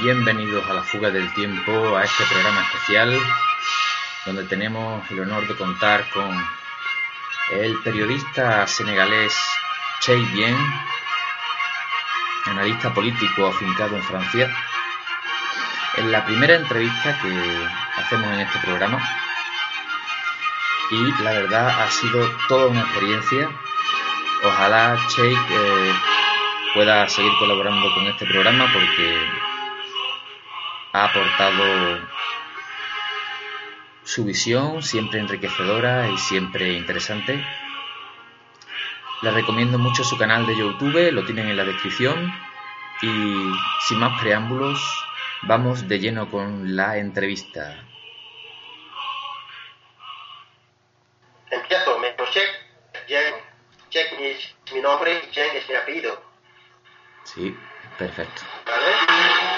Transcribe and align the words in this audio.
Bienvenidos 0.00 0.64
a 0.70 0.74
la 0.74 0.82
fuga 0.82 1.10
del 1.10 1.32
tiempo, 1.34 1.96
a 1.96 2.04
este 2.04 2.22
programa 2.26 2.62
especial 2.62 3.20
donde 4.26 4.44
tenemos 4.44 5.10
el 5.10 5.20
honor 5.20 5.48
de 5.48 5.56
contar 5.56 6.08
con 6.10 6.30
el 7.50 7.76
periodista 7.82 8.64
senegalés 8.68 9.36
Chey 10.00 10.24
Bien, 10.26 10.56
analista 12.46 12.94
político 12.94 13.48
afincado 13.48 13.96
en 13.96 14.02
Francia. 14.04 14.56
En 15.96 16.12
la 16.12 16.24
primera 16.24 16.54
entrevista 16.54 17.18
que 17.20 17.68
hacemos 17.96 18.32
en 18.34 18.40
este 18.40 18.58
programa 18.60 19.02
y 20.90 21.22
la 21.22 21.32
verdad 21.32 21.82
ha 21.82 21.90
sido 21.90 22.30
toda 22.46 22.68
una 22.68 22.82
experiencia. 22.82 23.50
Ojalá 24.44 24.96
eh, 25.18 25.92
pueda 26.74 27.08
seguir 27.08 27.32
colaborando 27.40 27.92
con 27.94 28.06
este 28.06 28.26
programa 28.26 28.70
porque 28.72 29.47
ha 30.98 31.04
aportado 31.04 32.08
su 34.02 34.24
visión, 34.24 34.82
siempre 34.82 35.20
enriquecedora 35.20 36.08
y 36.08 36.18
siempre 36.18 36.72
interesante. 36.72 37.44
Les 39.22 39.34
recomiendo 39.34 39.78
mucho 39.78 40.02
su 40.02 40.18
canal 40.18 40.44
de 40.46 40.56
YouTube, 40.56 41.12
lo 41.12 41.24
tienen 41.24 41.48
en 41.48 41.56
la 41.56 41.64
descripción. 41.64 42.32
Y 43.00 43.52
sin 43.86 43.98
más 44.00 44.20
preámbulos, 44.20 44.80
vamos 45.42 45.86
de 45.86 46.00
lleno 46.00 46.28
con 46.30 46.74
la 46.74 46.98
entrevista. 46.98 47.84
Empiezo, 51.50 51.98
me 52.00 52.16
Check 53.90 54.12
es 54.20 54.54
mi 54.74 54.80
nombre 54.80 55.22
y 55.30 55.32
Jen 55.32 55.56
es 55.56 55.68
mi 55.68 55.74
apellido. 55.76 56.22
Sí, 57.24 57.56
perfecto. 57.96 58.42
¿Vale? 58.66 59.57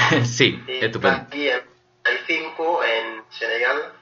sí, 0.24 0.62
Y 0.66 0.84
estupendo. 0.84 1.18
nací 1.24 1.48
en 1.48 1.62
85 2.04 2.84
en 2.84 3.24
Senegal. 3.30 3.92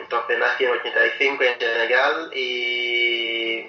Entonces 0.00 0.38
nací 0.38 0.64
en 0.64 0.70
85 0.70 1.42
en 1.44 1.58
Senegal 1.58 2.30
y 2.34 3.66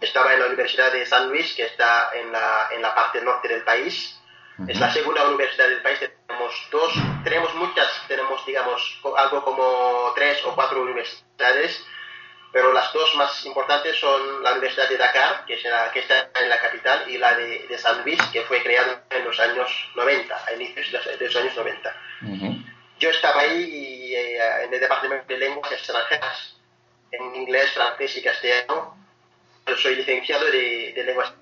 estaba 0.00 0.34
en 0.34 0.40
la 0.40 0.46
Universidad 0.46 0.92
de 0.92 1.06
San 1.06 1.28
Luis, 1.28 1.54
que 1.54 1.64
está 1.64 2.10
en 2.14 2.30
la, 2.30 2.68
en 2.72 2.82
la 2.82 2.94
parte 2.94 3.20
norte 3.22 3.48
del 3.48 3.62
país. 3.62 4.20
Es 4.68 4.78
la 4.78 4.92
segunda 4.92 5.26
universidad 5.26 5.68
del 5.68 5.82
país. 5.82 5.98
Tenemos 5.98 6.68
dos, 6.70 6.94
tenemos 7.24 7.54
muchas, 7.56 7.88
tenemos, 8.06 8.46
digamos, 8.46 9.00
algo 9.16 9.44
como 9.44 10.12
tres 10.14 10.44
o 10.44 10.54
cuatro 10.54 10.82
universidades, 10.82 11.84
pero 12.54 12.72
las 12.72 12.92
dos 12.92 13.14
más 13.16 13.44
importantes 13.44 13.98
son 13.98 14.42
la 14.44 14.52
Universidad 14.52 14.88
de 14.88 14.96
Dakar, 14.96 15.44
que, 15.44 15.54
es 15.54 15.64
la- 15.64 15.90
que 15.92 15.98
está 15.98 16.30
en 16.40 16.48
la 16.48 16.60
capital, 16.60 17.04
y 17.10 17.18
la 17.18 17.34
de, 17.34 17.66
de 17.66 17.76
San 17.78 18.02
Luis, 18.04 18.22
que 18.32 18.42
fue 18.42 18.62
creada 18.62 19.02
en 19.10 19.24
los 19.24 19.38
años 19.40 19.68
90, 19.96 20.44
a 20.46 20.52
inicios 20.54 20.86
de 20.92 21.16
los- 21.26 21.36
años 21.36 21.56
90. 21.56 21.96
Ujú. 22.22 22.56
Yo 23.00 23.10
estaba 23.10 23.40
ahí 23.40 24.14
eh, 24.14 24.38
en 24.64 24.72
el 24.72 24.78
departamento 24.80 25.26
de 25.26 25.36
lenguas 25.36 25.70
extranjeras, 25.72 26.56
en 27.10 27.34
inglés, 27.34 27.72
francés 27.72 28.16
y 28.16 28.22
castellano. 28.22 28.96
Yo 29.66 29.76
soy 29.76 29.96
licenciado 29.96 30.44
de, 30.46 30.92
de 30.94 31.04
lenguas 31.04 31.32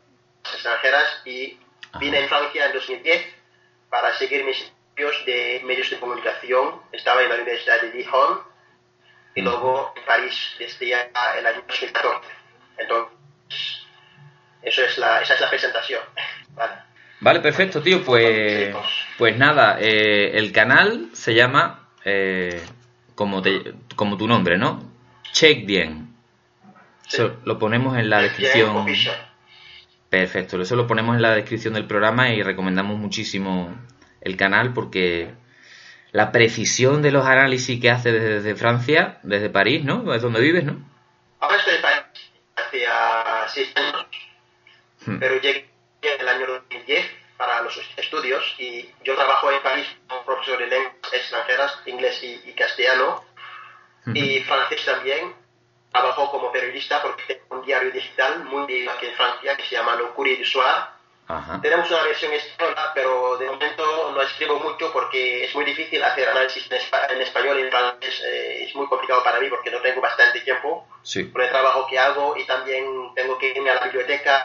extranjeras 0.54 1.20
y 1.26 1.58
vine 2.00 2.20
en 2.20 2.28
Francia 2.28 2.66
en 2.66 2.72
2010 2.72 3.26
para 3.90 4.14
seguir 4.16 4.44
mis 4.44 4.58
estudios 4.62 5.24
de 5.26 5.60
medios 5.64 5.90
de 5.90 6.00
comunicación. 6.00 6.80
Estaba 6.90 7.22
en 7.22 7.28
la 7.28 7.34
Universidad 7.34 7.82
de 7.82 7.90
Dijon 7.90 8.50
y 9.34 9.40
luego 9.42 9.92
en 9.96 10.04
París 10.04 10.34
desde 10.58 10.88
ya 10.88 11.10
el 11.38 11.46
año 11.46 11.62
2014. 11.68 12.28
Entonces, 12.78 13.16
eso 14.62 14.84
es 14.84 14.98
la, 14.98 15.20
esa 15.22 15.34
es 15.34 15.40
la 15.40 15.50
presentación. 15.50 16.00
Vale. 16.54 16.72
Vale, 17.20 17.40
perfecto, 17.40 17.80
tío. 17.82 18.02
Pues, 18.04 18.74
pues 19.16 19.36
nada, 19.38 19.78
eh, 19.80 20.32
el 20.36 20.50
canal 20.52 21.10
se 21.12 21.34
llama 21.34 21.88
eh, 22.04 22.62
como, 23.14 23.40
te- 23.42 23.74
como 23.94 24.16
tu 24.16 24.26
nombre, 24.26 24.58
¿no? 24.58 24.82
Check 25.32 25.64
bien. 25.64 26.14
Sí. 27.06 27.16
Eso 27.16 27.36
lo 27.44 27.58
ponemos 27.58 27.96
en 27.96 28.10
la 28.10 28.22
descripción. 28.22 28.86
Perfecto, 30.08 30.60
eso 30.60 30.76
lo 30.76 30.86
ponemos 30.86 31.16
en 31.16 31.22
la 31.22 31.34
descripción 31.34 31.74
del 31.74 31.86
programa 31.86 32.28
y 32.30 32.42
recomendamos 32.42 32.98
muchísimo 32.98 33.74
el 34.20 34.36
canal 34.36 34.72
porque 34.74 35.30
la 36.12 36.30
precisión 36.30 37.02
de 37.02 37.10
los 37.10 37.26
análisis 37.26 37.80
que 37.80 37.90
hace 37.90 38.12
desde, 38.12 38.34
desde 38.34 38.54
Francia, 38.54 39.18
desde 39.22 39.50
París, 39.50 39.84
¿no? 39.84 40.14
Es 40.14 40.22
donde 40.22 40.40
vives, 40.40 40.64
¿no? 40.64 40.76
Ahora 41.40 41.56
estoy 41.56 41.74
en 41.76 41.82
París 41.82 42.02
hacía 42.56 43.46
seis 43.48 43.72
años, 43.74 44.06
Hmm. 45.04 45.18
pero 45.18 45.40
llegué 45.40 45.68
en 46.02 46.20
el 46.20 46.28
año 46.28 46.46
2010 46.46 47.04
para 47.36 47.60
los 47.62 47.76
estudios 47.96 48.54
y 48.58 48.88
yo 49.02 49.16
trabajo 49.16 49.50
en 49.50 49.60
París 49.62 49.86
como 50.06 50.24
profesor 50.24 50.58
de 50.58 50.68
lenguas 50.68 50.94
extranjeras, 51.12 51.76
inglés 51.86 52.22
y, 52.22 52.40
y 52.48 52.52
castellano, 52.52 53.24
y 54.14 54.40
francés 54.40 54.84
también. 54.84 55.34
Trabajo 55.90 56.30
como 56.30 56.52
periodista 56.52 57.02
porque 57.02 57.22
tengo 57.26 57.60
un 57.60 57.66
diario 57.66 57.90
digital 57.90 58.44
muy 58.44 58.64
bien 58.66 58.88
aquí 58.88 59.06
en 59.06 59.14
Francia 59.14 59.56
que 59.56 59.64
se 59.64 59.74
llama 59.74 59.96
Le 59.96 60.04
Courrier 60.14 60.38
du 60.38 60.44
Soir. 60.44 60.84
Ajá. 61.28 61.60
Tenemos 61.62 61.90
una 61.90 62.02
versión 62.02 62.32
española, 62.32 62.90
pero 62.94 63.38
de 63.38 63.46
momento 63.46 64.10
no 64.14 64.20
escribo 64.22 64.58
mucho 64.58 64.92
porque 64.92 65.44
es 65.44 65.54
muy 65.54 65.64
difícil 65.64 66.02
hacer 66.02 66.28
análisis 66.28 66.70
en, 66.70 66.78
espa- 66.78 67.10
en 67.10 67.22
español 67.22 67.58
y 67.58 67.62
en 67.62 67.70
francés. 67.70 68.20
eh, 68.24 68.64
es 68.64 68.74
muy 68.74 68.86
complicado 68.88 69.22
para 69.22 69.40
mí 69.40 69.48
porque 69.48 69.70
no 69.70 69.80
tengo 69.80 70.00
bastante 70.00 70.40
tiempo 70.40 70.86
Sí. 71.02 71.24
por 71.24 71.42
el 71.42 71.48
trabajo 71.50 71.86
que 71.88 71.98
hago 71.98 72.36
y 72.36 72.44
también 72.44 72.84
tengo 73.14 73.38
que 73.38 73.48
irme 73.50 73.70
a 73.70 73.74
la 73.76 73.80
biblioteca 73.82 74.44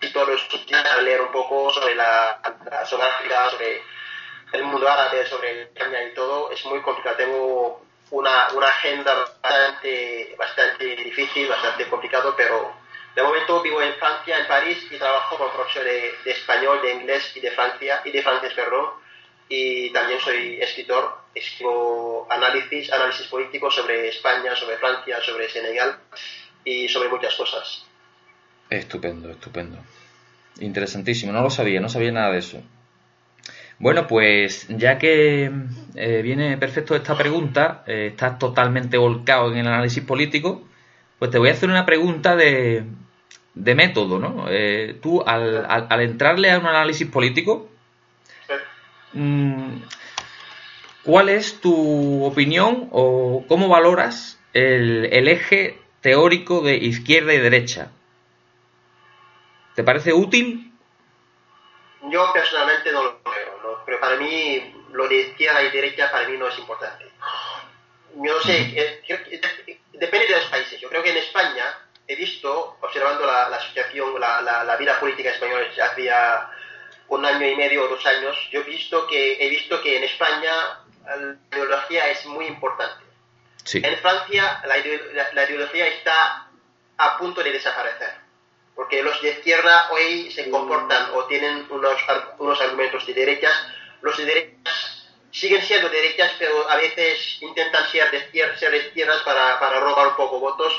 y 0.00 0.08
todos 0.12 0.28
los 0.28 0.66
días 0.66 0.84
a 0.84 1.00
leer 1.02 1.20
un 1.20 1.30
poco 1.32 1.70
sobre 1.72 1.94
la, 1.94 2.40
la 2.70 2.86
sobre 2.86 3.04
África, 3.06 3.50
sobre 3.50 3.82
el 4.52 4.62
mundo 4.64 4.88
árabe, 4.88 5.26
sobre 5.26 5.62
España 5.62 6.02
y 6.02 6.14
todo. 6.14 6.50
Es 6.50 6.64
muy 6.66 6.80
complicado. 6.82 7.16
Tengo 7.16 7.82
una, 8.10 8.48
una 8.54 8.66
agenda 8.68 9.14
bastante, 9.14 10.34
bastante 10.38 10.84
difícil, 10.96 11.48
bastante 11.48 11.88
complicado, 11.88 12.34
pero 12.36 12.72
de 13.14 13.22
momento 13.22 13.62
vivo 13.62 13.82
en 13.82 13.92
Francia, 13.94 14.38
en 14.38 14.46
París, 14.46 14.86
y 14.90 14.96
trabajo 14.96 15.36
como 15.36 15.52
profesor 15.52 15.84
de, 15.84 16.30
español, 16.30 16.80
de 16.82 16.94
inglés 16.94 17.32
y 17.34 17.40
de 17.40 17.50
Francia, 17.50 18.00
y 18.04 18.10
de 18.10 18.22
francés, 18.22 18.52
perdón. 18.54 18.86
Y 19.48 19.90
también 19.92 20.18
soy 20.18 20.58
escritor, 20.60 21.18
escribo 21.34 22.26
análisis, 22.30 22.90
análisis 22.90 23.26
políticos 23.26 23.74
sobre 23.74 24.08
España, 24.08 24.56
sobre 24.56 24.78
Francia, 24.78 25.20
sobre 25.20 25.48
Senegal 25.50 25.98
y 26.64 26.88
sobre 26.88 27.10
muchas 27.10 27.34
cosas. 27.34 27.84
Estupendo, 28.70 29.30
estupendo. 29.30 29.78
Interesantísimo, 30.60 31.32
no 31.32 31.42
lo 31.42 31.50
sabía, 31.50 31.80
no 31.80 31.90
sabía 31.90 32.12
nada 32.12 32.32
de 32.32 32.38
eso. 32.38 32.62
Bueno, 33.78 34.06
pues 34.06 34.68
ya 34.68 34.96
que 34.96 35.50
eh, 35.96 36.22
viene 36.22 36.56
perfecto 36.56 36.94
esta 36.94 37.16
pregunta, 37.16 37.82
eh, 37.86 38.08
estás 38.12 38.38
totalmente 38.38 38.96
volcado 38.96 39.52
en 39.52 39.58
el 39.58 39.66
análisis 39.66 40.04
político, 40.04 40.66
pues 41.18 41.30
te 41.30 41.38
voy 41.38 41.48
a 41.50 41.52
hacer 41.52 41.68
una 41.68 41.84
pregunta 41.84 42.36
de, 42.36 42.84
de 43.54 43.74
método, 43.74 44.18
¿no? 44.18 44.46
Eh, 44.48 44.98
tú, 45.02 45.22
al, 45.26 45.64
al- 45.68 45.86
al 45.90 46.00
entrarle 46.00 46.50
a 46.50 46.58
un 46.58 46.66
análisis 46.66 47.06
político, 47.08 47.68
mm, 49.12 49.82
¿cuál 51.04 51.28
es 51.28 51.60
tu 51.60 52.24
opinión 52.24 52.88
o 52.92 53.44
cómo 53.48 53.68
valoras 53.68 54.40
el, 54.52 55.06
el 55.12 55.28
eje 55.28 55.78
teórico 56.00 56.60
de 56.62 56.76
izquierda 56.76 57.34
y 57.34 57.38
derecha? 57.38 57.90
¿Te 59.74 59.82
parece 59.84 60.12
útil? 60.12 60.72
Yo 62.10 62.30
personalmente 62.32 62.92
no 62.92 63.04
lo 63.04 63.10
veo, 63.24 63.58
¿no? 63.62 63.84
pero 63.86 64.00
para 64.00 64.16
mí 64.16 64.74
lo 64.92 65.08
de 65.08 65.16
izquierda 65.28 65.62
y 65.62 65.70
derecha 65.70 66.10
para 66.10 66.28
mí 66.28 66.36
no 66.36 66.48
es 66.48 66.58
importante. 66.58 67.04
Yo 68.16 68.34
no 68.34 68.40
sé, 68.40 68.60
eh, 68.78 69.00
creo 69.06 69.18
de- 69.18 69.80
depende 69.98 70.26
de 70.26 70.36
los 70.36 70.44
países. 70.46 70.78
Yo 70.80 70.88
creo 70.90 71.02
que 71.02 71.10
en 71.10 71.16
España 71.18 71.64
he 72.12 72.16
visto, 72.16 72.76
observando 72.80 73.26
la, 73.26 73.48
la 73.48 73.56
asociación, 73.56 74.18
la, 74.20 74.40
la, 74.42 74.64
la 74.64 74.76
vida 74.76 74.98
política 75.00 75.30
española 75.30 75.66
ya 75.76 75.86
hacía 75.86 76.48
un 77.08 77.24
año 77.24 77.46
y 77.46 77.56
medio 77.56 77.84
o 77.84 77.88
dos 77.88 78.04
años, 78.06 78.36
yo 78.50 78.60
he 78.60 78.64
visto 78.64 79.06
que, 79.06 79.44
he 79.44 79.48
visto 79.50 79.80
que 79.82 79.98
en 79.98 80.04
España 80.04 80.52
la 81.04 81.36
ideología 81.56 82.08
es 82.10 82.24
muy 82.26 82.46
importante. 82.46 83.04
Sí. 83.64 83.80
En 83.84 83.96
Francia 83.98 84.62
la, 84.66 84.78
ide- 84.78 85.12
la- 85.12 85.32
la 85.32 85.44
ideología 85.44 85.86
está 85.88 86.48
a 86.98 87.18
punto 87.18 87.42
de 87.42 87.52
desaparecer, 87.52 88.10
porque 88.74 89.02
los 89.02 89.20
de 89.20 89.30
izquierda 89.30 89.88
hoy 89.90 90.30
se 90.30 90.50
comportan 90.50 91.10
o 91.14 91.24
tienen 91.26 91.66
unos, 91.70 91.96
unos 92.38 92.60
argumentos 92.60 93.06
de 93.06 93.14
derechas, 93.14 93.54
los 94.00 94.16
de 94.16 94.24
derechas 94.24 95.08
siguen 95.30 95.62
siendo 95.62 95.88
derechas, 95.88 96.32
pero 96.38 96.68
a 96.68 96.76
veces 96.76 97.38
intentan 97.40 97.86
ser 97.90 98.10
de, 98.10 98.18
izquier- 98.30 98.54
ser 98.56 98.70
de 98.70 98.78
izquierdas 98.78 99.22
para, 99.22 99.58
para 99.60 99.80
robar 99.80 100.08
un 100.08 100.16
poco 100.16 100.38
votos. 100.40 100.72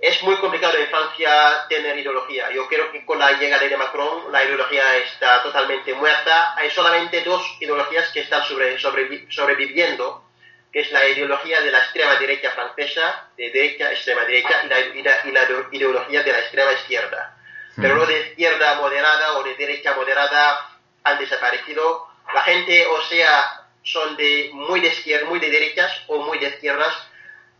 Es 0.00 0.22
muy 0.22 0.36
complicado 0.36 0.76
en 0.78 0.86
Francia 0.88 1.66
tener 1.68 1.98
ideología. 1.98 2.50
Yo 2.52 2.68
creo 2.68 2.92
que 2.92 3.04
con 3.04 3.18
la 3.18 3.32
llegada 3.32 3.66
de 3.66 3.76
Macron 3.76 4.30
la 4.30 4.44
ideología 4.44 4.96
está 4.98 5.42
totalmente 5.42 5.92
muerta. 5.94 6.54
Hay 6.56 6.70
solamente 6.70 7.20
dos 7.22 7.44
ideologías 7.60 8.08
que 8.12 8.20
están 8.20 8.44
sobre, 8.44 8.78
sobrevi- 8.78 9.28
sobreviviendo, 9.28 10.24
que 10.72 10.80
es 10.80 10.92
la 10.92 11.04
ideología 11.08 11.60
de 11.62 11.72
la 11.72 11.78
extrema 11.78 12.14
derecha 12.16 12.50
francesa, 12.52 13.28
de 13.36 13.50
derecha, 13.50 13.90
extrema 13.90 14.22
derecha, 14.24 14.62
y 14.64 14.68
la, 14.68 14.80
y 14.80 15.02
la- 15.02 15.20
y 15.24 15.30
la 15.32 15.42
ideología 15.72 16.22
de 16.22 16.32
la 16.32 16.38
extrema 16.40 16.72
izquierda. 16.74 17.34
Pero 17.74 17.94
lo 17.96 18.06
de 18.06 18.20
izquierda 18.28 18.74
moderada 18.76 19.38
o 19.38 19.42
de 19.42 19.54
derecha 19.56 19.94
moderada 19.94 20.68
han 21.04 21.18
desaparecido. 21.18 22.06
La 22.34 22.42
gente, 22.42 22.86
o 22.86 23.00
sea, 23.02 23.64
son 23.82 24.16
de 24.16 24.50
muy 24.52 24.80
de 24.80 24.88
izquierda, 24.88 25.26
muy 25.28 25.38
de 25.40 25.50
derechas 25.50 25.90
o 26.08 26.18
muy 26.18 26.38
de 26.38 26.48
izquierdas, 26.48 26.94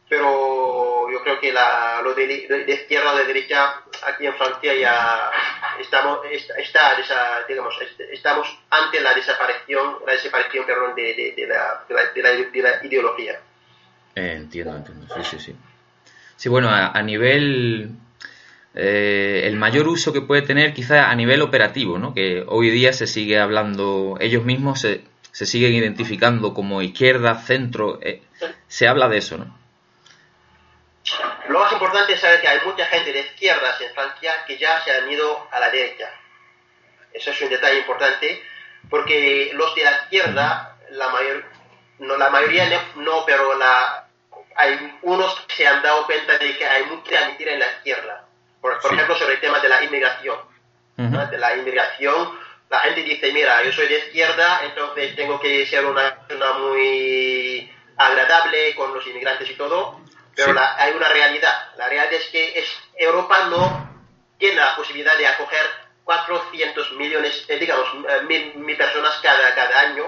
pero 0.09 1.11
yo 1.11 1.23
creo 1.23 1.39
que 1.41 1.53
la, 1.53 2.01
lo 2.03 2.15
de, 2.15 2.27
de, 2.27 2.73
izquierda 2.73 3.13
o 3.13 3.17
de 3.19 3.27
derecha 3.27 3.75
aquí 4.07 4.27
en 4.27 4.35
Francia 4.35 4.75
ya 4.75 5.31
estamos, 5.79 6.21
está, 6.31 6.97
digamos, 7.47 7.75
estamos 8.13 8.59
ante 8.71 9.01
la 9.01 9.15
desaparición, 9.15 9.97
la 10.07 10.13
desaparición 10.13 10.65
perdón, 10.65 10.95
de, 10.95 11.35
de, 11.37 11.47
la, 11.47 11.85
de, 11.89 12.63
la, 12.63 12.85
ideología. 12.85 13.39
entiendo, 14.15 14.77
entiendo, 14.77 15.07
sí, 15.15 15.23
sí, 15.25 15.39
sí. 15.39 15.57
Sí, 16.37 16.49
bueno, 16.49 16.71
a, 16.71 17.03
nivel 17.03 17.91
eh, 18.75 19.43
el 19.45 19.57
mayor 19.57 19.89
uso 19.89 20.13
que 20.13 20.21
puede 20.23 20.43
tener 20.43 20.73
quizá 20.73 21.11
a 21.11 21.15
nivel 21.17 21.43
operativo, 21.43 21.99
¿no? 21.99 22.15
que 22.15 22.45
hoy 22.47 22.71
día 22.71 22.93
se 22.93 23.09
sigue 23.09 23.41
hablando, 23.41 24.17
ellos 24.21 24.45
mismos 24.45 24.81
se, 24.81 25.03
se 25.33 25.47
siguen 25.47 25.75
identificando 25.75 26.55
como 26.55 26.81
izquierda, 26.81 27.35
centro, 27.35 27.99
eh, 28.03 28.23
se 28.69 28.87
habla 28.87 29.09
de 29.09 29.19
eso, 29.19 29.37
¿no? 29.39 29.58
Lo 31.49 31.61
más 31.61 31.73
importante 31.73 32.13
es 32.13 32.21
saber 32.21 32.41
que 32.41 32.49
hay 32.49 32.61
mucha 32.65 32.87
gente 32.87 33.13
de 33.13 33.21
izquierdas 33.21 33.81
en 33.81 33.93
Francia 33.95 34.45
que 34.47 34.59
ya 34.59 34.81
se 34.83 34.93
han 34.93 35.11
ido 35.11 35.49
a 35.51 35.61
la 35.61 35.71
derecha. 35.71 36.11
Eso 37.13 37.31
es 37.31 37.41
un 37.41 37.49
detalle 37.49 37.79
importante, 37.79 38.43
porque 38.91 39.51
los 39.55 39.75
de 39.75 39.85
la 39.85 39.93
izquierda, 39.93 40.77
la, 40.91 41.09
mayor, 41.09 41.45
no, 41.99 42.17
la 42.17 42.31
mayoría 42.31 42.69
no, 42.97 43.25
pero 43.25 43.55
la, 43.57 44.07
hay 44.57 44.99
unos 45.03 45.41
que 45.47 45.55
se 45.57 45.67
han 45.67 45.83
dado 45.83 46.05
cuenta 46.07 46.37
de 46.39 46.57
que 46.57 46.67
hay 46.67 46.85
mucha 46.85 47.27
mentira 47.27 47.53
en 47.53 47.61
la 47.61 47.67
izquierda. 47.67 48.25
Por, 48.61 48.79
ejemplo, 48.93 49.17
sobre 49.17 49.35
el 49.35 49.41
tema 49.41 49.61
de 49.61 49.69
la 49.69 49.85
inmigración. 49.85 50.39
De 50.97 51.39
la 51.39 51.57
inmigración, 51.57 52.37
la 52.69 52.81
gente 52.81 53.03
dice, 53.03 53.33
mira, 53.33 53.63
yo 53.63 53.73
soy 53.73 53.87
de 53.87 53.99
izquierda, 53.99 54.63
entonces 54.65 55.15
tengo 55.15 55.39
que 55.39 55.65
ser 55.67 55.87
una 55.87 56.27
persona 56.27 56.55
muy 56.55 57.73
agradable 57.97 58.75
con 58.75 58.93
los 58.93 59.07
inmigrantes 59.07 59.49
y 59.49 59.55
todo, 59.55 60.01
pero 60.47 60.61
hay 60.77 60.93
una 60.93 61.09
realidad. 61.09 61.75
La 61.77 61.89
realidad 61.89 62.13
es 62.13 62.27
que 62.27 62.59
es, 62.59 62.67
Europa 62.97 63.47
no 63.47 63.89
tiene 64.39 64.57
la 64.57 64.77
posibilidad 64.77 65.17
de 65.19 65.27
acoger 65.27 65.67
400 66.05 66.93
millones, 66.93 67.45
eh, 67.49 67.59
digamos, 67.59 67.87
eh, 68.09 68.53
mil, 68.57 68.77
personas 68.77 69.19
cada, 69.23 69.55
cada 69.55 69.81
año, 69.81 70.05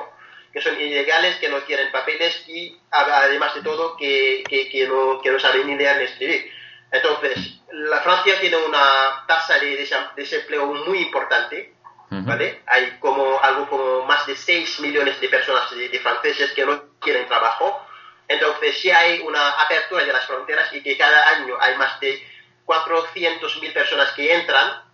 que 0.52 0.60
son 0.60 0.80
ilegales, 0.80 1.36
que 1.36 1.48
no 1.48 1.58
tienen 1.58 1.92
papeles 1.92 2.48
y 2.48 2.78
además 2.90 3.54
de 3.54 3.62
todo 3.62 3.96
que, 3.96 4.42
que, 4.48 4.86
no, 4.88 5.20
que 5.20 5.30
no 5.30 5.38
saben 5.38 5.66
ni 5.66 5.76
leer 5.76 5.98
ni 5.98 6.04
escribir. 6.04 6.52
Entonces, 6.90 7.60
la 7.72 8.00
Francia 8.00 8.40
tiene 8.40 8.56
una 8.56 9.24
tasa 9.26 9.58
de 9.58 9.86
desempleo 10.16 10.66
muy 10.66 10.98
importante, 11.02 11.74
¿vale? 12.08 12.62
Hay 12.66 12.98
como 12.98 13.38
algo 13.40 13.68
como 13.68 14.06
más 14.06 14.26
de 14.26 14.34
6 14.34 14.80
millones 14.80 15.20
de 15.20 15.28
personas 15.28 15.70
de, 15.70 16.00
franceses 16.00 16.52
que 16.52 16.66
no 16.66 16.80
tienen 17.02 17.28
trabajo. 17.28 17.86
Entonces, 18.30 18.78
si 18.78 18.88
hay 18.92 19.18
una 19.22 19.50
apertura 19.60 20.04
de 20.04 20.12
las 20.12 20.24
fronteras 20.24 20.72
y 20.72 20.80
que 20.84 20.96
cada 20.96 21.30
año 21.30 21.56
hay 21.58 21.76
más 21.76 21.98
de 21.98 22.24
400.000 22.64 23.72
personas 23.72 24.12
que 24.12 24.32
entran, 24.32 24.84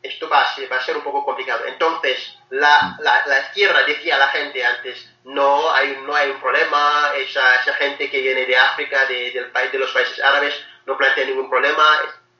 esto 0.00 0.28
va 0.28 0.42
a, 0.42 0.54
ser, 0.54 0.70
va 0.70 0.76
a 0.76 0.84
ser 0.84 0.96
un 0.96 1.02
poco 1.02 1.24
complicado. 1.24 1.66
Entonces, 1.66 2.38
la, 2.50 2.96
la, 3.00 3.40
izquierda 3.40 3.82
decía 3.82 4.14
a 4.14 4.20
la 4.20 4.28
gente 4.28 4.64
antes, 4.64 5.04
no 5.24 5.68
hay, 5.74 5.98
no 6.06 6.14
hay 6.14 6.30
un 6.30 6.40
problema, 6.40 7.10
esa, 7.16 7.56
esa 7.56 7.74
gente 7.74 8.08
que 8.08 8.20
viene 8.20 8.46
de 8.46 8.56
África, 8.56 9.04
de, 9.06 9.32
del 9.32 9.50
país, 9.50 9.72
de 9.72 9.80
los 9.80 9.90
países 9.90 10.22
árabes, 10.22 10.54
no 10.86 10.96
plantea 10.96 11.24
ningún 11.24 11.50
problema, 11.50 11.82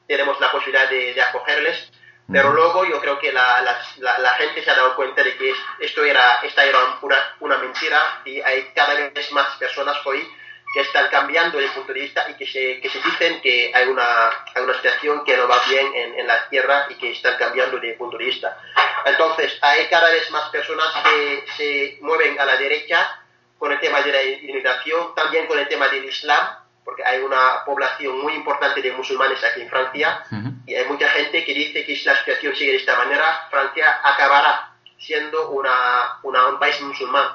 tenemos 0.07 0.39
la 0.39 0.49
posibilidad 0.49 0.89
de, 0.89 1.13
de 1.13 1.21
acogerles. 1.23 1.91
Pero 2.29 2.51
luego 2.51 2.85
yo 2.85 2.99
creo 2.99 3.19
que 3.19 3.31
la, 3.31 3.61
la, 3.61 4.17
la, 4.19 4.31
gente 4.31 4.61
se 4.61 4.69
ha 4.69 4.75
dado 4.75 4.97
cuenta 4.97 5.23
de 5.23 5.37
que 5.37 5.53
esto 5.79 6.03
era, 6.03 6.39
esta 6.43 6.65
era 6.65 6.97
una, 7.01 7.35
una 7.39 7.57
mentira 7.57 8.21
y 8.25 8.41
hay 8.41 8.69
cada 8.75 8.95
vez 8.95 9.31
más 9.31 9.55
personas 9.55 9.97
hoy 10.05 10.27
que 10.73 10.81
están 10.81 11.09
cambiando 11.09 11.59
el 11.59 11.69
punto 11.71 11.93
de 11.93 12.01
vista 12.01 12.29
y 12.29 12.33
que 12.33 12.45
se, 12.45 12.79
que 12.81 12.89
se 12.89 13.01
dicen 13.01 13.41
que 13.41 13.71
hay 13.73 13.87
una, 13.87 14.29
hay 14.53 14.63
una 14.63 14.73
situación 14.73 15.23
que 15.23 15.37
no 15.37 15.47
va 15.47 15.59
bien 15.69 15.87
en, 15.95 16.19
en, 16.19 16.27
la 16.27 16.47
tierra 16.49 16.87
y 16.89 16.95
que 16.95 17.11
están 17.11 17.37
cambiando 17.37 17.79
de 17.79 17.93
punto 17.93 18.17
de 18.17 18.25
vista. 18.25 18.57
Entonces, 19.05 19.57
hay 19.61 19.87
cada 19.87 20.09
vez 20.09 20.29
más 20.31 20.49
personas 20.49 20.87
que 21.03 21.45
se 21.55 21.97
mueven 22.01 22.39
a 22.39 22.45
la 22.45 22.57
derecha 22.57 23.21
con 23.57 23.71
el 23.71 23.79
tema 23.79 24.01
de 24.01 24.11
la 24.11 24.23
inmigración, 24.23 25.15
también 25.15 25.47
con 25.47 25.57
el 25.57 25.67
tema 25.67 25.87
del 25.87 26.05
Islam, 26.05 26.47
porque 26.87 27.03
hay 27.03 27.19
una 27.19 27.65
población 27.65 28.19
muy 28.19 28.33
importante 28.33 28.81
de 28.81 28.91
musulmanes 28.91 29.43
aquí 29.43 29.61
en 29.61 29.69
Francia 29.69 30.23
y 30.65 30.73
hay 30.73 30.85
mucha 30.85 31.09
gente 31.09 31.43
que 31.43 31.53
dice 31.53 31.85
que 31.85 31.95
si 31.95 32.05
la 32.05 32.15
situación 32.17 32.55
sigue 32.55 32.71
de 32.71 32.77
esta 32.77 32.95
manera, 32.95 33.47
Francia 33.49 33.99
acabará 34.03 34.71
siendo 34.97 35.49
una, 35.49 36.19
una, 36.23 36.47
un 36.47 36.59
país 36.59 36.79
musulmán, 36.81 37.27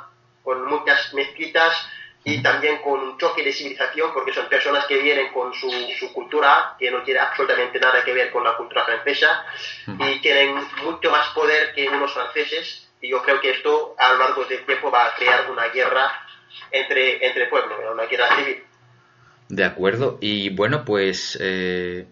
con 0.43 0.65
muchas 0.65 1.13
mezquitas 1.13 1.75
y 2.25 2.43
también 2.43 2.79
con 2.83 3.01
un 3.01 3.19
choque 3.19 3.43
de 3.43 3.53
civilización, 3.53 4.13
porque 4.15 4.33
son 4.33 4.49
personas 4.49 4.87
que 4.87 4.99
vienen 5.03 5.33
con 5.33 5.53
su, 5.53 5.71
su 5.99 6.13
cultura, 6.13 6.77
que 6.79 6.91
no 6.91 7.03
tiene 7.03 7.21
absolutamente 7.21 7.81
nada 7.81 8.05
que 8.05 8.13
ver 8.13 8.31
con 8.31 8.45
la 8.45 8.57
cultura 8.57 8.85
francesa, 8.85 9.45
y 9.99 10.21
tienen 10.21 10.55
mucho 10.85 11.11
más 11.11 11.29
poder 11.31 11.73
que 11.75 11.89
unos 11.89 12.13
franceses, 12.13 12.89
y 13.01 13.11
yo 13.11 13.21
creo 13.23 13.41
que 13.41 13.51
esto 13.51 13.97
a 13.99 14.13
lo 14.13 14.19
largo 14.19 14.45
del 14.45 14.65
tiempo 14.65 14.91
va 14.91 15.07
a 15.07 15.15
crear 15.17 15.51
una 15.51 15.67
guerra 15.69 16.13
entre, 16.71 17.27
entre 17.27 17.47
pueblos, 17.47 17.79
una 17.93 18.07
guerra 18.07 18.37
civil. 18.37 18.63
De 19.49 19.65
acuerdo. 19.65 20.19
Y 20.21 20.51
bueno, 20.51 20.85
pues 20.85 21.37
eh, 21.41 22.07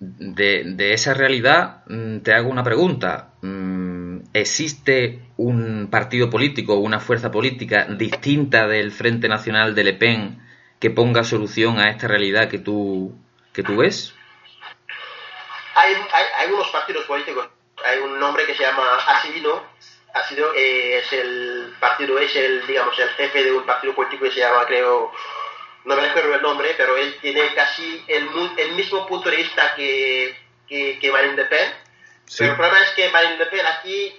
de, 0.00 0.92
esa 0.92 1.14
realidad 1.14 1.84
mm, 1.86 2.18
te 2.18 2.32
hago 2.34 2.50
una 2.50 2.64
pregunta. 2.64 3.34
Mm, 3.42 4.20
¿Existe 4.32 5.20
un 5.36 5.65
partido 5.88 6.30
político 6.30 6.74
o 6.74 6.78
una 6.78 7.00
fuerza 7.00 7.30
política 7.30 7.86
distinta 7.88 8.66
del 8.66 8.92
Frente 8.92 9.28
Nacional 9.28 9.74
de 9.74 9.84
Le 9.84 9.92
Pen 9.94 10.42
que 10.80 10.90
ponga 10.90 11.24
solución 11.24 11.78
a 11.78 11.90
esta 11.90 12.08
realidad 12.08 12.48
que 12.48 12.58
tú, 12.58 13.14
que 13.52 13.62
tú 13.62 13.76
ves? 13.76 14.14
Hay, 15.74 15.94
hay, 16.38 16.50
unos 16.52 16.68
partidos 16.68 17.04
políticos. 17.04 17.48
Hay 17.84 17.98
un 17.98 18.18
nombre 18.18 18.46
que 18.46 18.54
se 18.54 18.62
llama 18.62 18.96
Asidino. 18.96 19.62
Asido 20.14 20.54
eh, 20.54 20.98
es 20.98 21.12
el 21.12 21.74
partido, 21.78 22.18
es 22.18 22.34
el, 22.34 22.66
digamos, 22.66 22.98
el 22.98 23.10
jefe 23.10 23.44
de 23.44 23.52
un 23.52 23.66
partido 23.66 23.94
político 23.94 24.24
que 24.24 24.30
se 24.30 24.40
llama, 24.40 24.64
creo, 24.64 25.12
no 25.84 25.94
me 25.94 26.00
recuerdo 26.00 26.34
el 26.34 26.40
nombre, 26.40 26.74
pero 26.76 26.96
él 26.96 27.16
tiene 27.20 27.54
casi 27.54 28.02
el, 28.08 28.26
el 28.56 28.72
mismo 28.72 29.06
punto 29.06 29.28
de 29.30 29.36
vista 29.36 29.74
que, 29.74 30.34
que, 30.68 31.10
Marine 31.12 31.36
Le 31.36 31.44
Pen. 31.44 31.72
Pero 32.38 32.50
el 32.50 32.56
problema 32.56 32.82
es 32.82 32.90
que 32.92 33.10
Marine 33.10 33.36
Le 33.36 33.46
Pen 33.46 33.66
aquí 33.66 34.14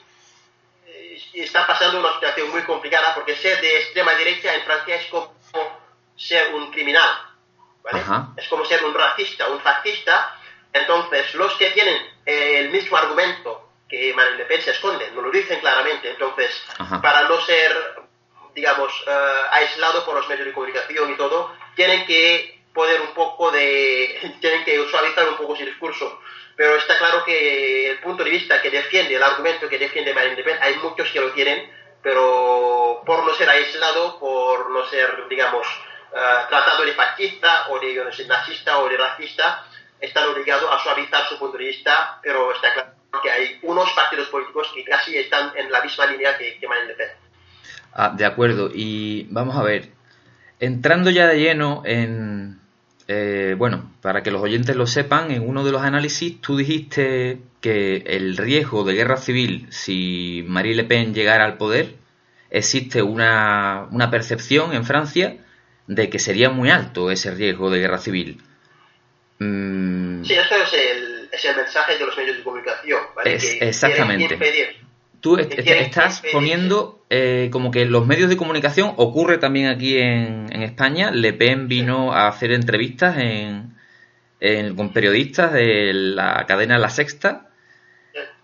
está 1.33 1.65
pasando 1.65 1.99
una 1.99 2.13
situación 2.13 2.49
muy 2.51 2.63
complicada 2.63 3.13
porque 3.15 3.35
ser 3.35 3.59
de 3.61 3.77
extrema 3.79 4.13
derecha 4.15 4.53
en 4.53 4.61
Francia 4.63 4.95
es 4.95 5.05
como 5.07 5.35
ser 6.15 6.53
un 6.53 6.71
criminal, 6.71 7.09
¿vale? 7.83 8.03
Es 8.37 8.47
como 8.47 8.65
ser 8.65 8.83
un 8.83 8.93
racista, 8.93 9.47
un 9.49 9.59
fascista. 9.59 10.35
Entonces, 10.73 11.33
los 11.35 11.53
que 11.55 11.71
tienen 11.71 11.97
el 12.25 12.69
mismo 12.69 12.97
argumento 12.97 13.69
que 13.87 14.13
Marine 14.13 14.37
Le 14.37 14.45
Pen 14.45 14.61
se 14.61 14.71
esconden, 14.71 15.15
no 15.15 15.21
lo 15.21 15.31
dicen 15.31 15.59
claramente. 15.59 16.09
Entonces, 16.09 16.61
para 17.01 17.23
no 17.23 17.39
ser 17.41 17.95
digamos, 18.57 18.91
uh, 19.05 19.53
aislado 19.53 20.03
por 20.03 20.15
los 20.15 20.27
medios 20.27 20.47
de 20.47 20.53
comunicación 20.53 21.11
y 21.11 21.15
todo, 21.15 21.55
tienen 21.75 22.07
que 22.07 22.56
poner 22.77 23.01
un 23.01 23.13
poco 23.15 23.49
de, 23.51 24.37
tienen 24.39 24.63
que 24.63 24.77
suavizar 24.87 25.27
un 25.27 25.35
poco 25.35 25.55
su 25.55 25.65
discurso. 25.65 26.21
Pero 26.55 26.75
está 26.75 26.95
claro 26.99 27.23
que 27.25 27.89
el 27.89 27.99
punto 27.99 28.23
de 28.23 28.29
vista 28.29 28.61
que 28.61 28.69
defiende, 28.69 29.15
el 29.15 29.23
argumento 29.23 29.67
que 29.67 29.79
defiende 29.79 30.13
Marine 30.13 30.43
hay 30.61 30.75
muchos 30.75 31.09
que 31.09 31.19
lo 31.19 31.31
tienen, 31.31 31.69
pero 32.03 33.01
por 33.03 33.25
no 33.25 33.33
ser 33.33 33.49
aislado, 33.49 34.19
por 34.19 34.69
no 34.69 34.85
ser, 34.85 35.27
digamos, 35.27 35.65
uh, 36.11 36.47
tratado 36.49 36.83
de 36.85 36.93
fascista 36.93 37.67
o 37.69 37.79
de 37.79 37.95
no 37.95 38.11
sé, 38.11 38.27
nazista 38.27 38.77
o 38.79 38.87
de 38.89 38.97
racista, 38.97 39.65
están 39.99 40.29
obligados 40.29 40.71
a 40.71 40.77
suavizar 40.83 41.27
su 41.27 41.39
punto 41.39 41.57
de 41.57 41.65
vista, 41.65 42.19
pero 42.21 42.51
está 42.53 42.73
claro 42.73 42.91
que 43.23 43.31
hay 43.31 43.59
unos 43.63 43.89
partidos 43.93 44.27
políticos 44.29 44.71
que 44.73 44.83
casi 44.83 45.17
están 45.17 45.51
en 45.55 45.71
la 45.71 45.81
misma 45.81 46.05
línea 46.05 46.37
que, 46.37 46.59
que 46.59 46.67
Marine. 46.67 46.93
Ah, 47.93 48.11
de 48.15 48.25
acuerdo. 48.25 48.69
Y 48.71 49.27
vamos 49.31 49.55
a 49.55 49.63
ver, 49.63 49.89
entrando 50.59 51.09
ya 51.09 51.27
de 51.27 51.39
lleno 51.39 51.81
en, 51.85 52.36
eh, 53.07 53.55
bueno, 53.57 53.93
para 54.01 54.21
que 54.21 54.31
los 54.31 54.41
oyentes 54.41 54.75
lo 54.75 54.85
sepan, 54.85 55.31
en 55.31 55.47
uno 55.47 55.63
de 55.63 55.71
los 55.71 55.81
análisis 55.81 56.41
tú 56.41 56.57
dijiste 56.57 57.39
que 57.61 58.03
el 58.05 58.35
riesgo 58.35 58.83
de 58.83 58.95
guerra 58.95 59.17
civil 59.17 59.67
si 59.69 60.43
Marie 60.47 60.75
Le 60.75 60.83
Pen 60.83 61.13
llegara 61.13 61.45
al 61.45 61.57
poder, 61.57 61.95
existe 62.49 63.01
una, 63.01 63.87
una 63.91 64.11
percepción 64.11 64.73
en 64.73 64.85
Francia 64.85 65.37
de 65.87 66.09
que 66.09 66.19
sería 66.19 66.49
muy 66.49 66.69
alto 66.69 67.09
ese 67.09 67.31
riesgo 67.31 67.69
de 67.69 67.79
guerra 67.79 67.99
civil. 67.99 68.41
Mm. 69.39 70.25
Sí, 70.25 70.33
eso 70.33 70.55
es 70.55 70.73
el, 70.73 71.29
es 71.31 71.45
el, 71.45 71.55
mensaje 71.55 71.97
de 71.97 72.05
los 72.05 72.17
medios 72.17 72.37
de 72.37 72.43
comunicación, 72.43 72.99
¿vale? 73.15 73.35
exactamente 73.61 74.37
tú 75.27 75.37
estás 75.37 76.23
poniendo 76.31 77.05
eh, 77.09 77.49
como 77.51 77.71
que 77.71 77.85
los 77.85 78.05
medios 78.05 78.29
de 78.29 78.37
comunicación, 78.37 78.93
ocurre 78.97 79.37
también 79.37 79.67
aquí 79.67 79.97
en, 79.97 80.47
España, 80.63 81.11
Le 81.11 81.33
Pen 81.33 81.67
vino 81.67 82.13
a 82.13 82.27
hacer 82.27 82.51
entrevistas 82.51 83.17
en, 83.17 83.75
con 84.75 84.93
periodistas 84.93 85.51
de 85.51 85.93
la 85.93 86.45
cadena 86.47 86.77
La 86.77 86.89
Sexta 86.89 87.49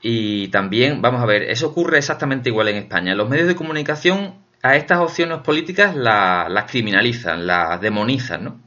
Y 0.01 0.49
también, 0.49 1.01
vamos 1.01 1.21
a 1.21 1.25
ver, 1.25 1.43
eso 1.43 1.67
ocurre 1.67 1.99
exactamente 1.99 2.49
igual 2.49 2.67
en 2.67 2.77
España. 2.77 3.15
Los 3.15 3.29
medios 3.29 3.47
de 3.47 3.55
comunicación 3.55 4.43
a 4.61 4.75
estas 4.75 4.99
opciones 4.99 5.39
políticas 5.39 5.95
las 5.95 6.71
criminalizan, 6.71 7.47
las 7.47 7.79
demonizan, 7.79 8.43
¿no? 8.43 8.61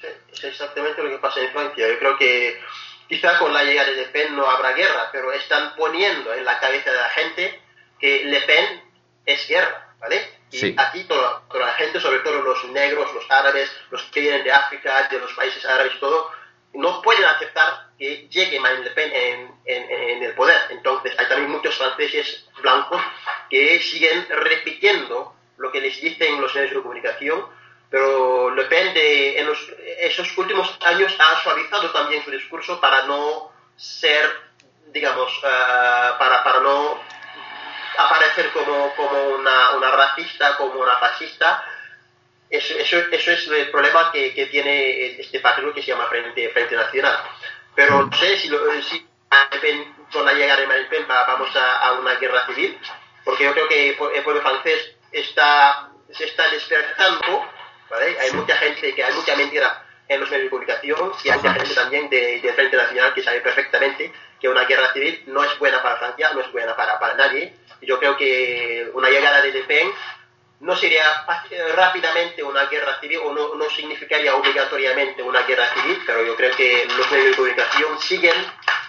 Sí, 0.00 0.08
es 0.32 0.44
exactamente 0.44 1.02
lo 1.02 1.10
que 1.10 1.18
pasa 1.18 1.40
en 1.40 1.52
Francia. 1.52 1.88
Yo 1.88 1.98
creo 1.98 2.18
que 2.18 2.58
quizá 3.08 3.38
con 3.38 3.52
la 3.52 3.64
llegada 3.64 3.90
de 3.90 3.96
Le 3.96 4.04
Pen 4.08 4.36
no 4.36 4.48
habrá 4.48 4.72
guerra, 4.72 5.08
pero 5.12 5.32
están 5.32 5.74
poniendo 5.76 6.34
en 6.34 6.44
la 6.44 6.58
cabeza 6.58 6.90
de 6.90 6.98
la 6.98 7.10
gente 7.10 7.60
que 7.98 8.24
Le 8.24 8.40
Pen 8.42 8.82
es 9.24 9.48
guerra, 9.48 9.94
¿vale? 9.98 10.36
Y 10.52 10.74
aquí 10.78 11.04
toda, 11.04 11.42
la 11.54 11.72
gente, 11.74 12.00
sobre 12.00 12.20
todo 12.20 12.40
los 12.42 12.64
negros, 12.66 13.12
los 13.12 13.30
árabes, 13.30 13.70
los 13.90 14.02
que 14.04 14.20
vienen 14.20 14.44
de 14.44 14.52
África, 14.52 15.08
de 15.08 15.18
los 15.18 15.32
países 15.34 15.64
árabes 15.64 15.94
y 15.96 15.98
todo, 15.98 16.30
no 16.74 17.02
pueden 17.02 17.24
aceptar 17.24 17.88
que 17.98 18.28
llegue 18.28 18.60
Marine 18.60 18.84
Le 18.84 18.90
Pen 18.90 19.10
en, 19.12 19.54
en, 19.64 20.22
el 20.22 20.34
poder. 20.34 20.60
Entonces, 20.70 21.18
hay 21.18 21.26
también 21.26 21.50
muchos 21.50 21.76
franceses 21.76 22.46
blancos 22.60 23.00
que 23.50 23.80
siguen 23.80 24.26
repitiendo 24.28 25.34
lo 25.56 25.72
que 25.72 25.80
les 25.80 26.00
dicen 26.00 26.40
los 26.40 26.54
medios 26.54 26.72
de 26.72 26.82
comunicación, 26.82 27.46
pero 27.96 28.50
Le 28.50 28.64
Pen 28.66 28.92
de, 28.92 29.40
en 29.40 29.48
esos 30.00 30.36
últimos 30.36 30.76
años 30.84 31.16
ha 31.18 31.42
suavizado 31.42 31.90
también 31.92 32.22
su 32.22 32.30
discurso 32.30 32.78
para 32.78 33.06
no 33.06 33.50
ser, 33.74 34.30
digamos, 34.88 35.32
eh, 35.42 36.10
para, 36.18 36.44
para 36.44 36.60
no 36.60 37.00
aparecer 37.96 38.52
como, 38.52 38.94
como 38.96 39.28
una, 39.36 39.76
una 39.76 39.90
racista, 39.92 40.58
como 40.58 40.78
una 40.78 40.98
fascista, 40.98 41.64
eso, 42.50 42.74
eso, 42.74 42.98
eso, 43.10 43.30
es 43.30 43.48
el 43.48 43.70
problema 43.70 44.12
que, 44.12 44.34
que, 44.34 44.44
tiene 44.44 45.18
este 45.18 45.40
partido 45.40 45.72
que 45.72 45.80
se 45.80 45.92
llama 45.92 46.04
Frente, 46.04 46.50
Frente 46.50 46.76
Nacional. 46.76 47.18
Pero 47.74 48.04
no 48.04 48.12
sé 48.14 48.36
si, 48.36 48.50
si 48.90 49.08
con 50.12 50.26
la 50.26 50.34
llegada 50.34 50.60
de 50.60 50.66
Marine 50.66 50.90
Pen 50.90 51.08
vamos 51.08 51.56
a, 51.56 51.78
a, 51.78 51.92
una 51.94 52.16
guerra 52.16 52.44
civil, 52.44 52.78
porque 53.24 53.44
yo 53.44 53.54
creo 53.54 53.68
que 53.68 53.88
el 53.88 54.22
pueblo 54.22 54.42
francés 54.42 54.96
está, 55.12 55.88
se 56.12 56.26
está 56.26 56.50
despertando, 56.50 57.55
¿vale? 57.90 58.16
Hay 58.20 58.32
mucha 58.32 58.56
gente, 58.56 58.94
que 58.94 59.04
hay 59.04 59.14
mucha 59.14 59.36
mentira 59.36 59.82
en 60.08 60.20
los 60.20 60.30
medios 60.30 60.44
de 60.44 60.50
comunicación 60.50 61.12
y 61.24 61.28
hay 61.28 61.36
mucha 61.38 61.54
gente 61.54 61.74
también 61.74 62.08
de, 62.08 62.40
de, 62.40 62.52
Frente 62.52 62.76
Nacional 62.76 63.12
que 63.14 63.22
sabe 63.22 63.40
perfectamente 63.40 64.12
que 64.40 64.48
una 64.48 64.64
guerra 64.64 64.92
civil 64.92 65.22
no 65.26 65.42
es 65.42 65.58
buena 65.58 65.82
para 65.82 65.96
Francia, 65.96 66.30
no 66.32 66.40
es 66.40 66.52
buena 66.52 66.76
para, 66.76 66.98
para 66.98 67.14
nadie. 67.14 67.54
Yo 67.82 67.98
creo 67.98 68.16
que 68.16 68.88
una 68.94 69.10
llegada 69.10 69.42
de 69.42 69.52
Le 69.52 69.64
Pen 69.64 69.90
no 70.60 70.74
sería 70.74 71.26
rápidamente 71.74 72.42
una 72.42 72.64
guerra 72.66 72.98
civil 73.00 73.18
o 73.24 73.32
no, 73.32 73.54
no, 73.54 73.68
significaría 73.70 74.34
obligatoriamente 74.34 75.22
una 75.22 75.42
guerra 75.42 75.66
civil, 75.74 76.02
pero 76.06 76.24
yo 76.24 76.34
creo 76.34 76.56
que 76.56 76.86
los 76.96 77.10
medios 77.10 77.30
de 77.30 77.36
comunicación 77.36 78.00
siguen 78.00 78.34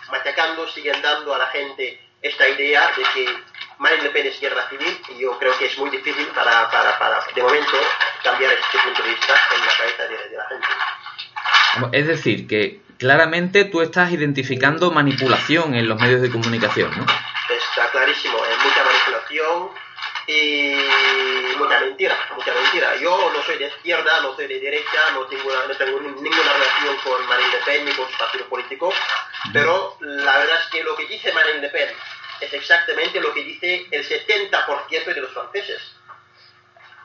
machacando, 0.09 0.67
siguen 0.69 1.01
dando 1.01 1.33
a 1.33 1.37
la 1.37 1.47
gente 1.47 1.99
esta 2.21 2.47
idea 2.47 2.91
de 2.95 3.03
que 3.13 3.35
Marine 3.79 4.03
Le 4.03 4.10
Pen 4.10 4.27
es 4.27 4.39
guerra 4.39 4.67
civil 4.69 5.00
y 5.10 5.19
yo 5.22 5.38
creo 5.38 5.57
que 5.57 5.65
es 5.67 5.77
muy 5.77 5.89
difícil 5.89 6.25
para, 6.27 6.69
para, 6.69 6.98
para 6.98 7.24
de 7.34 7.43
momento, 7.43 7.77
cambiar 8.24 8.53
este 8.53 8.77
punto 8.84 9.03
de 9.03 9.10
vista 9.10 9.34
en 9.55 9.65
la 9.65 9.74
cabeza 9.77 10.03
de, 10.03 10.29
de 10.29 10.38
la 10.38 10.48
gente. 10.48 10.67
Es 11.98 12.07
decir, 12.07 12.48
que 12.48 12.81
claramente 12.98 13.65
tú 13.65 13.81
estás 13.81 14.12
identificando 14.12 14.91
manipulación 14.91 15.75
en 15.75 15.88
los 15.88 16.00
medios 16.00 16.22
de 16.22 16.31
comunicación, 16.31 16.91
¿no? 16.98 17.05
Está 17.50 17.89
clarísimo, 17.91 18.38
es 18.46 18.57
mucha 18.63 18.84
manipulación 18.84 19.69
y 20.27 20.75
mucha 21.57 21.79
mentira, 21.79 22.17
mucha 22.36 22.53
mentira. 22.53 22.96
Yo 22.98 23.31
no 23.31 23.41
soy 23.43 23.57
de 23.57 23.67
izquierda, 23.67 24.22
no 24.22 24.36
soy 24.36 24.48
de 24.48 24.60
derecha, 24.60 25.12
no 25.13 25.25
tengo, 25.25 25.50
no 25.67 25.75
tengo 25.75 26.00
ninguna 26.00 26.53
relación 26.53 26.98
con 27.03 27.25
Marine 27.27 27.51
Le 27.51 27.57
Pen 27.60 27.86
ni 27.86 27.91
con 27.91 28.10
su 28.10 28.17
partido 28.17 28.46
político, 28.50 28.93
pero 29.53 29.96
la 30.01 30.38
verdad 30.38 30.60
es 30.63 30.69
que 30.72 30.84
lo 30.84 30.96
que 30.96 31.05
dice 31.05 31.31
Marine 31.31 31.62
Le 31.62 31.69
Pen 31.69 31.89
es 32.41 32.53
exactamente 32.53 33.20
lo 33.20 33.34
que 33.34 33.44
dice 33.44 33.86
el 33.91 34.08
70% 34.08 35.06
de 35.06 35.22
los 35.22 35.32
franceses. 35.32 35.82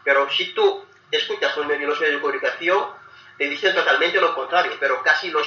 Pero 0.04 0.30
si 0.30 0.52
tú 0.54 0.84
escuchas 1.10 1.56
los 1.56 1.66
medios 1.66 1.98
de 2.00 2.20
comunicación, 2.20 2.86
te 3.38 3.48
dicen 3.48 3.74
totalmente 3.74 4.20
lo 4.20 4.34
contrario, 4.34 4.76
pero 4.78 5.02
casi 5.02 5.30
los, 5.30 5.46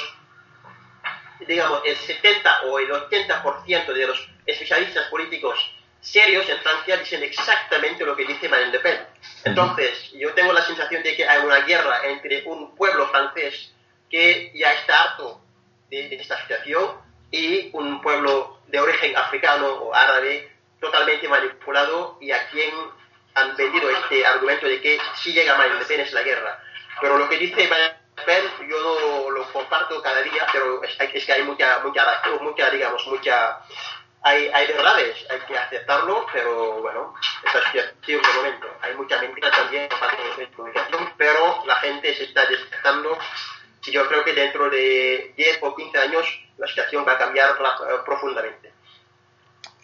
digamos, 1.42 1.82
el 1.86 1.96
70 1.96 2.62
o 2.63 2.80
el 2.80 2.89
80% 2.89 3.94
de 3.94 4.08
los 4.08 4.30
especialistas 4.46 5.08
políticos 5.10 5.60
serios 6.06 6.48
en 6.48 6.60
Francia 6.60 6.98
dicen 6.98 7.24
exactamente 7.24 8.06
lo 8.06 8.15
que 8.15 8.25
dice 8.25 8.48
Marine 8.48 8.72
Le 8.72 8.80
Pen. 8.80 9.00
Entonces, 9.44 10.12
yo 10.13 10.34
tengo 10.34 10.54
la 10.54 10.62
sensación 10.62 11.01
de 11.01 11.15
que 11.15 11.27
hay 11.27 11.44
una 11.44 11.62
guerra 11.62 12.01
entre 12.06 12.44
un 12.46 12.75
pueblo 12.75 13.08
francés 13.10 13.72
que 14.10 14.51
ya 14.54 14.72
está 14.74 15.04
harto 15.04 15.42
de, 15.89 16.15
esta 16.15 16.39
situación 16.42 17.04
y 17.36 17.70
un 17.74 18.01
pueblo 18.01 18.60
de 18.68 18.80
origen 18.80 19.15
africano 19.18 19.68
o 19.68 19.94
árabe 19.94 20.50
totalmente 20.80 21.27
manipulado 21.27 22.18
y 22.22 22.32
a 22.32 22.48
quien 22.48 22.72
han 23.34 23.58
vendido 23.58 23.89
este 23.89 24.25
argumento 24.25 24.65
de 24.68 24.80
que 24.80 24.98
si 25.15 25.34
llega 25.34 25.58
Marine 25.58 25.80
Le 25.80 25.86
Pen 25.86 26.00
es 26.00 26.13
la 26.13 26.24
guerra. 26.24 26.58
Pero 27.01 27.18
lo 27.18 27.27
que 27.27 27.38
dice 27.38 27.68
Marine 27.68 28.00
Le 28.15 28.24
Pen 28.24 28.70
yo 28.70 28.80
no 28.80 29.30
lo 29.32 29.51
comparto 29.51 30.01
cada 30.01 30.22
día, 30.22 30.48
pero 30.50 30.82
es, 30.82 30.96
es 30.98 31.25
que 31.25 31.34
hay 31.34 31.44
mucha, 31.44 31.80
mucha, 31.80 32.22
mucha, 32.39 32.70
digamos, 32.70 33.06
mucha 33.08 33.60
hay, 34.22 34.50
hay 34.54 34.68
verdades, 34.68 35.24
hay 35.30 35.39
que 35.42 35.58
aceptarlo, 35.58 36.25
pero 36.32 36.82
bueno, 36.82 37.13
es 37.44 38.15
un 38.15 38.36
momento. 38.36 38.68
Hay 38.82 38.96
mucha 38.96 39.20
mentira 39.20 39.51
también 39.51 39.89
de 40.38 40.48
comunicación, 40.51 41.13
pero 41.18 41.63
la 41.68 41.75
gente 41.75 42.15
se 42.15 42.24
está 42.24 42.46
despertando 42.46 43.20
y 43.86 43.92
yo 43.92 44.08
creo 44.08 44.24
que 44.24 44.34
dentro 44.34 44.70
de 44.70 45.34
10 45.38 45.60
o 45.62 45.75
15 45.75 45.98
años 46.00 46.44
la 46.65 46.69
situación 46.69 47.05
va 47.07 47.13
a 47.13 47.17
cambiar 47.17 47.51
eh, 47.51 47.93
profundamente. 48.05 48.72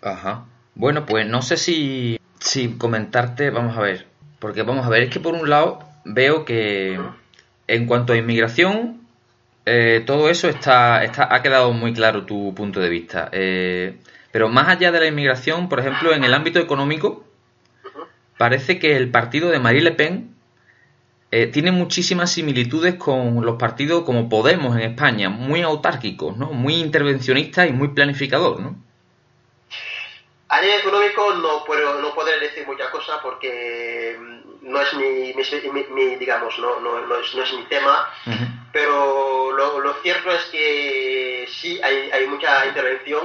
Ajá. 0.01 0.45
Bueno, 0.73 1.05
pues 1.05 1.27
no 1.27 1.41
sé 1.41 1.57
si, 1.57 2.19
si 2.39 2.77
comentarte, 2.77 3.51
vamos 3.51 3.77
a 3.77 3.81
ver, 3.81 4.07
porque 4.39 4.63
vamos 4.63 4.85
a 4.85 4.89
ver, 4.89 5.03
es 5.03 5.09
que 5.09 5.19
por 5.19 5.35
un 5.35 5.49
lado 5.49 5.79
veo 6.05 6.43
que 6.43 6.99
en 7.67 7.85
cuanto 7.85 8.13
a 8.13 8.17
inmigración, 8.17 9.01
eh, 9.65 10.01
todo 10.05 10.29
eso 10.29 10.49
está, 10.49 11.03
está, 11.03 11.33
ha 11.33 11.43
quedado 11.43 11.71
muy 11.71 11.93
claro 11.93 12.25
tu 12.25 12.53
punto 12.55 12.79
de 12.79 12.89
vista. 12.89 13.29
Eh, 13.31 13.97
pero 14.31 14.49
más 14.49 14.67
allá 14.67 14.91
de 14.91 14.99
la 15.01 15.07
inmigración, 15.07 15.69
por 15.69 15.79
ejemplo, 15.79 16.13
en 16.13 16.23
el 16.23 16.33
ámbito 16.33 16.59
económico, 16.59 17.25
parece 18.37 18.79
que 18.79 18.97
el 18.97 19.11
partido 19.11 19.51
de 19.51 19.59
Marie 19.59 19.81
Le 19.81 19.91
Pen 19.91 20.33
eh, 21.31 21.47
tiene 21.47 21.71
muchísimas 21.71 22.31
similitudes 22.31 22.95
con 22.95 23.45
los 23.45 23.57
partidos 23.57 24.03
como 24.03 24.29
Podemos 24.29 24.75
en 24.75 24.81
España, 24.81 25.29
muy 25.29 25.61
autárquicos, 25.61 26.37
¿no? 26.37 26.47
muy 26.47 26.75
intervencionistas 26.75 27.69
y 27.69 27.71
muy 27.71 27.89
planificador, 27.89 28.59
¿no? 28.59 28.75
A 30.49 30.59
nivel 30.59 30.81
económico 30.81 31.33
no 31.35 31.63
puedo 31.63 32.01
no 32.01 32.13
poder 32.13 32.41
decir 32.41 32.67
muchas 32.67 32.89
cosas 32.89 33.19
porque 33.23 34.17
mm, 34.19 34.69
no 34.69 34.81
es 34.81 34.93
mi, 34.93 35.33
digamos 36.17 36.59
no, 36.59 36.81
no, 36.81 37.07
no, 37.07 37.15
es, 37.15 37.33
no, 37.33 37.43
es, 37.43 37.53
mi 37.53 37.63
tema 37.63 38.09
pero 38.73 39.51
lo, 39.53 39.79
lo, 39.79 39.93
cierto 40.01 40.29
es 40.31 40.43
que 40.45 41.47
sí 41.49 41.79
hay, 41.81 42.11
hay 42.11 42.27
mucha 42.27 42.65
intervención 42.65 43.21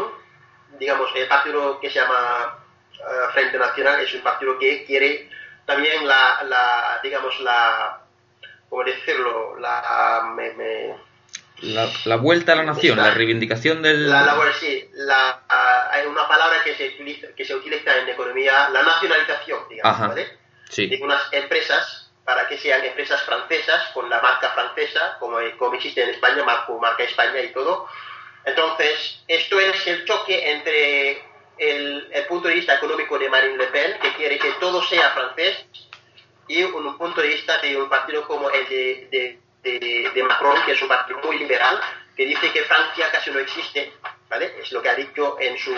digamos, 0.79 1.11
el 1.15 1.29
partido 1.29 1.79
que 1.81 1.91
se 1.91 2.01
llama 2.01 2.59
eh, 2.95 3.33
Frente 3.33 3.59
Nacional 3.59 4.01
es 4.01 4.15
un 4.15 4.23
partido 4.23 4.59
que 4.59 4.85
quiere 4.85 5.29
también 5.67 6.07
la, 6.07 6.43
la 6.45 7.01
digamos, 7.03 7.39
la, 7.41 8.01
¿cómo 8.69 8.85
decirlo? 8.85 9.59
La, 9.59 10.33
la, 12.05 12.17
vuelta 12.17 12.53
a 12.53 12.57
la 12.57 12.63
nación, 12.63 12.99
la, 12.99 13.13
reivindicación 13.13 13.83
del... 13.83 14.09
La, 14.09 14.23
la, 14.23 14.53
sí, 14.59 14.89
la, 14.95 15.43
hay 15.91 16.07
una 16.07 16.27
palabra 16.29 16.63
que 16.63 16.75
se, 16.75 16.89
utiliza, 16.89 17.29
que 17.37 17.45
se 17.45 17.55
utiliza 17.55 17.99
en 17.99 18.09
economía, 18.09 18.69
la 18.71 18.83
nacionalización, 18.83 19.61
digamos, 19.69 20.09
¿vale? 20.09 20.39
Sí. 20.69 20.87
De 20.87 21.03
unas 21.03 21.23
empresas 21.33 22.11
para 22.25 22.49
que 22.49 22.59
sean 22.59 22.85
empresas 22.85 23.23
francesas 23.23 23.91
con 23.95 24.11
la 24.11 24.21
marca 24.21 24.51
francesa, 24.51 25.17
como, 25.19 25.39
como 25.59 25.75
existe 25.75 26.03
en 26.03 26.11
España, 26.11 26.45
marca, 26.45 26.73
marca 26.81 27.05
España 27.05 27.41
y 27.41 27.53
todo, 27.53 27.89
entonces, 28.47 29.19
esto 29.27 29.59
es 29.59 29.87
el 29.89 30.05
choque 30.05 30.53
entre 30.53 31.21
el, 31.59 32.27
punto 32.29 32.49
de 32.49 32.55
vista 32.55 32.75
económico 32.75 33.19
de 33.19 33.29
Marine 33.29 33.57
Le 33.57 33.67
Pen, 33.69 33.99
que 34.01 34.13
quiere 34.15 34.39
que 34.39 34.53
todo 34.61 34.83
sea 34.83 35.11
francés, 35.11 35.67
y 36.49 36.63
un, 36.63 36.97
punto 36.99 37.21
de 37.21 37.29
vista 37.29 37.59
de 37.59 37.77
un 37.77 37.89
partido 37.89 38.27
como 38.27 38.51
el 38.51 38.69
de, 38.69 39.39
de, 39.63 40.23
Macron, 40.23 40.63
que 40.65 40.73
es 40.73 40.83
un 40.83 40.89
partido 40.89 41.21
muy 41.25 41.39
liberal, 41.39 41.81
que 42.17 42.25
dice 42.25 42.51
que 42.53 42.63
Francia 42.63 43.11
casi 43.11 43.31
no 43.31 43.39
existe, 43.39 43.93
¿vale? 44.29 44.55
Es 44.61 44.73
lo 44.73 44.81
que 44.81 44.89
ha 44.89 44.95
dicho 44.95 45.37
en 45.41 45.59
su 45.59 45.75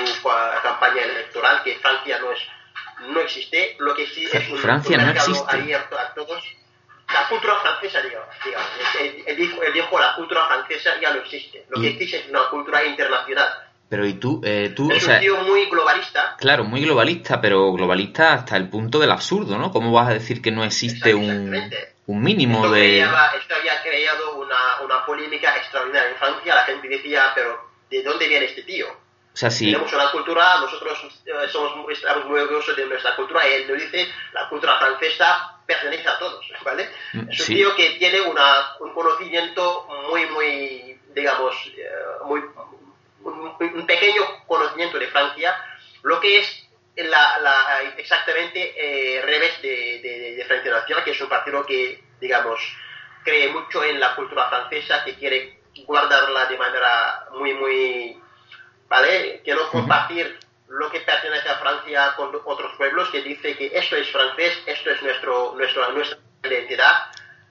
campaña 0.63 1.03
electoral, 1.03 1.63
que 1.65 1.77
Francia 1.77 2.19
no 2.19 2.33
es 2.33 2.41
no 3.09 3.21
existe, 3.21 3.77
lo 3.79 3.95
que 3.95 4.07
sí 4.07 4.29
es 4.31 4.49
un, 4.51 4.59
Francia 4.59 4.99
mercado 4.99 5.49
abierto 5.49 5.97
a 5.97 6.13
todos 6.15 6.43
la 7.13 7.27
cultura 7.29 7.57
francesa, 7.61 8.03
digamos. 8.03 8.29
Él, 9.27 9.37
dijo, 9.73 9.99
la 9.99 10.15
cultura 10.15 10.47
francesa 10.47 11.01
ya 11.01 11.11
no 11.13 11.21
existe. 11.21 11.65
Lo 11.71 11.81
que 11.81 11.89
existe 11.89 12.19
es 12.19 12.29
una 12.29 12.49
cultura 12.51 12.85
internacional. 12.85 13.68
Pero 13.89 14.07
y 14.07 14.15
tú, 14.15 14.41
eh, 14.45 14.73
tú 14.77 14.91
es 14.93 15.07
un 15.07 15.19
tío 15.19 15.37
muy 15.45 15.67
globalista. 15.67 16.37
Claro, 16.39 16.65
muy 16.65 16.83
globalista, 16.83 17.41
pero 17.41 17.73
globalista 17.73 18.35
hasta 18.35 18.57
el 18.57 18.69
punto 18.69 18.99
del 18.99 19.11
absurdo, 19.11 19.57
¿no? 19.57 19.71
¿Cómo 19.71 19.93
vas 19.93 20.09
a 20.09 20.15
decir 20.15 20.43
que 20.43 20.51
no 20.51 20.63
existe 20.63 21.15
un, 21.15 21.55
un 22.07 22.23
mínimo 22.23 22.69
de... 22.69 23.01
esto 23.01 23.55
había 23.59 23.83
creado 23.83 24.37
una, 24.37 24.83
una 24.85 25.07
polémica 25.07 25.57
extraordinaria 25.57 26.11
en 26.11 26.17
Francia. 26.17 26.55
La 26.55 26.65
gente 26.65 26.87
decía, 26.89 27.33
pero 27.35 27.71
¿de 27.91 28.03
dónde 28.03 28.29
viene 28.29 28.45
este 28.47 28.63
tío? 28.63 28.87
sea, 29.39 29.51
sí. 29.51 29.67
Tenemos 29.67 29.93
una 29.93 30.11
cultura, 30.11 30.61
nosotros 30.61 30.99
eh, 31.25 31.33
somos 31.49 31.77
muy, 31.77 31.95
estamos 31.95 32.25
muy 32.27 32.41
orgullosos 32.41 32.77
de 32.77 32.87
nuestra 32.87 33.15
cultura 33.15 33.49
y 33.49 33.53
él 33.53 33.69
nos 33.69 33.81
dice 33.81 34.09
la 34.33 34.49
cultura 34.49 34.79
francesa 34.79 35.61
pertenece 35.65 36.09
a 36.09 36.19
todos, 36.19 36.45
¿vale? 36.65 36.89
Mm, 37.13 37.31
Es 37.31 37.41
un 37.41 37.47
sí. 37.47 37.55
tío 37.55 37.77
que 37.77 37.91
tiene 37.99 38.21
una, 38.23 38.77
un 38.81 38.93
conocimiento 38.93 39.87
muy, 40.11 40.27
muy, 40.27 40.99
digamos, 41.15 41.55
eh, 41.77 41.89
muy, 42.25 42.41
un, 43.61 43.87
pequeño 43.87 44.23
conocimiento 44.47 44.99
de 44.99 45.09
Francia, 45.09 45.57
lo 46.03 46.21
que 46.21 46.39
es 46.39 46.69
la, 46.97 47.39
la- 47.39 47.83
exactamente 47.97 48.75
eh, 48.77 49.23
revés 49.23 49.61
de, 49.63 50.01
de, 50.03 50.35
de 50.37 50.45
Frente 50.45 50.71
Nacional, 50.71 51.05
que 51.05 51.13
es 51.13 51.21
un 51.21 51.29
partido 51.29 51.65
que, 51.65 52.03
digamos, 52.21 52.61
cree 53.25 53.49
mucho 53.49 53.85
en 53.85 54.01
la 54.01 54.15
cultura 54.15 54.49
francesa, 54.49 55.05
que 55.05 55.15
quiere 55.15 55.61
guardarla 55.87 56.47
de 56.47 56.57
manera 56.59 57.27
muy, 57.33 57.55
muy, 57.55 58.21
¿vale? 58.89 59.43
Que 59.45 59.55
no 59.55 59.69
compartir 59.71 60.39
lo 60.69 60.91
que 60.91 61.01
pertenece 61.01 61.49
a 61.49 61.59
Francia 61.59 62.15
con 62.17 62.31
otros 62.45 62.73
pueblos, 62.77 63.09
que 63.11 63.23
dice 63.23 63.57
que 63.57 63.71
esto 63.73 63.97
es 63.97 64.11
francés, 64.11 64.59
esto 64.67 64.91
es 64.91 65.03
nuestro, 65.03 65.55
nuestro, 65.57 65.91
nuestra 65.93 66.19
identidad. 66.45 67.07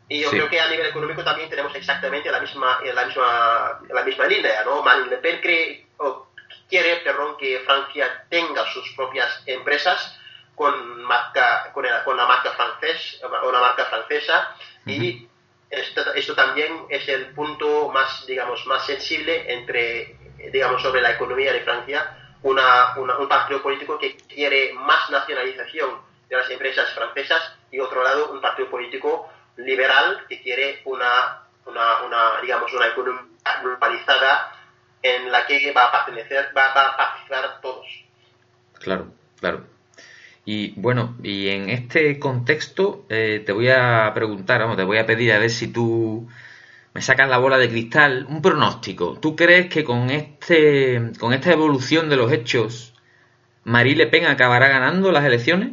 Y 0.10 0.22
yo 0.22 0.30
Sí. 0.30 0.38
creo 0.38 0.50
que 0.50 0.60
a 0.62 0.68
nivel 0.70 0.88
económico 0.88 1.24
también 1.24 1.50
tenemos 1.50 1.74
exactamente 1.76 2.30
la 2.32 2.40
misma, 2.40 2.80
la 2.84 3.06
misma, 3.06 3.80
la 3.90 4.04
misma 4.04 4.26
línea, 4.26 4.64
¿no? 4.66 4.82
Marine 4.84 5.08
Le 5.10 5.18
Pen 5.18 5.42
cree, 5.42 5.87
o 5.98 6.28
quiere, 6.70 6.98
perdón, 6.98 7.38
que 7.38 7.60
Francia 7.66 8.26
tenga 8.30 8.66
sus 8.72 8.92
propias 8.96 9.44
empresas 9.46 10.20
con 10.56 11.04
marca, 11.04 11.72
con, 11.74 11.86
el- 11.86 12.04
con 12.04 12.18
la 12.18 12.26
marca 12.26 12.52
francés, 12.52 13.22
una 13.24 13.60
marca 13.62 13.86
francesa, 13.86 14.56
y 14.86 15.28
esto, 15.70 16.14
esto 16.14 16.34
también 16.36 16.86
es 16.90 17.08
el 17.10 17.28
punto 17.34 17.90
más, 17.90 18.26
digamos, 18.26 18.66
más 18.68 18.86
sensible 18.86 19.52
entre, 19.54 20.18
digamos, 20.52 20.82
sobre 20.82 21.02
la 21.02 21.12
economía 21.12 21.54
de 21.54 21.62
Francia, 21.62 22.18
una, 22.42 22.94
una- 22.98 23.18
un 23.18 23.28
partido 23.28 23.62
político 23.62 23.98
que 24.00 24.18
quiere 24.18 24.74
más 24.74 25.10
nacionalización 25.10 26.02
de 26.30 26.36
las 26.38 26.50
empresas 26.50 26.90
francesas 26.94 27.54
y 27.72 27.80
otro 27.80 28.04
lado 28.04 28.30
un 28.32 28.42
partido 28.42 28.70
político 28.70 29.30
liberal 29.58 30.26
que 30.28 30.42
quiere 30.42 30.82
una, 30.86 31.44
una, 31.66 32.02
una, 32.04 32.42
digamos, 32.42 32.72
una 32.74 32.88
economía 32.88 33.24
globalizada 33.62 34.54
en 35.02 35.32
la 35.32 35.46
que 35.46 35.72
va 35.72 35.86
a 35.86 36.06
pertenecer, 36.06 36.52
va, 36.56 36.74
va 36.74 36.88
a 36.88 36.98
participar 36.98 37.62
todos. 37.62 37.88
Claro, 38.80 39.08
claro. 39.40 39.64
Y 40.50 40.74
bueno, 40.80 41.18
y 41.24 41.50
en 41.50 41.70
este 41.70 42.20
contexto 42.20 43.06
eh, 43.10 43.44
te 43.46 43.52
voy 43.52 43.70
a 43.70 44.10
preguntar, 44.14 44.62
vamos, 44.62 44.78
te 44.78 44.84
voy 44.84 44.98
a 44.98 45.06
pedir 45.06 45.34
a 45.34 45.40
ver 45.40 45.50
si 45.50 45.68
tú 45.68 46.30
me 46.94 47.02
sacas 47.02 47.28
la 47.28 47.38
bola 47.38 47.58
de 47.58 47.70
cristal, 47.70 48.26
un 48.30 48.42
pronóstico. 48.42 49.20
¿Tú 49.20 49.36
crees 49.36 49.68
que 49.68 49.84
con 49.84 50.10
este, 50.10 51.12
con 51.20 51.34
esta 51.34 51.52
evolución 51.52 52.10
de 52.10 52.16
los 52.16 52.32
hechos, 52.32 52.94
Marie 53.66 53.98
Le 53.98 54.08
Pen 54.08 54.26
acabará 54.26 54.70
ganando 54.70 55.12
las 55.12 55.26
elecciones? 55.26 55.72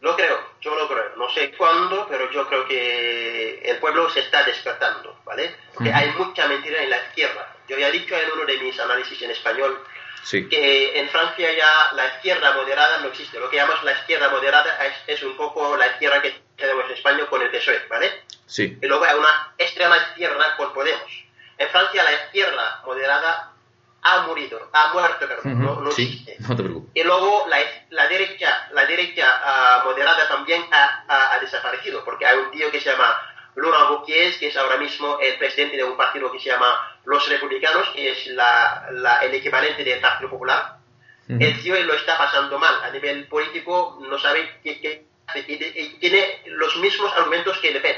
Lo 0.00 0.16
creo, 0.16 0.38
yo 0.62 0.74
lo 0.74 0.88
creo. 0.88 1.14
No 1.18 1.28
sé 1.28 1.52
cuándo, 1.52 2.06
pero 2.08 2.30
yo 2.32 2.48
creo 2.48 2.66
que 2.66 3.60
el 3.66 3.76
pueblo 3.78 4.08
se 4.08 4.20
está 4.20 4.44
despertando, 4.44 5.20
¿vale? 5.26 5.54
Porque 5.74 5.92
hay 5.92 6.10
mucha 6.18 6.48
mentira 6.48 6.82
en 6.82 6.88
la 6.88 6.96
izquierda. 6.96 7.54
Yo 7.78 7.86
he 7.86 7.90
dicho 7.92 8.14
en 8.16 8.30
uno 8.32 8.44
de 8.44 8.56
mis 8.58 8.78
análisis 8.78 9.20
en 9.22 9.30
español 9.30 9.78
Sí. 10.24 10.48
que 10.48 11.00
en 11.00 11.08
Francia 11.08 11.50
ya 11.52 11.90
la 11.96 12.06
izquierda 12.06 12.52
moderada 12.52 12.98
no 12.98 13.08
existe. 13.08 13.40
Lo 13.40 13.50
que 13.50 13.56
llamamos 13.56 13.82
la 13.82 13.90
izquierda 13.92 14.28
moderada 14.28 14.78
es, 14.86 14.94
es 15.08 15.22
un 15.24 15.36
poco 15.36 15.76
la 15.76 15.88
izquierda 15.88 16.22
que 16.22 16.40
tenemos 16.56 16.84
en 16.86 16.92
España 16.92 17.26
con 17.26 17.42
el 17.42 17.50
PSOE, 17.50 17.86
¿vale? 17.88 18.22
Sí. 18.46 18.78
Y 18.80 18.86
luego 18.86 19.04
hay 19.04 19.16
una 19.18 19.52
extrema 19.58 19.96
izquierda 19.98 20.56
con 20.56 20.72
Podemos. 20.72 21.10
En 21.58 21.68
Francia 21.70 22.04
la 22.04 22.12
izquierda 22.12 22.82
moderada 22.86 23.48
ha 24.04 24.20
morido, 24.22 24.68
ha 24.72 24.92
muerto, 24.92 25.26
perdón, 25.26 25.60
no, 25.64 25.80
no 25.80 25.90
sí, 25.90 26.02
existe. 26.04 26.36
no 26.40 26.56
te 26.56 26.62
preocupes. 26.62 26.90
Y 26.94 27.02
luego 27.04 27.46
la, 27.48 27.58
la 27.90 28.06
derecha, 28.08 28.68
la 28.72 28.84
derecha 28.86 29.40
ah, 29.44 29.82
moderada 29.84 30.28
también 30.28 30.64
ha, 30.72 31.04
ha- 31.08 31.34
ha 31.34 31.40
desaparecido, 31.40 32.04
porque 32.04 32.26
hay 32.26 32.38
un 32.38 32.50
tío 32.52 32.70
que 32.70 32.80
se 32.80 32.90
llama 32.90 33.16
Laurent 33.56 33.90
Wauquiez, 33.90 34.38
que 34.38 34.48
es 34.48 34.56
ahora 34.56 34.76
mismo 34.78 35.18
el 35.20 35.36
presidente 35.38 35.76
de 35.76 35.84
un 35.84 35.96
partido 35.96 36.30
que 36.32 36.38
se 36.38 36.48
llama 36.50 36.98
Los 37.04 37.28
Republicanos, 37.28 37.88
que 37.90 38.10
es 38.10 38.26
la, 38.28 38.88
la- 38.92 39.20
el 39.24 39.34
equivalente 39.34 39.84
del 39.84 40.00
Partido 40.00 40.30
Popular. 40.30 40.76
Ujú. 41.28 41.38
El 41.40 41.62
tío 41.62 41.80
lo 41.84 41.94
está 41.94 42.16
pasando 42.18 42.58
mal 42.58 42.82
a 42.82 42.90
nivel 42.90 43.26
político, 43.28 43.98
no 44.08 44.18
sabe 44.18 44.58
qué, 44.62 44.80
qué 44.80 45.04
hace, 45.26 45.44
y, 45.46 45.52
y 45.54 45.88
tiene 46.00 46.42
los 46.46 46.76
mismos 46.76 47.12
argumentos 47.14 47.58
que 47.58 47.70
Le 47.72 47.80
Pen. 47.80 47.96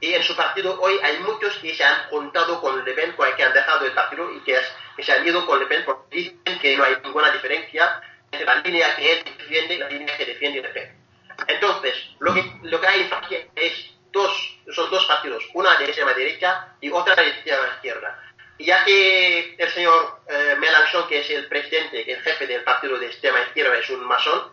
Y 0.00 0.14
en 0.14 0.22
su 0.24 0.34
partido 0.34 0.80
hoy 0.80 0.98
hay 1.02 1.18
muchos 1.20 1.54
que 1.58 1.74
se 1.74 1.84
han 1.84 2.08
juntado 2.08 2.60
con 2.60 2.84
Le 2.84 2.92
Pen, 2.94 3.14
que 3.36 3.42
han 3.44 3.52
dejado 3.52 3.84
el 3.86 3.92
partido 3.92 4.32
y 4.34 4.40
que, 4.40 4.54
es- 4.54 4.72
que 4.96 5.02
se 5.04 5.12
han 5.12 5.26
ido 5.26 5.46
con 5.46 5.58
Le 5.60 5.66
Pen 5.66 5.84
porque 5.84 6.16
dicen 6.16 6.58
que 6.60 6.76
no 6.76 6.84
hay 6.84 6.96
ninguna 7.04 7.30
diferencia 7.30 8.00
entre 8.32 8.46
la 8.46 8.54
línea 8.56 8.96
que 8.96 9.12
él 9.12 9.24
defiende 9.38 9.74
y 9.74 9.78
la 9.78 9.88
línea 9.88 10.16
que 10.16 10.24
defiende 10.24 10.62
Le 10.62 10.68
Pen. 10.70 10.98
Entonces, 11.46 11.94
lo 12.18 12.34
que, 12.34 12.44
lo 12.62 12.80
que 12.80 12.86
hay 12.86 13.10
es 13.56 13.91
dos, 14.12 14.58
son 14.72 14.90
dos 14.90 15.04
partidos, 15.06 15.42
una 15.54 15.76
de 15.78 15.86
extrema 15.86 16.12
derecha 16.14 16.68
y 16.80 16.90
otra 16.90 17.14
de 17.16 17.28
extrema 17.28 17.66
izquierda. 17.74 18.18
Y 18.58 18.66
ya 18.66 18.84
que 18.84 19.54
el 19.58 19.68
señor 19.70 20.20
eh, 20.28 20.54
Mélenchon, 20.58 21.08
que 21.08 21.20
es 21.20 21.30
el 21.30 21.48
presidente, 21.48 22.10
el 22.12 22.20
jefe 22.22 22.46
del 22.46 22.62
partido 22.62 22.98
de 22.98 23.06
extrema 23.06 23.40
izquierda, 23.42 23.76
es 23.78 23.88
un 23.90 24.04
masón, 24.06 24.52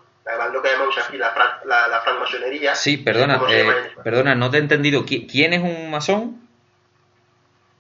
lo 0.54 0.62
que 0.62 0.70
llamamos 0.72 0.98
aquí 0.98 1.18
la, 1.18 1.34
fran- 1.34 1.64
la, 1.66 1.88
la 1.88 2.02
francmasonería. 2.02 2.76
Sí, 2.76 2.98
perdona, 2.98 3.38
¿cómo 3.40 3.50
se 3.50 3.58
llama 3.64 3.78
en 3.80 3.86
eh, 3.86 3.92
perdona, 4.04 4.36
no 4.36 4.50
te 4.50 4.58
he 4.58 4.60
entendido. 4.60 5.04
¿Qui- 5.06 5.28
¿Quién 5.30 5.54
es 5.54 5.62
un 5.62 5.90
masón? 5.92 6.48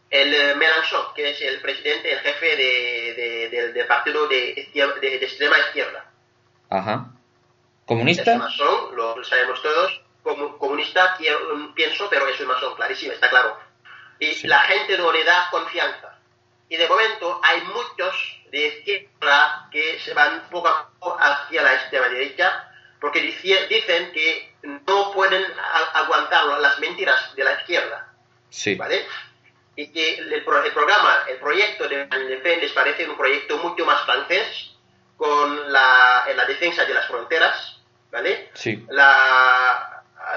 el 0.09 0.33
eh, 0.33 0.55
Mélenchon, 0.55 1.13
que 1.15 1.29
es 1.29 1.41
el 1.41 1.61
presidente, 1.61 2.11
el 2.11 2.19
jefe 2.19 2.45
de, 2.57 3.13
de- 3.13 3.49
del- 3.49 3.73
del 3.73 3.85
partido 3.87 4.27
de, 4.27 4.49
extrema 5.21 5.57
izquierda. 5.59 6.09
Ajá. 6.69 7.05
Es 7.11 7.85
¿Comunista? 7.85 8.35
masón, 8.37 8.95
lo 8.95 9.23
sabemos 9.23 9.61
todos. 9.61 10.01
Comunista 10.23 11.17
mm, 11.19 11.73
pienso, 11.73 12.09
pero 12.09 12.27
es 12.27 12.39
un 12.39 12.47
masón, 12.47 12.75
clarísimo, 12.75 13.13
está 13.13 13.29
claro. 13.29 13.57
Y 14.19 14.33
Sí. 14.33 14.47
la 14.47 14.59
gente 14.61 14.97
no 14.97 15.11
le 15.11 15.23
da 15.23 15.47
confianza. 15.49 16.17
Y 16.67 16.75
de 16.77 16.87
momento 16.87 17.39
hay 17.43 17.61
muchos 17.61 18.41
de 18.51 18.67
izquierda 18.67 19.67
que 19.71 19.99
se 19.99 20.13
van 20.13 20.47
poco 20.51 20.67
a 20.67 20.89
poco 20.99 21.17
hacia 21.19 21.63
la 21.63 21.73
extrema 21.75 22.09
derecha 22.09 22.65
porque 22.99 23.21
dici- 23.23 23.67
dicen 23.69 24.11
que 24.11 24.53
no 24.61 25.11
pueden 25.13 25.43
aguantar 25.93 26.45
las 26.59 26.79
mentiras 26.79 27.33
de 27.35 27.43
la 27.43 27.53
izquierda. 27.53 28.13
Sí. 28.49 28.75
¿vale? 28.75 29.07
Y 29.75 29.91
que 29.91 30.15
el, 30.15 30.33
el 30.33 30.43
programa, 30.43 31.23
el 31.29 31.37
proyecto 31.37 31.87
de 31.87 32.05
Le 32.07 32.37
Pen 32.37 32.59
les 32.59 32.73
parece 32.73 33.07
un 33.07 33.15
proyecto 33.15 33.57
mucho 33.59 33.85
más 33.85 34.01
francés, 34.03 34.71
con 35.15 35.71
la, 35.71 36.25
en 36.27 36.35
la 36.37 36.45
defensa 36.45 36.83
de 36.85 36.93
las 36.93 37.07
fronteras, 37.07 37.79
¿vale? 38.11 38.51
Sí. 38.53 38.85
La, 38.89 39.88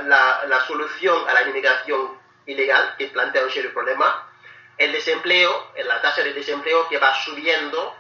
la, 0.02 0.44
la 0.48 0.66
solución 0.66 1.28
a 1.28 1.35
la 1.35 1.42
inmigración 1.42 2.18
ilegal, 2.46 2.94
que 2.96 3.09
plantea 3.09 3.44
un 3.44 3.50
serio 3.50 3.72
problema, 3.72 4.28
el 4.78 4.92
desempleo, 4.92 5.72
la 5.85 6.00
tasa 6.00 6.22
de 6.22 6.33
desempleo 6.33 6.88
que 6.88 6.98
va 6.98 7.14
subiendo, 7.14 7.96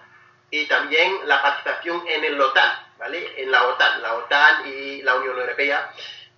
y 0.52 0.66
también 0.66 1.26
la 1.26 1.40
participación 1.40 2.04
en 2.06 2.24
el 2.24 2.40
OTAN, 2.40 2.70
¿vale? 2.98 3.42
En 3.42 3.50
la 3.50 3.64
OTAN, 3.68 4.02
la 4.02 4.14
OTAN 4.16 4.66
y 4.66 5.00
la 5.02 5.14
Unión 5.14 5.38
Europea. 5.38 5.90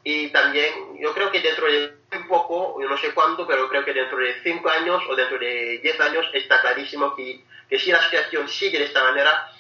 Y 0.05 0.29
también, 0.29 0.99
yo 1.01 1.13
creo 1.13 1.33
que 1.33 1.41
dentro 1.41 1.67
de 1.67 1.97
un 2.13 2.29
poco, 2.29 2.81
yo 2.81 2.89
no 2.89 2.97
sé 2.97 3.13
cuándo, 3.13 3.45
pero 3.45 3.69
creo 3.69 3.85
que 3.85 3.93
dentro 3.93 4.19
de 4.19 4.41
cinco 4.43 4.71
años 4.71 5.03
o 5.09 5.17
dentro 5.17 5.37
de 5.37 5.81
diez 5.83 5.99
años 6.01 6.27
está 6.33 6.61
clarísimo 6.61 7.17
que, 7.17 7.45
que 7.69 7.79
si 7.79 7.91
la 7.91 8.03
situación 8.05 8.49
sigue 8.49 8.79
de 8.79 8.85
esta 8.85 9.03
manera, 9.03 9.51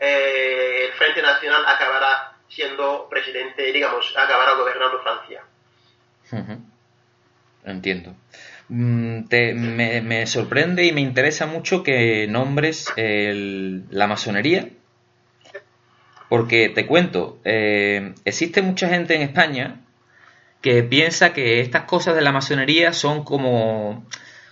eh, 0.00 0.86
el 0.86 0.92
Frente 0.94 1.22
Nacional 1.22 1.64
acabará 1.66 2.29
siendo 2.50 3.08
presidente, 3.08 3.72
digamos, 3.72 4.12
acabará 4.16 4.54
gobernando 4.54 5.00
Francia. 5.02 5.40
Entiendo. 7.64 8.14
Mm, 8.68 9.24
te- 9.28 9.54
me, 9.54 10.00
me 10.02 10.26
sorprende 10.26 10.84
y 10.84 10.92
me 10.92 11.00
interesa 11.00 11.46
mucho 11.46 11.82
que 11.82 12.26
nombres 12.28 12.92
el- 12.96 13.84
la 13.90 14.06
masonería, 14.06 14.68
porque 16.28 16.68
te 16.68 16.86
cuento, 16.86 17.38
eh, 17.44 18.14
existe 18.24 18.62
mucha 18.62 18.88
gente 18.88 19.14
en 19.16 19.22
España 19.22 19.80
que 20.60 20.82
piensa 20.82 21.32
que 21.32 21.60
estas 21.60 21.84
cosas 21.84 22.14
de 22.14 22.20
la 22.22 22.32
masonería 22.32 22.92
son 22.92 23.24
como, 23.24 24.04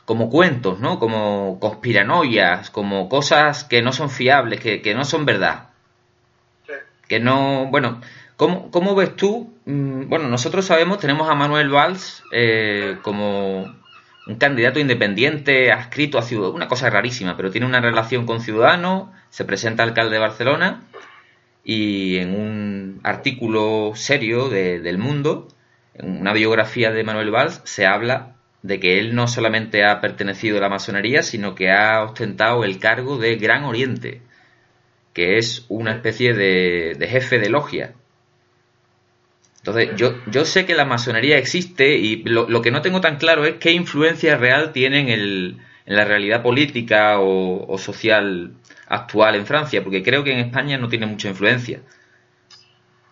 como 0.05 0.31
cuentos, 0.31 0.81
¿no? 0.81 0.99
Como 0.99 1.59
conspiranoias, 1.61 2.71
como 2.71 3.09
cosas 3.09 3.65
que 3.65 3.83
no 3.83 3.93
son 3.93 4.11
fiables, 4.11 4.61
que, 4.61 4.83
que 4.83 4.95
no 4.95 5.05
son 5.05 5.25
verdad. 5.27 5.68
Que 7.09 7.21
no, 7.21 7.67
bueno, 7.71 8.01
¿cómo, 8.37 8.71
cómo 8.71 8.95
ves 8.95 9.17
tú? 9.17 9.55
Mm, 9.67 10.09
Bueno, 10.09 10.29
nosotros 10.29 10.67
sabemos, 10.67 10.99
tenemos 10.99 11.29
a 11.29 11.35
Manuel 11.35 11.71
Valls 11.71 12.23
eh, 12.33 12.99
como 13.03 13.63
un 14.27 14.37
candidato 14.37 14.79
independiente 14.79 15.73
adscrito 15.73 16.19
a 16.19 16.23
Ciudadanos, 16.23 16.55
una 16.57 16.69
cosa 16.69 16.91
rarísima, 16.91 17.37
pero 17.37 17.51
tiene 17.51 17.67
una 17.67 17.81
relación 17.81 18.27
con 18.27 18.41
Ciudadanos, 18.43 19.09
se 19.31 19.45
presenta 19.45 19.83
alcalde 19.83 20.15
de 20.15 20.19
Barcelona 20.21 20.83
y 21.65 22.17
en 22.19 22.35
un 22.35 23.01
artículo 23.05 23.93
serio 23.95 24.49
de- 24.49 24.81
del 24.81 24.99
Mundo, 24.99 25.49
en 25.95 26.21
una 26.21 26.33
biografía 26.33 26.91
de 26.93 27.05
Manuel 27.05 27.31
Valls, 27.31 27.61
se 27.65 27.87
habla 27.87 28.37
de 28.63 28.81
que 28.81 28.99
él 28.99 29.15
no 29.15 29.29
solamente 29.29 29.85
ha 29.85 30.01
pertenecido 30.01 30.59
a 30.59 30.61
la 30.61 30.69
masonería, 30.69 31.23
sino 31.23 31.55
que 31.55 31.71
ha 31.71 32.03
ostentado 32.03 32.65
el 32.65 32.79
cargo 32.79 33.19
de 33.19 33.37
Gran 33.37 33.65
Oriente. 33.65 34.23
Que 35.13 35.39
es 35.39 35.65
una 35.69 35.93
especie 35.93 36.35
de, 36.35 37.09
jefe 37.09 37.39
de 37.39 37.49
logia. 37.49 37.95
Entonces, 39.59 39.91
yo, 39.97 40.15
yo 40.27 40.45
sé 40.45 40.65
que 40.65 40.75
la 40.75 40.85
masonería 40.85 41.39
existe 41.39 41.97
y 41.97 42.23
lo, 42.23 42.63
que 42.63 42.71
no 42.71 42.83
tengo 42.83 43.01
tan 43.01 43.17
claro 43.17 43.45
es 43.45 43.57
qué 43.57 43.73
influencia 43.73 44.37
real 44.37 44.73
tiene 44.73 45.13
en, 45.13 45.67
la 45.87 46.05
realidad 46.05 46.43
política 46.43 47.17
o, 47.19 47.77
social 47.79 48.53
actual 48.89 49.35
en 49.35 49.47
Francia, 49.47 49.83
porque 49.83 50.03
creo 50.03 50.23
que 50.23 50.33
en 50.33 50.41
España 50.41 50.79
no 50.79 50.89
tiene 50.89 51.07
mucha 51.07 51.29
influencia. 51.29 51.81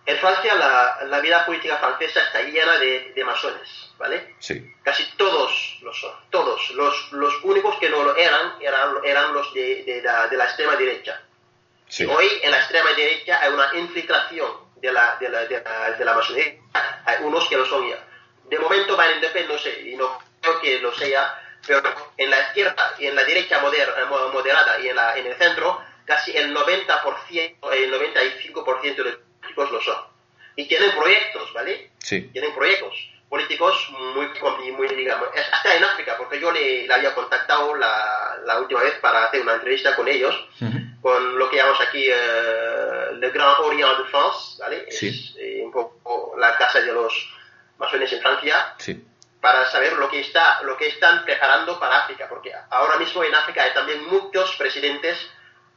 En 0.06 0.16
Francia 0.18 0.54
la, 0.54 1.20
vida 1.20 1.44
política 1.44 1.76
francesa 1.78 2.20
está 2.20 2.42
llena 2.42 2.78
de, 2.78 3.24
masones, 3.24 3.90
¿vale? 3.98 4.34
Sí. 4.38 4.72
Casi 4.82 5.04
todos 5.16 5.80
lo 5.82 5.92
son, 5.92 6.12
todos. 6.30 6.70
Los, 6.70 7.12
los 7.12 7.42
únicos 7.42 7.76
que 7.80 7.90
no 7.90 8.04
lo 8.04 8.16
eran 8.16 8.52
eran, 8.60 8.90
eran 9.04 9.32
los 9.32 9.52
de, 9.52 10.00
la, 10.04 10.28
de 10.28 10.36
la 10.36 10.44
extrema 10.44 10.76
derecha. 10.76 11.20
Hoy 12.08 12.28
en 12.42 12.50
la 12.50 12.58
extrema 12.58 12.92
derecha 12.94 13.40
hay 13.40 13.52
una 13.52 13.70
infiltración 13.74 14.50
de 14.76 14.92
la, 14.92 15.16
de 15.20 15.28
la, 15.28 15.44
de 15.44 16.04
la, 16.04 16.14
masonería. 16.14 16.60
Hay 17.04 17.22
unos 17.22 17.48
que 17.48 17.56
lo 17.56 17.64
son 17.66 17.88
ya. 17.88 17.98
De 18.48 18.58
momento 18.58 18.96
van 18.96 19.14
independientes, 19.14 19.86
y 19.86 19.96
no 19.96 20.18
creo 20.40 20.60
que 20.60 20.78
lo 20.80 20.94
sea, 20.94 21.42
pero 21.66 21.82
en 22.16 22.30
la 22.30 22.40
izquierda 22.40 22.94
y 22.98 23.06
en 23.06 23.16
la 23.16 23.24
derecha 23.24 23.60
moderada 23.60 24.80
y 24.80 24.88
en, 24.88 24.96
la, 24.96 25.16
en 25.16 25.26
el 25.26 25.36
centro, 25.36 25.80
casi 26.04 26.36
el 26.36 26.54
90%, 26.54 27.72
el 27.72 27.92
95% 27.92 28.96
de 28.96 29.04
los 29.04 29.16
políticos 29.40 29.70
lo 29.72 29.80
son. 29.80 29.96
Y 30.56 30.66
tienen 30.66 30.90
proyectos, 30.92 31.52
¿vale? 31.52 31.90
Sí. 31.98 32.22
Tienen 32.32 32.54
proyectos 32.54 33.15
políticos 33.28 33.90
muy, 34.14 34.28
muy 34.72 34.88
digamos, 34.88 35.28
hasta 35.52 35.76
en 35.76 35.84
África, 35.84 36.16
porque 36.16 36.40
yo 36.40 36.52
le, 36.52 36.92
había 36.92 37.14
contactado 37.14 37.74
la, 37.74 38.38
la, 38.44 38.60
última 38.60 38.82
vez 38.82 38.94
para 39.00 39.24
hacer 39.24 39.40
una 39.40 39.54
entrevista 39.54 39.96
con 39.96 40.06
ellos, 40.06 40.48
con 41.02 41.38
lo 41.38 41.50
que 41.50 41.56
llamamos 41.56 41.80
aquí 41.80 42.04
eh, 42.08 43.12
le 43.14 43.30
Grand 43.30 43.60
Orient 43.60 43.98
de 43.98 44.04
France, 44.04 44.56
¿vale? 44.60 44.86
Sí. 44.90 45.08
Es 45.08 45.36
eh, 45.38 45.62
un 45.64 45.72
poco 45.72 46.36
la 46.38 46.56
casa 46.56 46.80
de 46.80 46.92
los 46.92 47.32
masones 47.78 48.12
en 48.12 48.20
Francia. 48.20 48.74
Sí. 48.78 49.04
para 49.40 49.68
saber 49.70 49.92
lo 49.94 50.08
que 50.08 50.20
está 50.20 50.62
lo 50.62 50.76
que 50.76 50.88
están 50.88 51.24
preparando 51.24 51.78
para 51.78 51.98
África 51.98 52.26
porque 52.28 52.50
ahora 52.70 52.96
mismo 52.96 53.22
en 53.22 53.34
África 53.34 53.62
hay 53.62 53.74
también 53.74 54.04
muchos 54.06 54.56
presidentes 54.56 55.18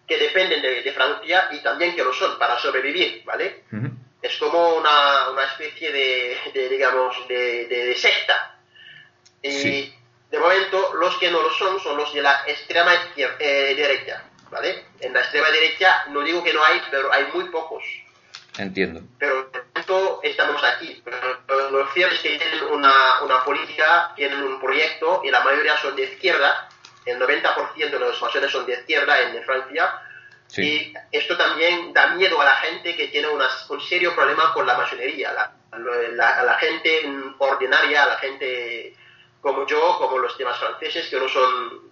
que 0.07 0.17
dependen 0.17 0.61
de, 0.61 0.91
Francia 0.93 1.49
y 1.51 1.59
también 1.59 1.93
que 1.95 2.03
lo 2.03 2.13
son 2.13 2.39
para 2.39 2.57
sobrevivir 2.57 3.23
vale 3.25 3.65
es 4.21 4.37
como 4.37 4.75
una, 4.75 5.29
una 5.29 5.45
especie 5.45 5.91
de, 5.91 6.69
digamos, 6.69 7.27
de, 7.27 7.95
secta. 7.97 8.55
Y 9.41 9.93
de 10.29 10.39
momento 10.39 10.93
los 10.95 11.17
que 11.17 11.31
no 11.31 11.41
lo 11.41 11.51
son 11.51 11.79
son 11.79 11.97
los 11.97 12.13
de 12.13 12.21
la 12.21 12.43
extrema 12.45 12.93
izquierda, 12.95 13.37
eh, 13.39 13.75
derecha, 13.75 14.23
¿vale? 14.51 14.85
En 14.99 15.13
la 15.13 15.21
extrema 15.21 15.49
derecha 15.49 16.05
no 16.09 16.21
digo 16.21 16.43
que 16.43 16.53
no 16.53 16.63
hay, 16.63 16.81
pero 16.91 17.11
hay 17.11 17.25
muy 17.33 17.45
pocos. 17.45 17.83
Entiendo. 18.57 19.01
Pero 19.17 19.49
por 19.49 19.65
tanto 19.71 20.19
estamos 20.21 20.61
aquí. 20.63 21.01
Pero 21.05 21.71
lo 21.71 21.87
cierto 21.93 22.15
es 22.15 22.21
que 22.21 22.37
tienen 22.37 22.63
una, 22.65 23.21
una 23.21 23.43
política, 23.45 24.11
tienen 24.17 24.43
un 24.43 24.59
proyecto 24.59 25.21
y 25.23 25.31
la 25.31 25.39
mayoría 25.41 25.77
son 25.77 25.95
de 25.95 26.03
izquierda. 26.03 26.67
El 27.05 27.19
90% 27.19 27.75
de 27.75 27.99
los 27.99 28.21
masones 28.21 28.51
son 28.51 28.65
de 28.65 28.73
izquierda 28.73 29.17
en 29.21 29.41
Francia 29.45 30.01
y 30.57 30.93
esto 31.11 31.37
también 31.37 31.93
da 31.93 32.15
miedo 32.15 32.41
a 32.41 32.45
la 32.45 32.55
gente 32.55 32.95
que 32.95 33.07
tiene 33.09 33.27
un 33.27 33.81
serio 33.81 34.15
problema 34.15 34.51
con 34.53 34.65
la 34.65 34.75
masonería, 34.77 35.31
la, 35.31 35.53
la, 36.11 36.43
la, 36.43 36.53
gente 36.55 37.01
ordinaria, 37.37 38.05
la 38.07 38.17
gente 38.17 38.95
como 39.41 39.67
yo, 39.67 39.97
como 39.99 40.17
los 40.17 40.37
demás 40.37 40.57
franceses, 40.57 41.07
que 41.07 41.19
no 41.19 41.29
son 41.29 41.89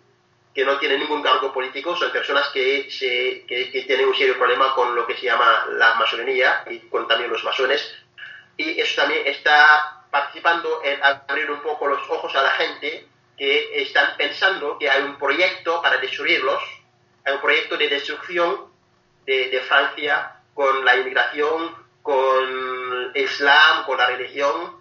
que 0.53 0.65
no 0.65 0.79
tienen 0.79 1.01
ningún 1.01 1.21
cargo 1.21 1.53
político, 1.53 1.95
son 1.95 2.11
personas 2.11 2.47
que, 2.49 2.89
se, 2.89 3.45
que, 3.45 3.83
tienen 3.85 4.07
un 4.07 4.15
serio 4.15 4.39
problema 4.39 4.73
con 4.73 4.95
lo 4.95 5.05
que 5.05 5.15
se 5.15 5.27
llama 5.27 5.67
la 5.73 5.93
masonería 5.93 6.63
y 6.67 6.79
con 6.79 7.07
también 7.07 7.29
los 7.29 7.43
masones. 7.43 7.95
Y 8.57 8.81
eso 8.81 8.99
también 8.99 9.27
está 9.27 10.05
participando 10.09 10.81
en 10.83 10.99
abrir 11.03 11.51
un 11.51 11.61
poco 11.61 11.85
los 11.85 12.01
ojos 12.09 12.35
a 12.35 12.41
la 12.41 12.49
gente 12.53 13.05
que 13.37 13.83
están 13.83 14.17
pensando 14.17 14.79
que 14.79 14.89
hay 14.89 15.03
un 15.03 15.19
proyecto 15.19 15.79
para 15.79 15.97
destruirlos 15.97 16.63
un 17.33 17.41
proyecto 17.41 17.77
de 17.77 17.89
destrucción 17.89 18.67
de, 19.25 19.61
Francia 19.67 20.31
con 20.53 20.85
la 20.85 20.95
inmigración, 20.97 21.75
con 22.01 23.11
el 23.13 23.21
Islam, 23.21 23.85
con 23.85 23.97
la 23.97 24.07
religión, 24.07 24.77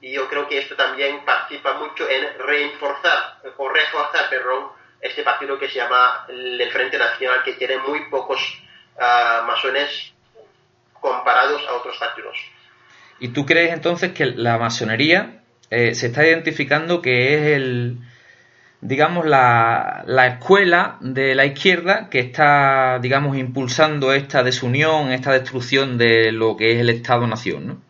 y 0.00 0.12
yo 0.12 0.28
creo 0.28 0.48
que 0.48 0.58
esto 0.58 0.74
también 0.76 1.24
participa 1.24 1.74
mucho 1.74 2.08
en 2.08 2.38
reforzar, 2.38 3.40
o 3.56 3.68
reforzar, 3.68 4.30
perdón, 4.30 4.68
este 5.00 5.22
partido 5.22 5.58
que 5.58 5.68
se 5.68 5.76
llama 5.76 6.26
el 6.28 6.70
Frente 6.72 6.98
Nacional, 6.98 7.42
que 7.44 7.52
tiene 7.54 7.78
muy 7.78 8.08
pocos 8.08 8.40
uh, 8.96 9.46
masones 9.46 10.12
comparados 10.94 11.62
a 11.68 11.74
otros 11.74 11.96
partidos. 11.98 12.38
¿Y 13.18 13.28
tú 13.28 13.44
crees 13.44 13.72
entonces 13.72 14.12
que 14.12 14.24
la 14.24 14.56
masonería 14.56 15.42
eh, 15.70 15.94
se 15.94 16.06
está 16.06 16.26
identificando 16.26 17.02
que 17.02 17.34
es 17.34 17.56
el, 17.56 17.98
digamos, 18.80 19.26
la, 19.26 20.02
la, 20.06 20.26
escuela 20.26 20.96
de 21.00 21.34
la 21.34 21.44
izquierda 21.44 22.08
que 22.08 22.20
está, 22.20 22.98
digamos, 23.00 23.36
impulsando 23.36 24.12
esta 24.12 24.42
desunión, 24.42 25.12
esta 25.12 25.32
destrucción 25.32 25.98
de 25.98 26.32
lo 26.32 26.56
que 26.56 26.72
es 26.72 26.80
el 26.80 26.88
Estado-Nación, 26.88 27.66
¿no? 27.66 27.82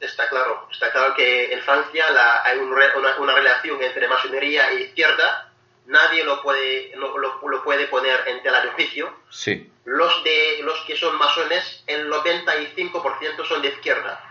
Está 0.00 0.28
claro, 0.30 0.66
está 0.72 0.90
claro 0.92 1.14
que 1.14 1.52
en 1.52 1.60
Francia 1.60 2.10
la, 2.10 2.42
hay 2.42 2.56
una, 2.58 3.16
una, 3.18 3.34
relación 3.34 3.82
entre 3.82 4.08
masonería 4.08 4.70
e 4.70 4.84
izquierda, 4.84 5.50
nadie 5.86 6.24
lo 6.24 6.42
puede, 6.42 6.92
lo, 6.96 7.18
lo, 7.18 7.62
puede 7.62 7.86
poner 7.88 8.20
en 8.26 8.42
tela 8.42 8.62
de 8.62 8.70
juicio. 8.70 9.14
Sí. 9.28 9.70
Los, 9.84 10.24
de, 10.24 10.60
los 10.62 10.80
que 10.86 10.96
son 10.96 11.18
masones, 11.18 11.84
el 11.86 12.10
95% 12.10 13.46
son 13.46 13.60
de 13.60 13.68
izquierda. 13.68 14.24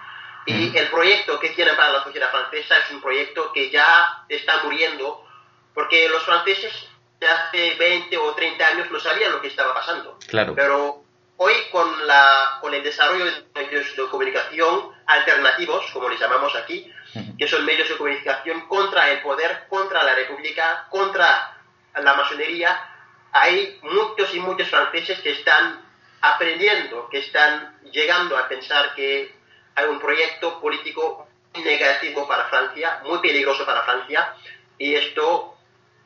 Y 0.47 0.75
el 0.75 0.87
proyecto 0.87 1.39
que 1.39 1.49
tienen 1.49 1.75
para 1.75 1.93
la 1.93 2.03
sociedad 2.03 2.31
francesa 2.31 2.79
es 2.79 2.89
un 2.89 3.01
proyecto 3.01 3.51
que 3.53 3.69
ya 3.69 4.23
está 4.27 4.63
muriendo 4.63 5.28
porque 5.79 6.09
los 6.09 6.25
franceses 6.25 6.73
de 7.21 7.27
hace 7.29 7.75
20 7.75 8.17
o 8.17 8.35
30 8.35 8.67
años 8.67 8.91
no 8.91 8.99
sabían 8.99 9.31
lo 9.31 9.39
que 9.39 9.47
estaba 9.47 9.73
pasando. 9.73 10.19
Claro. 10.27 10.53
Pero 10.53 11.05
hoy 11.37 11.53
con, 11.71 12.05
la, 12.05 12.57
con 12.59 12.73
el 12.73 12.83
desarrollo 12.83 13.23
de 13.23 13.45
medios 13.55 13.95
de 13.95 14.05
comunicación 14.07 14.91
alternativos, 15.05 15.89
como 15.93 16.09
les 16.09 16.19
llamamos 16.19 16.53
aquí, 16.57 16.91
que 17.37 17.47
son 17.47 17.63
medios 17.63 17.87
de 17.87 17.95
comunicación 17.95 18.67
contra 18.67 19.09
el 19.09 19.21
poder, 19.21 19.67
contra 19.69 20.03
la 20.03 20.15
república, 20.15 20.85
contra 20.89 21.57
la 21.95 22.13
masonería, 22.13 22.77
hay 23.31 23.79
muchos 23.81 24.35
y 24.35 24.41
muchos 24.41 24.67
franceses 24.67 25.21
que 25.21 25.31
están 25.31 25.79
aprendiendo, 26.19 27.07
que 27.07 27.19
están 27.19 27.79
llegando 27.89 28.37
a 28.37 28.49
pensar 28.49 28.93
que 28.95 29.33
hay 29.75 29.85
un 29.85 29.97
proyecto 30.01 30.59
político 30.59 31.25
negativo 31.55 32.27
para 32.27 32.49
Francia, 32.49 32.99
muy 33.05 33.19
peligroso 33.19 33.65
para 33.65 33.83
Francia, 33.83 34.33
y 34.77 34.95
esto 34.95 35.55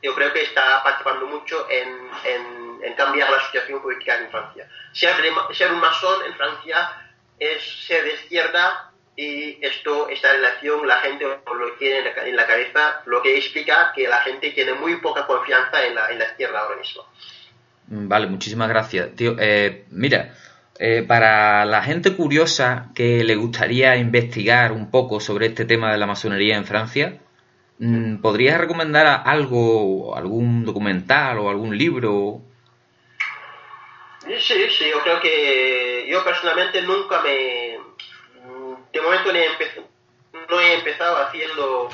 yo 0.03 0.13
creo 0.13 0.33
que 0.33 0.43
está 0.43 0.83
participando 0.83 1.25
mucho 1.25 1.65
en, 1.69 2.93
cambiar 2.95 3.29
la 3.31 3.39
situación 3.45 3.81
política 3.81 4.19
en 4.19 4.29
Francia. 4.29 4.67
Ser, 4.91 5.15
ser, 5.53 5.71
un 5.71 5.79
masón 5.79 6.25
en 6.27 6.33
Francia 6.35 6.89
es 7.39 7.63
ser 7.87 8.03
de 8.03 8.13
izquierda 8.13 8.91
y 9.15 9.65
esto, 9.65 10.09
esta 10.09 10.31
relación, 10.33 10.85
la 10.87 10.97
gente 10.97 11.25
lo 11.25 11.73
tiene 11.79 11.99
en 12.25 12.35
la, 12.35 12.45
cabeza, 12.45 13.01
lo 13.05 13.21
que 13.21 13.37
explica 13.37 13.93
que 13.95 14.07
la 14.07 14.19
gente 14.19 14.51
tiene 14.51 14.73
muy 14.73 14.97
poca 14.97 15.25
confianza 15.25 15.83
en 15.85 15.95
la, 15.95 16.11
izquierda 16.11 16.59
ahora 16.59 16.75
mismo. 16.75 17.03
Mm, 17.87 18.07
vale, 18.07 18.27
muchísimas 18.27 18.69
gracias. 18.69 19.15
Tío, 19.15 19.35
eh, 19.39 19.85
mira, 19.89 20.35
eh, 20.77 21.03
para 21.07 21.65
la 21.65 21.81
gente 21.81 22.15
curiosa 22.15 22.89
que 22.93 23.23
le 23.23 23.35
gustaría 23.35 23.95
investigar 23.95 24.71
un 24.71 24.91
poco 24.91 25.19
sobre 25.19 25.47
este 25.47 25.65
tema 25.65 25.91
de 25.91 25.97
la 25.97 26.05
masonería 26.05 26.57
en 26.57 26.65
Francia, 26.65 27.19
¿Podrías 28.21 28.59
recomendar 28.59 29.23
algo, 29.25 30.15
algún 30.15 30.63
documental 30.63 31.39
o 31.39 31.49
algún 31.49 31.77
libro? 31.77 32.41
Sí, 34.21 34.69
sí, 34.69 34.89
yo 34.89 35.01
creo 35.01 35.19
que 35.19 36.07
yo 36.09 36.23
personalmente 36.23 36.81
nunca 36.81 37.21
me... 37.21 37.79
De 38.91 39.01
momento 39.01 39.31
no 40.49 40.59
he 40.59 40.73
empezado 40.75 41.17
haciendo... 41.17 41.89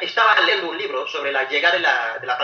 Estaba 0.00 0.40
leyendo 0.40 0.70
un 0.70 0.78
libro 0.78 1.06
sobre 1.06 1.30
la 1.30 1.48
llegada 1.48 1.76
de 1.76 1.80
la, 1.80 2.18
de 2.18 2.26
la 2.26 2.38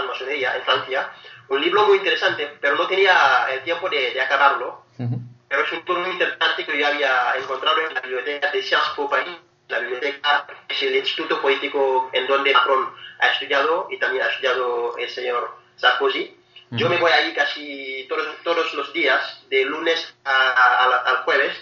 en 0.57 0.63
Francia, 0.63 1.11
un 1.49 1.61
libro 1.61 1.87
muy 1.87 1.97
interesante, 1.99 2.49
pero 2.61 2.77
no 2.77 2.87
tenía 2.87 3.47
el 3.51 3.63
tiempo 3.63 3.89
de, 3.89 4.19
acabarlo. 4.21 4.85
Pero 4.97 5.65
es 5.65 5.73
un 5.73 5.79
libro 5.79 6.01
muy 6.01 6.11
interesante 6.11 6.65
que 6.65 6.79
yo 6.79 6.87
había 6.87 7.35
encontrado 7.37 7.81
en 7.81 7.95
la 7.95 8.01
biblioteca 8.01 8.53
de 8.53 8.63
Sciences 8.63 8.91
Po 8.95 9.09
Paris 9.09 9.37
la 9.71 9.79
biblioteca 9.79 10.47
es 10.69 10.83
el 10.83 10.97
instituto 10.97 11.41
político 11.41 12.11
en 12.13 12.27
donde 12.27 12.53
Macron 12.53 12.93
ha 13.19 13.29
estudiado 13.29 13.89
y 13.91 13.99
también 13.99 14.25
ha 14.25 14.29
estudiado 14.29 14.97
el 14.97 15.09
señor 15.09 15.57
Sarkozy. 15.77 16.37
Yo 16.73 16.89
me 16.89 16.99
voy 16.99 17.11
ahí 17.11 17.33
casi 17.35 18.07
todos, 18.09 18.27
todos 18.45 18.73
los 18.75 18.93
días, 18.93 19.45
de 19.49 19.65
lunes 19.65 20.15
al 20.25 21.17
jueves, 21.25 21.57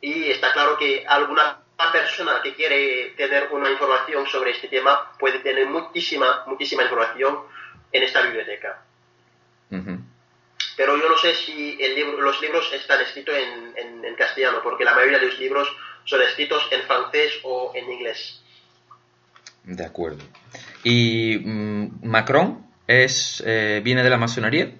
y 0.00 0.30
está 0.30 0.52
claro 0.52 0.76
que 0.76 1.04
alguna 1.06 1.60
persona 1.92 2.42
que 2.42 2.54
quiere 2.54 3.10
tener 3.16 3.48
una 3.52 3.70
información 3.70 4.26
sobre 4.26 4.50
este 4.50 4.66
tema 4.66 5.12
puede 5.18 5.38
tener 5.38 5.66
muchísima, 5.66 6.42
muchísima 6.46 6.82
información 6.82 7.38
en 7.92 8.02
esta 8.02 8.22
biblioteca. 8.22 8.82
pero 10.76 10.96
yo 10.96 11.08
no 11.08 11.18
sé 11.18 11.34
si 11.34 11.76
el 11.80 11.94
libro, 11.94 12.20
los 12.20 12.40
libros 12.40 12.72
están 12.72 13.00
escritos 13.00 13.34
en, 13.36 14.04
en, 14.04 14.14
castellano, 14.16 14.60
porque 14.62 14.84
la 14.84 14.94
mayoría 14.94 15.18
de 15.20 15.26
los 15.26 15.38
libros 15.38 15.68
son 16.08 16.22
escritos 16.22 16.66
en 16.70 16.82
francés 16.82 17.34
o 17.42 17.72
en 17.74 17.92
inglés. 17.92 18.40
De 19.64 19.84
acuerdo. 19.84 20.24
¿Y 20.82 21.38
mm, 21.38 22.08
Macron 22.08 22.66
es 22.86 23.42
eh, 23.46 23.82
viene 23.84 24.02
de 24.02 24.08
la 24.08 24.16
masonería? 24.16 24.72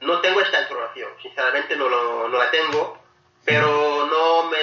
No 0.00 0.20
tengo 0.20 0.40
esta 0.40 0.62
información, 0.62 1.10
sinceramente 1.20 1.76
no, 1.76 1.88
no 1.90 2.38
la 2.38 2.50
tengo, 2.50 2.98
pero 3.44 4.06
no 4.06 4.48
me, 4.50 4.58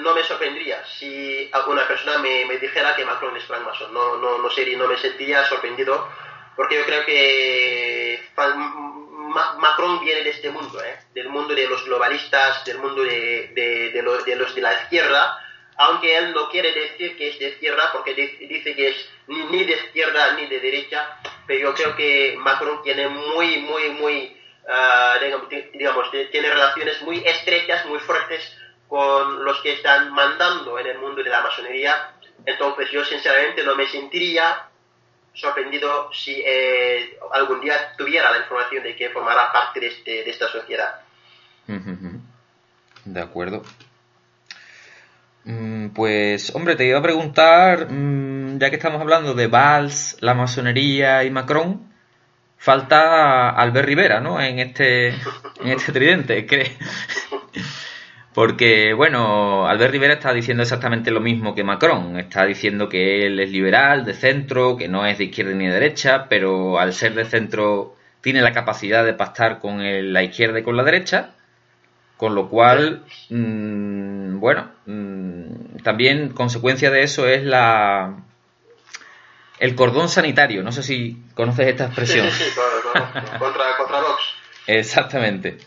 no, 0.00 0.14
me 0.14 0.24
sorprendería 0.24 0.82
si 0.98 1.50
alguna 1.52 1.86
persona 1.86 2.18
me, 2.18 2.46
me, 2.46 2.58
dijera 2.58 2.96
que 2.96 3.04
Macron 3.04 3.36
es 3.36 3.44
francmasón. 3.44 3.92
No, 3.92 4.16
no, 4.16 4.38
no, 4.38 4.50
sería, 4.50 4.78
no 4.78 4.88
me 4.88 4.96
sentiría 4.96 5.44
sorprendido, 5.44 6.08
porque 6.58 6.74
yo 6.74 6.84
creo 6.86 7.06
que 7.06 8.20
Macron 9.58 10.00
viene 10.00 10.24
de 10.24 10.30
este 10.30 10.50
mundo, 10.50 10.82
¿eh? 10.82 10.98
del 11.14 11.28
mundo 11.28 11.54
de 11.54 11.68
los 11.68 11.84
globalistas, 11.84 12.64
del 12.64 12.78
mundo 12.78 13.04
de, 13.04 13.92
de, 13.94 14.02
los, 14.02 14.24
de, 14.24 14.34
los, 14.34 14.52
de 14.56 14.62
la 14.62 14.72
izquierda, 14.72 15.38
aunque 15.76 16.18
él 16.18 16.32
no 16.32 16.50
quiere 16.50 16.72
decir 16.72 17.16
que 17.16 17.28
es 17.28 17.38
de 17.38 17.50
izquierda, 17.50 17.92
porque 17.92 18.12
dice 18.12 18.74
que 18.74 18.88
es 18.88 19.08
ni, 19.28 19.62
de 19.66 19.74
izquierda 19.74 20.32
ni 20.32 20.46
de 20.46 20.58
derecha, 20.58 21.20
pero 21.46 21.60
yo 21.60 21.74
creo 21.74 21.94
que 21.94 22.34
Macron 22.40 22.82
tiene 22.82 23.06
muy, 23.06 23.58
muy, 23.58 23.90
muy, 23.90 24.36
uh, 24.64 25.74
digamos, 25.76 26.10
tiene 26.10 26.50
relaciones 26.50 27.00
muy 27.02 27.22
estrechas, 27.24 27.86
muy 27.86 28.00
fuertes 28.00 28.52
con 28.88 29.44
los 29.44 29.60
que 29.60 29.74
están 29.74 30.12
mandando 30.12 30.76
en 30.80 30.88
el 30.88 30.98
mundo 30.98 31.22
de 31.22 31.30
la 31.30 31.40
masonería. 31.40 32.14
Entonces 32.44 32.90
yo 32.90 33.04
sinceramente 33.04 33.62
no 33.62 33.76
me 33.76 33.86
sentiría 33.86 34.67
sorprendido 35.38 36.10
si 36.12 36.42
eh, 36.44 37.18
algún 37.32 37.60
día 37.60 37.94
tuviera 37.96 38.30
la 38.30 38.38
información 38.38 38.82
de 38.82 38.96
que 38.96 39.10
formará 39.10 39.52
parte 39.52 39.80
de, 39.80 39.88
este, 39.88 40.10
de 40.24 40.30
esta 40.30 40.48
sociedad. 40.48 41.00
De 43.04 43.20
acuerdo. 43.20 43.62
Mm, 45.44 45.88
pues, 45.90 46.54
hombre, 46.54 46.76
te 46.76 46.86
iba 46.86 46.98
a 46.98 47.02
preguntar, 47.02 47.90
mm, 47.90 48.58
ya 48.58 48.70
que 48.70 48.76
estamos 48.76 49.00
hablando 49.00 49.34
de 49.34 49.46
Valls, 49.46 50.16
la 50.20 50.34
masonería 50.34 51.24
y 51.24 51.30
Macron, 51.30 51.90
falta 52.58 53.50
Albert 53.50 53.86
Rivera, 53.86 54.20
¿no? 54.20 54.40
En 54.40 54.58
este, 54.58 55.08
en 55.08 55.68
este 55.68 55.92
tridente. 55.92 56.46
¿Crees? 56.46 56.76
Porque, 58.38 58.94
bueno, 58.94 59.66
Albert 59.66 59.90
Rivera 59.90 60.14
está 60.14 60.32
diciendo 60.32 60.62
exactamente 60.62 61.10
lo 61.10 61.18
mismo 61.18 61.56
que 61.56 61.64
Macron. 61.64 62.16
Está 62.20 62.46
diciendo 62.46 62.88
que 62.88 63.26
él 63.26 63.40
es 63.40 63.50
liberal, 63.50 64.04
de 64.04 64.14
centro, 64.14 64.76
que 64.76 64.86
no 64.86 65.04
es 65.04 65.18
de 65.18 65.24
izquierda 65.24 65.54
ni 65.54 65.66
de 65.66 65.72
derecha, 65.72 66.26
pero 66.28 66.78
al 66.78 66.92
ser 66.92 67.14
de 67.14 67.24
centro 67.24 67.96
tiene 68.20 68.40
la 68.40 68.52
capacidad 68.52 69.04
de 69.04 69.12
pactar 69.12 69.58
con 69.58 69.80
la 70.12 70.22
izquierda 70.22 70.60
y 70.60 70.62
con 70.62 70.76
la 70.76 70.84
derecha. 70.84 71.30
Con 72.16 72.36
lo 72.36 72.48
cual, 72.48 73.02
mm, 73.28 74.38
bueno, 74.38 74.70
mm, 74.86 75.78
también 75.82 76.28
consecuencia 76.28 76.92
de 76.92 77.02
eso 77.02 77.26
es 77.26 77.42
la 77.42 78.18
el 79.58 79.74
cordón 79.74 80.08
sanitario. 80.08 80.62
No 80.62 80.70
sé 80.70 80.84
si 80.84 81.24
conoces 81.34 81.66
esta 81.66 81.86
expresión. 81.86 82.30
Sí, 82.30 82.44
sí, 82.44 82.50
contra, 83.40 83.64
contra 83.76 84.00
Vox. 84.00 84.22
Exactamente. 84.68 85.58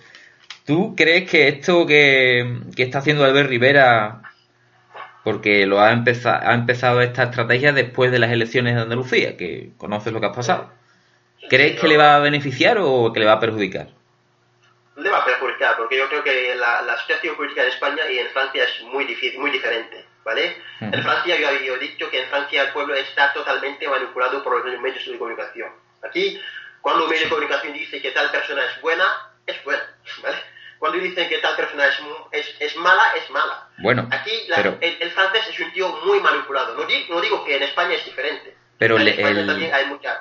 ¿Tú 0.65 0.95
crees 0.95 1.29
que 1.29 1.47
esto 1.47 1.85
que, 1.85 2.59
está 2.77 2.99
haciendo 2.99 3.25
Albert 3.25 3.49
Rivera, 3.49 4.21
porque 5.23 5.65
lo 5.65 5.81
ha 5.81 5.91
empezado, 5.91 6.47
ha 6.47 6.53
empezado 6.53 7.01
esta 7.01 7.23
estrategia 7.23 7.73
después 7.73 8.11
de 8.11 8.19
las 8.19 8.31
elecciones 8.31 8.75
de 8.75 8.81
Andalucía, 8.81 9.37
que 9.37 9.71
conoces 9.77 10.13
lo 10.13 10.19
que 10.19 10.27
ha 10.27 10.31
pasado, 10.31 10.71
¿crees 11.49 11.79
que 11.79 11.87
le 11.87 11.97
va 11.97 12.15
a 12.15 12.19
beneficiar 12.19 12.77
o 12.79 13.11
que 13.11 13.19
le 13.19 13.25
va 13.25 13.33
a 13.33 13.39
perjudicar? 13.39 13.87
Le 14.97 15.09
va 15.09 15.19
a 15.19 15.25
perjudicar, 15.25 15.77
porque 15.77 15.97
yo 15.97 16.07
creo 16.09 16.23
que 16.23 16.55
la, 16.55 16.97
situación 16.99 17.35
política 17.35 17.63
de 17.63 17.69
España 17.69 18.03
y 18.09 18.19
en 18.19 18.27
Francia 18.29 18.63
es 18.63 18.83
muy, 18.83 19.05
difícil, 19.05 19.39
muy 19.39 19.51
diferente. 19.51 20.05
¿Vale? 20.23 20.55
En 20.79 21.01
Francia 21.01 21.35
yo 21.39 21.47
había 21.47 21.75
dicho 21.77 22.07
que 22.11 22.21
en 22.21 22.29
Francia 22.29 22.61
el 22.61 22.73
pueblo 22.73 22.93
está 22.93 23.33
totalmente 23.33 23.87
manipulado 23.87 24.43
por 24.43 24.63
los 24.63 24.79
medios 24.79 25.03
de 25.03 25.17
comunicación. 25.17 25.71
Aquí, 26.03 26.39
cuando 26.79 27.05
un 27.05 27.09
medio 27.09 27.23
de 27.23 27.29
comunicación 27.29 27.73
dice 27.73 27.99
que 27.99 28.11
tal 28.11 28.29
persona 28.29 28.61
es 28.63 28.79
buena, 28.81 29.03
es 29.47 29.63
buena, 29.63 29.81
¿vale? 30.21 30.37
Cuando 30.81 30.97
dicen 30.97 31.29
que 31.29 31.37
tal 31.37 31.55
persona 31.55 31.85
es, 32.31 32.55
es, 32.59 32.75
mala, 32.75 33.03
es 33.15 33.29
mala. 33.29 33.69
Bueno, 33.77 34.07
aquí 34.09 34.31
el, 34.47 35.11
francés 35.11 35.43
es 35.51 35.59
un 35.59 35.71
tío 35.73 35.87
muy 36.07 36.19
manipulado. 36.21 36.73
No 36.73 36.87
digo, 36.87 37.13
no 37.13 37.21
digo 37.21 37.45
que 37.45 37.55
en 37.55 37.61
España 37.61 37.93
es 37.93 38.03
diferente. 38.03 38.55
Pero 38.79 38.97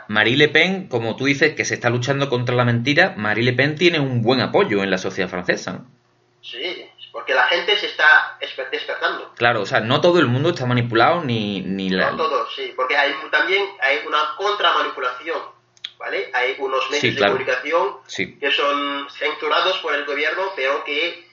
Marie 0.09 0.37
Le 0.37 0.49
Pen, 0.51 0.89
como 0.89 1.17
tú 1.17 1.25
dices, 1.25 1.55
que 1.55 1.65
se 1.65 1.73
está 1.73 1.89
luchando 1.89 2.29
contra 2.29 2.55
la 2.55 2.67
mentira, 2.67 3.15
Marie 3.17 3.43
Le 3.43 3.55
Pen 3.55 3.75
tiene 3.75 4.01
un 4.01 4.21
buen 4.21 4.43
apoyo 4.43 4.83
en 4.83 4.91
la 4.91 4.99
sociedad 4.99 5.31
francesa, 5.31 5.73
¿no? 5.73 5.87
Sí, 6.43 6.87
porque 7.11 7.33
la 7.33 7.45
gente 7.45 7.79
se 7.79 7.87
está 7.87 8.37
despertando. 8.39 9.33
Claro, 9.37 9.63
o 9.63 9.67
sea, 9.67 9.81
no 9.81 10.03
todo 10.03 10.19
el 10.19 10.27
mundo 10.27 10.51
está 10.51 10.67
manipulado 10.67 11.25
ni, 11.25 11.63
ni 11.63 11.89
la... 11.89 12.11
No 12.11 12.19
todo, 12.19 12.47
sí, 12.55 12.75
porque 12.77 12.99
hay, 12.99 13.15
también 13.31 13.65
hay 13.81 14.01
una 14.07 14.37
contramanipulación 14.37 15.39
¿vale? 16.01 16.31
Hay 16.33 16.57
unos 16.59 16.91
medios 16.91 17.15
de 17.15 17.21
comunicación 17.21 17.97
que 18.09 18.51
son 18.51 19.07
censurados 19.11 19.79
por 19.79 19.95
el 19.95 20.07
gobierno, 20.07 20.51
pero 20.57 20.83
que, 20.85 21.29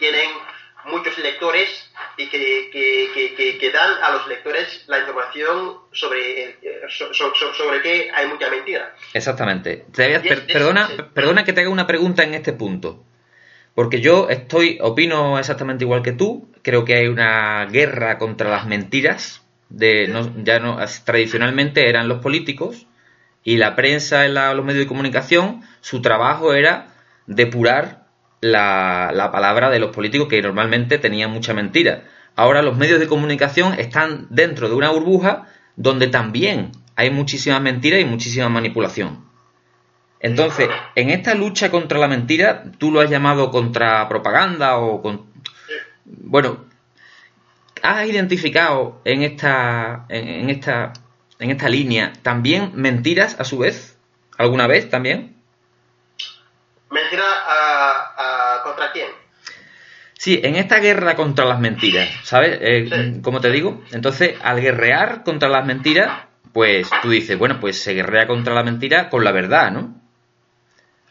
tienen 0.00 0.30
muchos 0.86 1.16
lectores 1.18 1.68
y 2.16 2.28
que, 2.28 3.70
dan 3.72 4.02
a 4.02 4.10
los 4.10 4.26
lectores 4.26 4.84
la 4.86 4.98
información 5.00 5.78
sobre, 5.92 6.56
sobre, 6.88 7.82
que 7.82 8.10
hay 8.12 8.26
mucha 8.26 8.50
mentira. 8.50 8.94
Exactamente. 9.12 9.84
perdona, 9.94 10.88
perdona 11.14 11.44
que 11.44 11.52
te 11.52 11.60
haga 11.60 11.70
una 11.70 11.86
pregunta 11.86 12.24
en 12.24 12.34
este 12.34 12.54
punto. 12.54 13.04
Porque 13.74 14.00
yo 14.00 14.28
estoy, 14.28 14.78
opino 14.80 15.38
exactamente 15.38 15.84
igual 15.84 16.02
que 16.02 16.12
tú. 16.12 16.50
Creo 16.62 16.84
que 16.84 16.96
hay 16.96 17.06
una 17.06 17.66
guerra 17.66 18.18
contra 18.18 18.50
las 18.50 18.66
mentiras. 18.66 19.44
De, 19.68 20.10
ya 20.42 20.58
no, 20.58 20.78
tradicionalmente 21.04 21.88
eran 21.88 22.08
los 22.08 22.20
políticos 22.20 22.87
y 23.48 23.56
la 23.56 23.74
prensa 23.76 24.26
en 24.26 24.34
los 24.34 24.62
medios 24.62 24.84
de 24.84 24.86
comunicación, 24.86 25.62
su 25.80 26.02
trabajo 26.02 26.52
era 26.52 26.88
depurar 27.26 28.04
la, 28.42 29.10
la, 29.14 29.32
palabra 29.32 29.70
de 29.70 29.78
los 29.78 29.90
políticos 29.90 30.28
que 30.28 30.42
normalmente 30.42 30.98
tenían 30.98 31.30
mucha 31.30 31.54
mentira. 31.54 32.04
Ahora 32.36 32.60
los 32.60 32.76
medios 32.76 33.00
de 33.00 33.06
comunicación 33.06 33.72
están 33.80 34.26
dentro 34.28 34.68
de 34.68 34.74
una 34.74 34.90
burbuja 34.90 35.46
donde 35.76 36.08
también 36.08 36.72
hay 36.94 37.08
muchísima 37.08 37.58
mentira 37.58 37.98
y 37.98 38.04
muchísima 38.04 38.50
manipulación. 38.50 39.24
Entonces, 40.20 40.68
en 40.94 41.08
esta 41.08 41.34
lucha 41.34 41.70
contra 41.70 41.98
la 41.98 42.06
mentira, 42.06 42.64
tú 42.76 42.92
lo 42.92 43.00
has 43.00 43.08
llamado 43.08 43.50
contra 43.50 44.10
propaganda 44.10 44.76
o 44.76 45.00
con... 45.00 45.24
Bueno, 46.04 46.66
¿has 47.82 48.06
identificado 48.06 49.00
en 49.06 49.22
esta, 49.22 50.04
en 50.10 50.50
esta 50.50 50.92
en 51.38 51.50
esta 51.50 51.68
línea, 51.68 52.12
¿también 52.22 52.72
mentiras 52.74 53.38
a 53.38 53.44
su 53.44 53.58
vez? 53.58 53.96
¿Alguna 54.36 54.66
vez 54.66 54.90
también? 54.90 55.36
¿Mentira 56.90 57.24
a, 57.24 58.62
contra 58.64 58.92
quién? 58.92 59.08
Sí, 60.14 60.40
en 60.42 60.56
esta 60.56 60.80
guerra 60.80 61.14
contra 61.14 61.44
las 61.44 61.60
mentiras, 61.60 62.08
¿sabes? 62.24 62.58
Eh, 62.60 63.20
como 63.22 63.40
te 63.40 63.50
digo, 63.50 63.82
entonces 63.92 64.34
al 64.42 64.60
guerrear 64.60 65.22
contra 65.22 65.48
las 65.48 65.64
mentiras, 65.64 66.26
pues 66.52 66.88
tú 67.02 67.10
dices, 67.10 67.38
bueno, 67.38 67.60
pues 67.60 67.80
se 67.80 67.94
guerrea 67.94 68.26
contra 68.26 68.54
la 68.54 68.64
mentira 68.64 69.10
con 69.10 69.22
la 69.22 69.30
verdad, 69.30 69.70
¿no? 69.70 69.94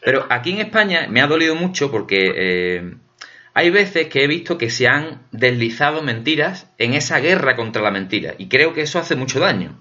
Pero 0.02 0.26
aquí 0.28 0.52
en 0.52 0.60
España 0.60 1.06
me 1.08 1.22
ha 1.22 1.26
dolido 1.26 1.54
mucho 1.54 1.90
porque 1.90 2.32
eh, 2.36 2.94
hay 3.54 3.70
veces 3.70 4.08
que 4.08 4.24
he 4.24 4.26
visto 4.26 4.58
que 4.58 4.70
se 4.70 4.88
han 4.88 5.22
deslizado 5.32 6.02
mentiras 6.02 6.70
en 6.78 6.94
esa 6.94 7.18
guerra 7.18 7.56
contra 7.56 7.82
la 7.82 7.90
mentira 7.90 8.34
y 8.38 8.48
creo 8.48 8.74
que 8.74 8.82
eso 8.82 8.98
hace 8.98 9.16
mucho 9.16 9.40
daño. 9.40 9.78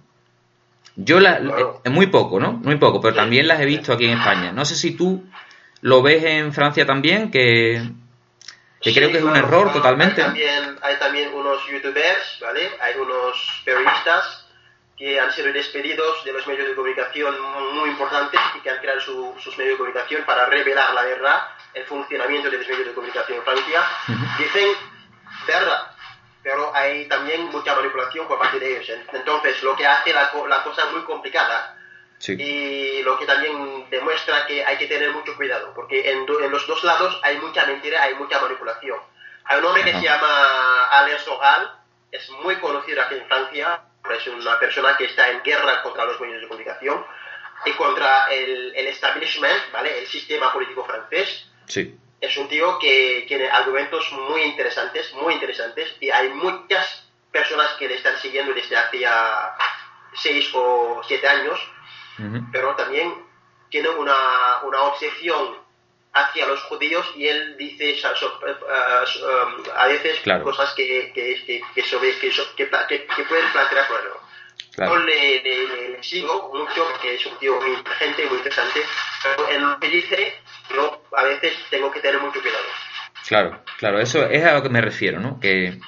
Yo 0.99 1.19
la, 1.19 1.38
eh, 1.83 1.89
muy 1.89 2.07
poco, 2.07 2.39
¿no? 2.39 2.53
Muy 2.53 2.77
poco, 2.77 2.99
pero 2.99 3.15
también 3.15 3.47
las 3.47 3.62
he 3.62 3.65
visto 3.65 3.93
aquí 3.93 4.05
en 4.05 4.17
España. 4.17 4.51
No 4.51 4.65
sé 4.65 4.75
si 4.75 4.97
tú 4.97 5.23
lo 5.81 6.01
ves 6.01 6.23
en 6.23 6.51
Francia 6.51 6.88
también, 6.88 7.29
que, 7.29 7.88
creo 8.81 9.12
que 9.12 9.19
es 9.19 9.23
un 9.23 9.36
error 9.36 9.71
totalmente. 9.71 10.21
Hay 10.21 10.27
también, 10.27 10.79
hay 10.81 10.95
también 10.97 11.33
unos 11.36 11.65
youtubers, 11.67 12.39
¿vale? 12.41 12.71
Hay 12.81 12.95
unos 12.95 13.62
periodistas 13.63 14.47
que 14.97 15.19
han 15.19 15.31
sido 15.31 15.53
despedidos 15.53 16.25
de 16.25 16.33
los 16.33 16.47
medios 16.47 16.67
de 16.67 16.73
comunicación 16.73 17.36
muy 17.75 17.91
importantes 17.91 18.39
y 18.57 18.62
que 18.62 18.69
han 18.71 18.79
creado 18.79 18.99
sus 18.99 19.55
medios 19.55 19.73
de 19.73 19.77
comunicación 19.77 20.23
para 20.25 20.47
revelar 20.47 20.95
la 20.95 21.03
verdad, 21.03 21.41
el 21.75 21.83
funcionamiento 21.86 22.49
de 22.49 22.57
los 22.57 22.67
medios 22.67 22.88
de 22.88 22.93
comunicación 22.93 23.38
en 23.38 23.43
Francia. 23.43 23.83
Dicen 24.39 24.69
verdad, 25.45 25.91
pero 26.47 26.73
hay 26.73 27.05
también 27.10 27.49
mucha 27.49 27.75
manipulación 27.75 28.25
por 28.25 28.39
parte 28.39 28.57
de 28.57 28.79
ellos. 28.79 28.97
Entonces, 29.12 29.62
lo 29.63 29.75
que 29.75 29.86
hace 29.86 30.13
la, 30.13 30.31
la 30.47 30.63
cosa 30.63 30.86
muy 30.91 31.01
complicada 31.01 31.75
y 32.25 33.03
lo 33.03 33.19
que 33.19 33.25
también 33.25 33.89
demuestra 33.89 34.45
que 34.45 34.63
hay 34.63 34.77
que 34.77 34.88
tener 34.88 35.12
mucho 35.12 35.36
cuidado, 35.36 35.73
porque 35.75 36.10
en, 36.10 36.19
en, 36.19 36.49
los 36.49 36.65
dos 36.65 36.86
lados 36.86 37.19
hay 37.21 37.38
mucha 37.39 37.65
mentira, 37.65 38.01
hay 38.01 38.13
mucha 38.13 38.39
manipulación. 38.39 38.97
Hay 39.43 39.60
un 39.60 39.65
hombre 39.65 39.83
que 39.83 39.91
se 39.91 40.01
llama 40.01 40.86
Alain 40.86 41.19
Soral, 41.19 41.69
es 42.13 42.29
muy 42.29 42.55
conocido 42.55 43.01
aquí 43.01 43.15
en 43.15 43.27
Francia, 43.27 43.81
es 44.10 44.27
una 44.27 44.57
persona 44.57 44.95
que 44.95 45.03
está 45.03 45.29
en 45.29 45.43
guerra 45.43 45.83
contra 45.83 46.05
los 46.05 46.17
medios 46.21 46.41
de 46.41 46.47
comunicación. 46.47 47.05
y 47.65 47.71
contra 47.73 48.27
el, 48.27 48.73
el 48.73 48.88
establishment, 48.88 49.73
¿vale? 49.73 49.99
El 49.99 50.07
sistema 50.07 50.53
político 50.53 50.86
francés. 50.86 51.49
Sí. 51.65 51.99
Es 52.19 52.36
un 52.38 52.47
tío 52.47 52.80
que 52.80 53.25
tiene 53.27 53.49
argumentos 53.49 54.12
muy 54.12 54.41
interesantes, 54.41 55.13
muy 55.13 55.36
interesantes, 55.36 55.95
y 55.99 56.10
hay 56.10 56.30
muchas 56.30 57.08
personas 57.32 57.71
que 57.77 57.88
le 57.88 57.95
están 57.95 58.17
siguiendo 58.17 58.53
desde 58.53 58.75
hace 58.75 58.99
ya 58.99 59.56
seis 60.15 60.49
o 60.53 61.01
siete 61.08 61.27
años, 61.27 61.60
pero 62.51 62.75
también 62.75 63.13
tiene 63.69 63.89
una, 63.89 64.62
una 64.63 64.82
obsesión 64.84 65.67
hacia 66.13 66.47
los 66.47 66.62
judíos 66.63 67.06
y 67.15 67.27
él 67.27 67.56
dice 67.58 67.91
eh, 67.91 68.01
um, 68.01 69.63
a 69.75 69.88
veces 69.88 70.19
cosas 70.43 70.73
que, 70.73 71.12
que, 71.13 71.36
que, 71.45 71.62
que, 71.75 73.06
que, 73.06 73.23
pueden 73.25 73.51
plantear 73.51 73.88
problemas. 73.88 74.17
Yo 74.77 74.95
le, 74.97 75.41
le, 75.43 76.03
sigo 76.03 76.51
mucho 76.53 76.88
porque 76.91 77.15
es 77.15 77.25
un 77.25 77.38
tío 77.38 77.60
muy 77.60 77.71
inteligente 77.71 78.25
muy 78.27 78.38
interesante, 78.38 78.84
pero 79.23 79.49
en 79.49 79.69
lo 79.69 79.80
que 79.80 79.88
dice 79.89 80.39
yo 80.73 81.03
a 81.15 81.23
veces 81.23 81.53
tengo 81.69 81.91
que 81.91 81.99
tener 81.99 82.19
mucho 82.21 82.41
cuidado. 82.41 82.65
Claro, 83.27 83.62
claro, 83.77 83.99
eso 83.99 84.25
es 84.25 84.43
a 84.43 84.53
lo 84.53 84.63
que 84.63 84.69
me 84.69 84.82
refiero, 84.82 85.19
¿no? 85.19 85.39
Que 85.39 85.80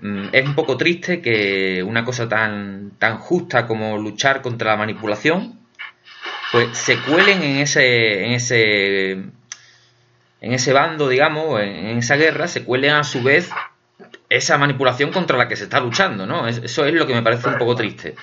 mm, 0.00 0.28
es 0.32 0.46
un 0.46 0.54
poco 0.54 0.76
triste 0.76 1.22
que 1.22 1.82
una 1.82 2.04
cosa 2.04 2.28
tan, 2.28 2.92
tan 2.98 3.18
justa 3.18 3.66
como 3.66 3.96
luchar 3.96 4.42
contra 4.42 4.72
la 4.72 4.76
manipulación, 4.76 5.58
pues 6.52 6.76
se 6.76 6.98
cuelen 7.00 7.42
en 7.42 7.58
ese, 7.58 8.26
en 8.26 8.32
ese, 8.32 9.10
en 9.12 9.32
ese 10.40 10.72
bando, 10.72 11.08
digamos, 11.08 11.60
en, 11.60 11.98
esa 11.98 12.16
guerra, 12.16 12.48
se 12.48 12.64
cuelen 12.64 12.92
a 12.92 13.04
su 13.04 13.22
vez 13.22 13.50
esa 14.28 14.58
manipulación 14.58 15.12
contra 15.12 15.38
la 15.38 15.48
que 15.48 15.56
se 15.56 15.64
está 15.64 15.80
luchando, 15.80 16.26
¿no? 16.26 16.46
Eso 16.46 16.84
es 16.84 16.94
lo 16.94 17.06
que 17.06 17.14
me 17.14 17.22
parece 17.22 17.48
un 17.48 17.58
poco 17.58 17.74
triste. 17.74 18.14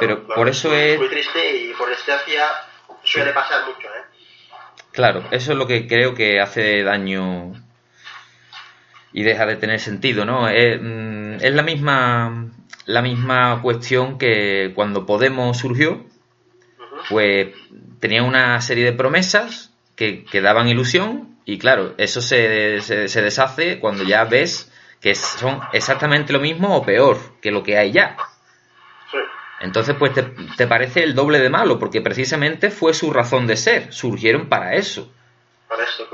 Pero 0.00 0.26
por 0.26 0.48
eso 0.48 0.74
es... 0.74 0.98
Muy 0.98 1.08
triste 1.08 1.56
y 1.56 1.74
por 1.74 1.88
desgracia 1.88 2.44
suele 3.02 3.32
pasar 3.32 3.66
mucho, 3.66 3.88
¿eh? 3.88 4.05
Claro, 4.96 5.22
eso 5.30 5.52
es 5.52 5.58
lo 5.58 5.66
que 5.66 5.86
creo 5.86 6.14
que 6.14 6.40
hace 6.40 6.82
daño 6.82 7.52
y 9.12 9.22
deja 9.22 9.44
de 9.44 9.56
tener 9.56 9.78
sentido, 9.78 10.24
¿no? 10.24 10.48
Es, 10.48 10.80
mm, 10.80 11.34
es 11.42 11.54
la 11.54 11.62
misma 11.62 12.50
la 12.86 13.02
misma 13.02 13.60
cuestión 13.60 14.16
que 14.16 14.72
cuando 14.74 15.04
Podemos 15.04 15.58
surgió, 15.58 16.06
pues 17.10 17.48
tenía 18.00 18.22
una 18.22 18.58
serie 18.62 18.84
de 18.84 18.92
promesas 18.94 19.70
que, 19.96 20.24
que 20.24 20.40
daban 20.40 20.68
ilusión 20.68 21.36
y 21.44 21.58
claro, 21.58 21.94
eso 21.98 22.22
se, 22.22 22.80
se, 22.80 23.22
deshace 23.22 23.78
cuando 23.80 24.02
ya 24.02 24.24
ves 24.24 24.72
que 25.00 25.14
son 25.14 25.60
exactamente 25.74 26.32
lo 26.32 26.40
mismo 26.40 26.74
o 26.74 26.86
peor 26.86 27.18
que 27.42 27.50
lo 27.50 27.62
que 27.62 27.76
hay 27.76 27.92
ya. 27.92 28.16
Entonces, 29.60 29.96
pues 29.98 30.12
te, 30.56 30.66
parece 30.66 31.02
el 31.02 31.14
doble 31.14 31.38
de 31.38 31.48
malo, 31.48 31.78
porque 31.78 32.00
precisamente 32.00 32.70
fue 32.70 32.92
su 32.92 33.12
razón 33.12 33.46
de 33.46 33.56
ser, 33.56 33.92
surgieron 33.92 34.48
para 34.48 34.74
eso. 34.74 35.10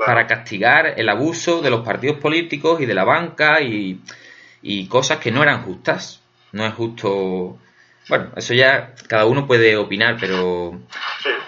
Para, 0.05 0.25
castigar 0.25 0.95
el 0.97 1.09
abuso 1.09 1.61
de 1.61 1.69
los 1.69 1.85
partidos 1.85 2.17
políticos 2.17 2.81
y 2.81 2.85
de 2.85 2.93
la 2.93 3.03
banca 3.03 3.61
y, 3.61 4.01
cosas 4.87 5.19
que 5.19 5.31
no 5.31 5.43
eran 5.43 5.63
justas. 5.63 6.21
No 6.51 6.65
es 6.65 6.73
justo. 6.73 7.57
Bueno, 8.09 8.31
eso 8.35 8.53
ya 8.53 8.93
cada 9.07 9.25
uno 9.25 9.45
puede 9.45 9.77
opinar, 9.77 10.17
pero 10.19 10.79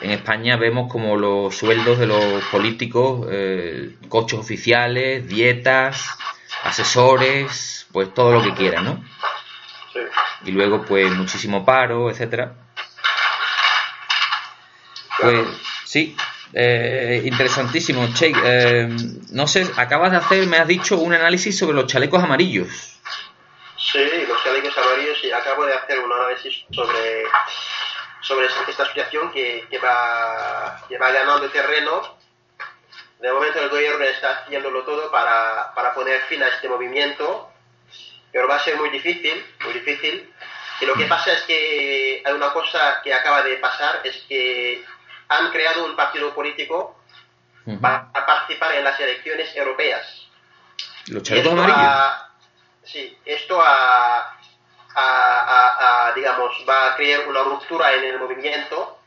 en 0.02 0.12
España 0.12 0.58
vemos 0.58 0.92
como 0.92 1.18
los 1.18 1.56
sueldos 1.56 1.98
de 1.98 2.08
los 2.08 2.44
políticos, 2.46 3.28
eh, 3.32 3.96
coches 4.08 4.40
oficiales, 4.40 5.28
dietas, 5.28 6.08
asesores, 6.64 7.88
pues 7.92 8.14
todo 8.14 8.34
lo 8.34 8.44
que 8.44 8.54
quieran, 8.54 8.86
¿no? 8.86 9.04
Y 10.46 10.52
luego 10.52 10.84
pues 10.84 11.12
muchísimo 11.12 11.66
paro, 11.66 12.10
etcétera. 12.10 12.54
Pues 15.20 15.48
sí, 15.86 16.16
eh, 16.54 17.22
interesantísimo. 17.26 18.08
Che, 18.14 18.32
eh, 18.44 18.88
no 19.32 19.48
sé, 19.48 19.68
acabas 19.78 20.12
de 20.12 20.18
hacer, 20.18 20.46
me 20.48 20.58
has 20.58 20.68
dicho, 20.68 20.98
un 20.98 21.14
análisis 21.14 21.58
sobre 21.58 21.76
los 21.76 21.88
chalecos 21.88 22.24
amarillos. 22.24 22.68
Sí, 23.78 24.26
los 24.28 24.44
chalecos 24.44 24.78
amarillos, 24.78 25.18
y 25.24 25.32
acabo 25.32 25.66
de 25.66 25.74
hacer 25.74 26.00
un 26.00 26.12
análisis 26.12 26.66
sobre, 26.72 27.24
sobre 28.22 28.48
esta 28.48 28.84
asociación 28.84 29.32
que, 29.32 29.66
que, 29.70 29.78
va, 29.80 30.84
que 30.88 30.98
va 30.98 31.12
ganando 31.12 31.50
terreno. 31.50 32.16
De 33.20 33.32
momento 33.32 33.60
el 33.60 33.70
gobierno 33.70 34.04
está 34.04 34.42
haciéndolo 34.42 34.84
todo 34.84 35.10
para, 35.10 35.74
para 35.74 35.94
poner 35.94 36.22
fin 36.24 36.44
a 36.44 36.50
este 36.50 36.68
movimiento 36.68 37.52
pero 38.36 38.50
va 38.50 38.58
a 38.58 38.60
ser 38.66 38.76
muy 38.76 38.90
difícil, 38.90 39.46
muy 39.64 39.72
difícil. 39.72 40.30
Y 40.82 40.86
lo 40.86 40.94
que 40.94 41.06
pasa 41.06 41.34
es 41.34 41.42
que 41.44 42.22
hay 42.26 42.34
una 42.34 42.52
cosa 42.52 43.02
que 43.04 43.14
acaba 43.14 43.42
de 43.44 43.56
pasar, 43.58 44.02
es 44.04 44.18
que 44.28 44.84
han 45.30 45.52
creado 45.52 45.86
un 45.86 45.96
partido 45.96 46.34
político 46.34 47.00
para 47.82 48.12
participar 48.12 48.76
en 48.76 48.84
las 48.84 49.00
elecciones 49.00 49.56
europeas. 49.56 50.28
¿Los 51.08 51.24
chalecos 51.24 51.54
amarillos? 51.54 52.26
sí, 52.84 53.18
esto 53.26 53.62
a, 53.62 54.38
a, 54.96 56.12
digamos, 56.16 56.52
va 56.68 56.94
a 56.94 56.96
crear 56.96 57.28
una 57.28 57.44
ruptura 57.44 57.94
en 57.94 58.04
el 58.04 58.20
movimiento, 58.20 59.00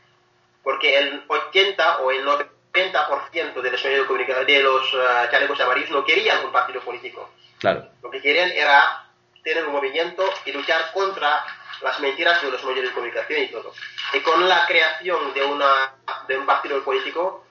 porque 0.63 0.97
el 0.97 1.23
80 1.27 1.99
o 1.99 2.11
el 2.11 2.25
90% 2.25 3.61
de 3.61 3.71
los 3.71 3.83
de 3.83 4.63
los 4.63 4.93
uh, 4.93 5.31
chalecos 5.31 5.59
amarillos 5.61 5.89
no 5.91 6.03
querían 6.03 6.45
un 6.45 6.51
partido 6.51 6.81
político. 6.81 7.29
Claro. 7.59 7.87
Lo 8.01 8.11
que 8.11 8.21
querían 8.21 8.51
era 8.51 9.05
tener 9.43 9.65
un 9.65 9.73
movimiento 9.73 10.23
y 10.45 10.51
luchar 10.51 10.91
contra 10.93 11.43
las 11.81 11.99
mentiras 11.99 12.41
de 12.41 12.51
los 12.51 12.63
medios 12.63 12.85
de 12.85 12.91
comunicación 12.91 13.41
y 13.41 13.47
todo. 13.47 13.73
Y 14.13 14.19
con 14.21 14.47
la 14.47 14.65
creación 14.65 15.33
de, 15.33 15.43
una, 15.43 15.95
de 16.27 16.37
un 16.37 16.45
partido 16.45 16.83
político, 16.83 17.45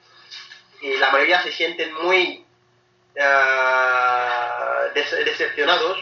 y 0.80 0.96
la 0.96 1.10
mayoría 1.10 1.42
se 1.42 1.52
sienten 1.52 1.92
muy 1.94 2.44
uh, 3.16 4.94
decepcionados 4.94 5.98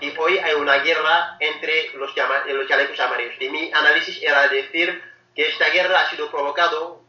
y 0.00 0.16
hoy 0.16 0.38
hay 0.38 0.54
una 0.54 0.78
guerra 0.78 1.36
entre 1.40 1.90
los, 1.94 2.14
los 2.14 2.68
chalecos 2.68 3.00
amarillos. 3.00 3.34
Y 3.40 3.48
mi 3.48 3.72
análisis 3.72 4.22
era 4.22 4.46
decir 4.48 5.02
que 5.34 5.48
esta 5.48 5.68
guerra 5.70 6.00
ha 6.00 6.10
sido 6.10 6.30
provocado, 6.30 7.02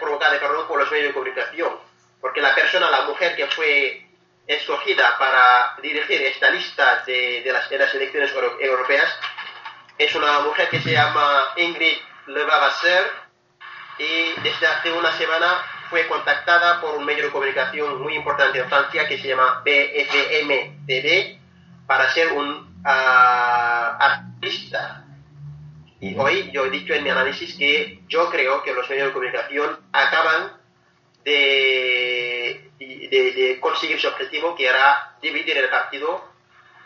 provocada 0.00 0.38
perdón, 0.38 0.66
por 0.68 0.78
los 0.78 0.90
medios 0.90 1.08
de 1.08 1.14
comunicación, 1.14 1.78
porque 2.20 2.40
la 2.40 2.54
persona, 2.54 2.90
la 2.90 3.02
mujer 3.02 3.36
que 3.36 3.46
fue 3.48 4.06
escogida 4.46 5.16
para 5.18 5.76
dirigir 5.82 6.22
esta 6.22 6.50
lista 6.50 7.02
de, 7.06 7.42
de, 7.42 7.52
las, 7.52 7.70
elecciones 7.70 8.32
europeas 8.60 9.18
es 9.98 10.14
una 10.14 10.40
mujer 10.40 10.68
que 10.68 10.80
se 10.80 10.92
llama 10.92 11.52
Ingrid 11.56 11.98
Levavasseur 12.26 13.10
y 13.98 14.40
desde 14.42 14.66
hace 14.66 14.92
una 14.92 15.12
semana 15.12 15.62
fue 15.90 16.06
contactada 16.08 16.80
por 16.80 16.96
un 16.96 17.04
medio 17.04 17.24
de 17.24 17.30
comunicación 17.30 18.00
muy 18.02 18.14
importante 18.14 18.58
en 18.58 18.68
Francia 18.68 19.06
que 19.06 19.18
se 19.18 19.28
llama 19.28 19.62
BFM 19.64 20.84
TV 20.86 21.38
para 21.86 22.10
ser 22.12 22.32
un 22.32 22.48
uh, 22.84 22.88
artista. 23.98 25.04
Y 26.00 26.18
hoy 26.18 26.50
yo 26.52 26.64
he 26.64 26.70
dicho 26.70 26.94
en 26.94 27.04
mi 27.04 27.10
análisis 27.10 27.54
que 27.56 28.00
yo 28.08 28.30
creo 28.30 28.62
que 28.62 28.72
los 28.72 28.88
medios 28.88 29.08
de 29.08 29.12
comunicación 29.12 29.78
acaban 29.92 30.52
de, 31.24 32.70
de, 32.78 33.58
conseguir 33.60 34.00
su 34.00 34.08
objetivo, 34.08 34.56
que 34.56 34.66
era 34.66 35.16
dividir 35.20 35.56
el 35.58 35.68
partido, 35.68 36.24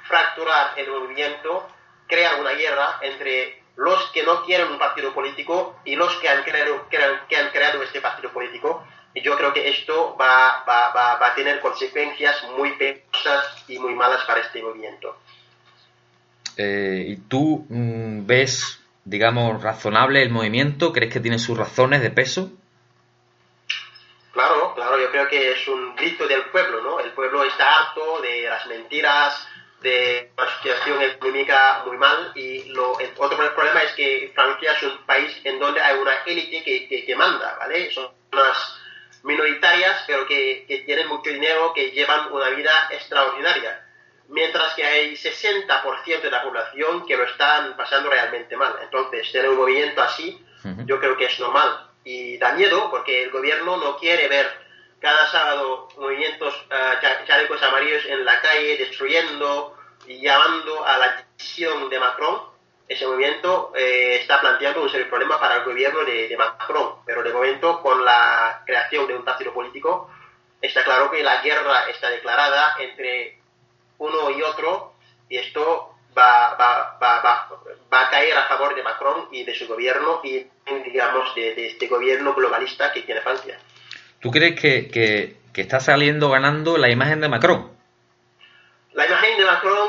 fracturar 0.04 0.72
el 0.76 0.90
movimiento, 0.90 1.66
crear 2.06 2.40
una 2.40 2.52
guerra 2.52 2.98
entre 3.02 3.62
los 3.76 4.10
que 4.12 4.22
no 4.22 4.44
quieren 4.44 4.68
un 4.68 4.78
partido 4.78 5.12
político 5.12 5.78
y 5.84 5.96
los 5.96 6.14
que 6.16 6.28
han 6.28 6.42
creado, 6.44 6.88
que 6.88 7.36
han 7.36 7.50
creado 7.50 7.82
este 7.82 8.00
partido 8.00 8.32
político. 8.32 8.86
Y 9.14 9.22
yo 9.22 9.36
creo 9.36 9.52
que 9.52 9.68
esto 9.68 10.16
va, 10.20 10.64
va, 10.68 10.92
va, 10.92 11.16
va 11.16 11.28
a 11.28 11.34
tener 11.34 11.60
consecuencias 11.60 12.44
muy 12.56 12.72
penosas 12.72 13.64
y 13.66 13.78
muy 13.78 13.94
malas 13.94 14.24
para 14.24 14.40
este 14.40 14.62
movimiento. 14.62 15.16
Eh, 16.56 17.04
¿Y 17.08 17.16
tú 17.16 17.66
mm, 17.68 18.26
ves, 18.26 18.80
digamos, 19.04 19.62
razonable 19.62 20.22
el 20.22 20.30
movimiento? 20.30 20.92
¿Crees 20.92 21.12
que 21.12 21.20
tiene 21.20 21.38
sus 21.38 21.56
razones 21.56 22.02
de 22.02 22.10
peso? 22.10 22.50
Claro, 24.32 24.74
claro, 24.74 25.00
yo 25.00 25.10
creo 25.10 25.28
que 25.28 25.52
es 25.52 25.68
un 25.68 25.96
grito 25.96 26.26
del 26.26 26.44
pueblo, 26.50 26.82
¿no? 26.82 27.00
El 27.00 27.12
pueblo 27.12 27.42
está 27.44 27.64
harto 27.64 28.20
de 28.20 28.42
las 28.42 28.66
mentiras, 28.66 29.48
de 29.80 30.30
una 30.36 30.56
situación 30.56 31.02
económica 31.02 31.82
muy 31.86 31.96
mal 31.96 32.32
y 32.34 32.64
lo, 32.70 32.98
el 32.98 33.10
otro 33.16 33.36
problema 33.54 33.82
es 33.82 33.92
que 33.92 34.32
Francia 34.34 34.72
es 34.72 34.82
un 34.82 35.04
país 35.04 35.40
en 35.44 35.58
donde 35.58 35.80
hay 35.80 35.98
una 35.98 36.14
élite 36.24 36.62
que, 36.62 37.04
que, 37.04 37.16
manda, 37.16 37.56
¿vale? 37.58 37.90
Son 37.92 38.10
unas 38.32 38.80
minoritarias 39.22 40.04
pero 40.06 40.26
que, 40.26 40.64
que, 40.66 40.78
tienen 40.78 41.08
mucho 41.08 41.30
dinero, 41.30 41.72
que 41.74 41.90
llevan 41.90 42.32
una 42.32 42.48
vida 42.50 42.88
extraordinaria, 42.90 43.84
mientras 44.28 44.74
que 44.74 44.84
hay 44.84 45.14
60% 45.14 46.20
de 46.20 46.30
la 46.30 46.42
población 46.42 47.06
que 47.06 47.16
lo 47.16 47.24
están 47.24 47.76
pasando 47.76 48.10
realmente 48.10 48.56
mal. 48.56 48.74
Entonces, 48.82 49.30
tener 49.30 49.50
un 49.50 49.56
movimiento 49.56 50.02
así, 50.02 50.42
yo 50.84 50.98
creo 50.98 51.16
que 51.16 51.26
es 51.26 51.38
normal 51.38 51.86
y 52.06 52.38
da 52.38 52.52
miedo 52.54 52.88
porque 52.90 53.24
el 53.24 53.30
gobierno 53.30 53.76
no 53.76 53.98
quiere 53.98 54.28
ver 54.28 54.65
cada 55.00 55.26
sábado 55.30 55.88
movimientos 55.96 56.54
uh, 56.70 57.26
chalecos 57.26 57.62
amarillos 57.62 58.04
en 58.06 58.24
la 58.24 58.40
calle 58.40 58.78
destruyendo 58.78 59.76
y 60.06 60.20
llamando 60.20 60.84
a 60.84 60.96
la 60.98 61.26
decisión 61.36 61.88
de 61.90 61.98
Macron 61.98 62.56
ese 62.88 63.06
movimiento 63.06 63.72
eh, 63.74 64.18
está 64.20 64.40
planteando 64.40 64.82
un 64.82 64.88
serio 64.88 65.08
problema 65.08 65.40
para 65.40 65.56
el 65.56 65.64
gobierno 65.64 66.04
de, 66.04 66.28
de, 66.28 66.36
Macron, 66.36 66.96
pero 67.04 67.22
de 67.22 67.32
momento 67.32 67.82
con 67.82 68.04
la 68.04 68.62
creación 68.64 69.08
de 69.08 69.16
un 69.16 69.24
partido 69.24 69.52
político 69.52 70.10
está 70.60 70.84
claro 70.84 71.10
que 71.10 71.22
la 71.22 71.42
guerra 71.42 71.88
está 71.90 72.10
declarada 72.10 72.76
entre 72.78 73.40
uno 73.98 74.30
y 74.30 74.42
otro 74.42 74.94
y 75.28 75.36
esto 75.38 75.94
va, 76.16 76.54
va, 76.54 76.96
va, 77.02 77.48
va, 77.92 78.00
a 78.00 78.10
caer 78.10 78.36
a 78.36 78.46
favor 78.46 78.74
de 78.74 78.84
Macron 78.84 79.28
y 79.32 79.42
de 79.42 79.54
su 79.54 79.66
gobierno 79.66 80.20
y 80.22 80.46
digamos 80.84 81.34
de, 81.34 81.54
de 81.54 81.66
este 81.66 81.88
gobierno 81.88 82.34
globalista 82.34 82.92
que 82.92 83.02
tiene 83.02 83.20
Francia. 83.20 83.58
¿Tú 84.20 84.30
crees 84.30 84.58
que, 84.60 84.88
que, 84.88 85.36
que 85.52 85.60
está 85.60 85.80
saliendo 85.80 86.30
ganando 86.30 86.78
la 86.78 86.90
imagen 86.90 87.20
de 87.20 87.28
Macron? 87.28 87.70
La 88.92 89.06
imagen 89.06 89.38
de 89.38 89.44
Macron 89.44 89.88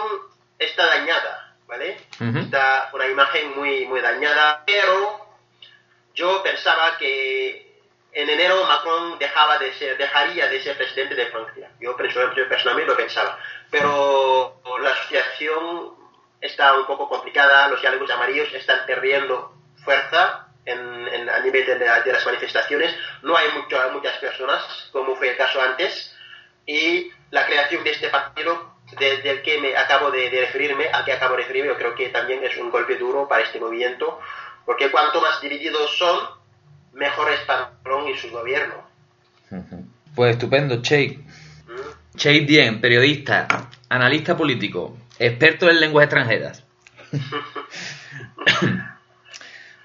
está 0.60 0.86
dañada, 0.86 1.56
¿vale? 1.68 1.98
Está 2.20 2.90
una 2.94 3.08
imagen 3.08 3.58
muy, 3.58 3.86
muy 3.86 4.02
dañada, 4.02 4.64
pero 4.66 5.26
yo 6.14 6.44
pensaba 6.44 6.98
que 6.98 7.82
en 8.12 8.30
enero 8.30 8.66
Macron 8.66 9.20
dejaba 9.20 9.60
de 9.60 9.74
ser, 9.74 9.98
dejaría 9.98 10.48
de 10.48 10.62
ser 10.62 10.76
presidente 10.78 11.16
de 11.16 11.28
Francia. 11.28 11.72
Yo 11.80 11.96
personalmente 11.96 12.92
lo 12.92 12.98
pensaba. 12.98 13.38
Pero 13.70 14.60
la 14.82 14.90
asociación 14.90 15.96
está 16.42 16.74
un 16.74 16.86
poco 16.86 17.08
complicada, 17.08 17.68
los 17.68 17.80
diálogos 17.82 18.10
amarillos 18.10 18.54
están 18.54 18.86
perdiendo 18.86 19.54
fuerza 19.84 20.47
en, 20.68 21.30
a 21.30 21.39
nivel 21.39 21.65
de, 21.65 21.80
las 21.86 22.26
manifestaciones. 22.26 22.95
No 23.24 23.36
hay 23.36 23.47
mucho, 23.53 23.78
muchas 23.93 24.18
personas, 24.18 24.89
como 24.91 25.15
fue 25.15 25.30
el 25.30 25.38
caso 25.38 25.61
antes, 25.61 26.13
y 26.65 27.09
la 27.32 27.45
creación 27.45 27.84
de 27.84 27.91
este 27.91 28.09
partido 28.09 28.76
del 28.99 29.41
que 29.41 29.59
me 29.59 29.76
acabo 29.76 30.11
de, 30.11 30.30
referirme, 30.30 30.88
al 30.88 31.03
que 31.05 31.13
acabo 31.13 31.36
de 31.36 31.41
referirme, 31.41 31.70
yo 31.70 31.78
creo 31.78 31.95
que 31.95 32.09
también 32.09 32.43
es 32.43 32.57
un 32.57 32.70
golpe 32.70 32.97
duro 32.97 33.28
para 33.28 33.43
este 33.43 33.59
movimiento, 33.59 34.20
porque 34.65 34.91
cuanto 34.91 35.22
más 35.22 35.41
divididos 35.41 35.97
son, 35.97 36.20
mejor 36.93 37.32
es 37.32 37.39
para 37.41 37.72
Macron 37.72 38.09
y 38.09 38.18
su 38.18 38.30
gobierno. 38.30 38.88
Pues 40.15 40.32
estupendo, 40.32 40.82
Che. 40.82 41.20
¿Mm? 41.68 42.18
Che 42.18 42.41
Dien, 42.41 42.82
periodista, 42.82 43.47
analista 43.89 44.36
político, 44.36 44.97
experto 45.20 45.70
en 45.70 45.80
lenguas 45.80 46.05
extranjeras. 46.05 46.63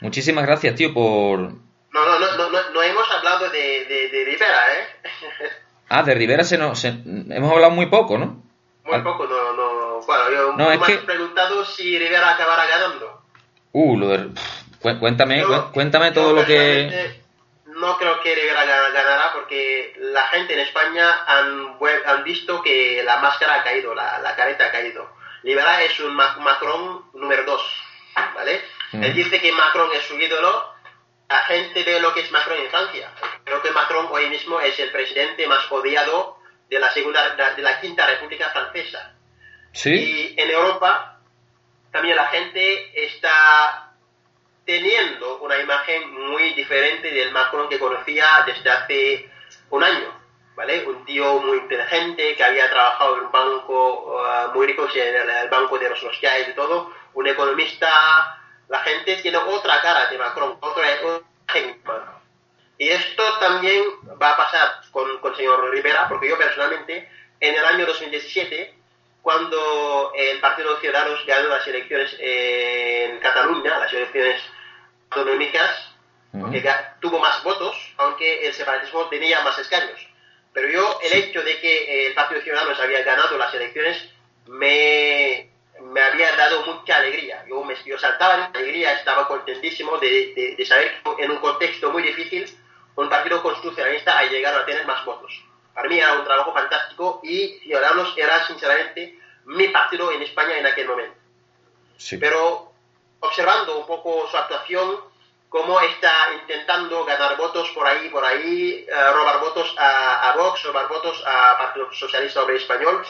Muchísimas 0.03 0.45
gracias, 0.45 0.75
tío, 0.75 0.93
por... 0.93 1.39
No, 1.39 1.55
no, 1.93 2.19
no, 2.19 2.51
no, 2.51 2.71
no 2.71 2.83
hemos 2.83 3.11
hablado 3.11 3.49
de, 3.51 3.85
de, 4.11 4.25
Rivera, 4.25 4.75
¿eh? 4.75 4.87
ah, 5.89 6.03
de 6.03 6.15
Rivera 6.15 6.43
se 6.43 6.59
nos, 6.59 6.85
hemos 6.85 7.53
hablado 7.53 7.71
muy 7.71 7.87
poco, 7.87 8.19
¿no? 8.19 8.43
Muy 8.85 9.01
poco, 9.03 9.27
no, 9.27 9.53
no... 9.53 10.01
Bueno, 10.01 10.31
yo 10.33 10.53
no, 10.57 10.69
me 10.69 10.75
he 10.75 10.99
preguntado 10.99 11.65
si 11.65 11.97
Rivera 11.99 12.31
acabará 12.31 12.67
ganando. 12.67 13.23
Uh, 13.71 13.97
lo 13.97 14.09
de... 14.09 14.31
Cuéntame, 14.99 15.45
cuéntame 15.73 16.11
todo 16.11 16.33
lo 16.33 16.45
que... 16.45 17.23
No 17.67 17.97
creo 17.97 18.21
que 18.21 18.35
Rivera 18.35 18.65
ganará 18.65 19.33
porque 19.33 19.95
la 19.99 20.23
gente 20.29 20.55
en 20.55 20.61
España 20.61 21.25
han, 21.27 21.77
han 22.07 22.25
visto 22.25 22.61
que 22.63 23.03
la 23.05 23.19
máscara 23.19 23.61
ha 23.61 23.63
caído, 23.63 23.95
la, 23.95 24.19
la 24.19 24.35
careta 24.35 24.67
ha 24.67 24.73
caído. 24.73 25.09
Rivera 25.45 25.83
es 25.83 25.99
un 26.01 26.15
Macron 26.15 27.05
número 27.15 27.45
dos, 27.45 27.63
¿vale? 28.35 28.63
Él 28.93 29.15
dice 29.15 29.41
que 29.41 29.53
Macron 29.53 29.91
es 29.95 30.05
su 30.05 30.19
ídolo. 30.19 30.73
La 31.29 31.41
gente 31.43 31.83
ve 31.83 32.01
lo 32.01 32.13
que 32.13 32.21
es 32.21 32.31
Macron 32.31 32.59
en 32.59 32.71
Francia. 32.71 33.11
Creo 33.45 33.63
que 33.63 33.71
Macron 33.71 34.09
hoy 34.11 34.29
mismo 34.29 34.61
es 34.61 34.79
el 34.79 34.91
presidente 34.91 35.47
más 35.47 35.71
odiado 35.71 36.39
de 36.69 36.79
la 36.79 36.93
segunda, 36.93 37.35
de 37.55 37.63
la 37.63 37.81
quinta 37.81 38.07
República 38.07 38.51
Francesa. 38.51 39.15
¿Sí? 39.73 39.95
Y 39.95 40.41
en 40.41 40.51
Europa 40.51 41.21
también 41.91 42.17
la 42.17 42.27
gente 42.27 43.05
está 43.05 43.93
teniendo 44.65 45.39
una 45.39 45.59
imagen 45.59 46.13
muy 46.29 46.53
diferente 46.55 47.11
del 47.11 47.33
Macron 47.33 47.69
que 47.69 47.79
conocía 47.79 48.45
desde 48.47 48.71
hace 48.71 49.31
un 49.71 49.83
año. 49.83 50.21
¿Vale? 50.55 50.85
Un 50.87 51.07
tío 51.07 51.41
muy 51.41 51.59
inteligente 51.59 52.37
que 52.37 52.45
había 52.45 52.69
trabajado 52.69 53.17
en 53.17 53.25
un 53.25 53.33
banco 53.33 54.21
uh, 54.21 54.55
muy 54.55 54.67
rico, 54.67 54.87
en 54.95 55.31
el, 55.31 55.49
banco 55.49 55.79
de 55.79 55.89
los 55.89 56.03
Rothschild 56.03 56.51
y 56.51 56.55
todo, 56.55 56.93
un 57.15 57.27
economista 57.27 58.42
la 58.73 58.81
gente 58.81 59.17
tiene 59.17 59.37
otra 59.37 59.83
cara 59.83 60.09
de 60.09 60.17
Macron, 60.17 60.57
otra 60.59 60.87
imagen 60.99 61.83
Y 62.79 62.89
esto 62.89 63.23
también 63.39 63.85
va 64.21 64.31
a 64.31 64.37
pasar 64.39 64.81
con, 64.91 65.19
con 65.19 65.33
el 65.33 65.37
señor 65.37 65.71
Rivera, 65.71 66.09
porque 66.09 66.31
yo 66.31 66.39
personalmente, 66.39 67.07
en 67.39 67.55
el 67.55 67.65
año 67.67 67.85
2017, 67.85 68.75
cuando 69.21 70.13
el 70.17 70.41
Partido 70.41 70.81
Ciudadanos 70.81 71.23
ganó 71.27 71.51
las 71.51 71.67
elecciones 71.67 72.17
en 72.19 73.19
Cataluña, 73.19 73.79
las 73.79 73.93
elecciones 73.93 74.41
autonómicas, 75.11 75.95
tuvo 77.01 77.19
más 77.19 77.45
votos, 77.45 77.77
aunque 77.99 78.47
el 78.47 78.55
separatismo 78.55 79.05
tenía 79.11 79.43
más 79.43 79.59
escaños. 79.59 80.01
Pero 80.55 80.71
yo, 80.71 80.99
el 81.03 81.13
hecho 81.13 81.43
de 81.43 81.61
que 81.61 82.07
el 82.07 82.15
Partido 82.15 82.41
Ciudadanos 82.41 82.81
había 82.81 83.03
ganado 83.03 83.37
las 83.37 83.53
elecciones, 83.53 84.09
me, 84.47 85.52
me 85.91 86.01
había 86.01 86.35
dado 86.37 86.65
mucha 86.67 86.97
alegría. 86.97 87.45
Yo, 87.49 87.63
me, 87.65 87.75
yo 87.85 87.99
saltaba 87.99 88.49
de 88.49 88.59
alegría, 88.59 88.93
estaba 88.95 89.27
contentísimo 89.27 89.99
de, 89.99 90.55
de, 90.57 90.67
saber 90.67 91.03
que 91.17 91.25
en 91.25 91.31
un 91.31 91.39
contexto 91.39 91.91
muy 91.91 92.03
difícil 92.03 92.47
un 92.95 93.09
partido 93.09 93.43
constitucionalista 93.43 94.19
ha 94.19 94.25
llegado 94.25 94.61
a 94.61 94.67
tener 94.67 94.87
más 94.87 95.05
votos. 95.05 95.33
Para 95.75 95.89
mí 95.89 95.99
era 95.99 96.13
un 96.15 96.25
trabajo 96.25 96.53
fantástico 96.53 97.21
y 97.23 97.59
Ciudadanos 97.63 98.15
era 98.17 98.47
sinceramente 98.47 99.19
mi 99.47 99.69
partido 99.69 100.13
en 100.13 100.23
España 100.23 100.59
en 100.59 100.67
aquel 100.67 100.89
momento. 100.89 101.17
Pero 102.21 102.73
observando 103.21 103.79
un 103.79 103.87
poco 103.87 104.29
su 104.29 104.37
actuación, 104.37 105.01
cómo 105.49 105.81
está 105.81 106.13
intentando 106.41 107.05
ganar 107.05 107.37
votos 107.37 107.71
por 107.71 107.87
ahí, 107.87 108.09
por 108.09 108.25
ahí, 108.25 108.87
eh, 108.89 109.13
robar 109.13 109.41
votos 109.41 109.75
a, 109.79 110.31
a 110.31 110.37
Vox, 110.37 110.63
robar 110.65 110.89
votos 110.89 111.23
a 111.27 111.59
Partido 111.59 111.93
Socialista 111.93 112.43
Obrero 112.43 112.59
Español, 112.59 113.05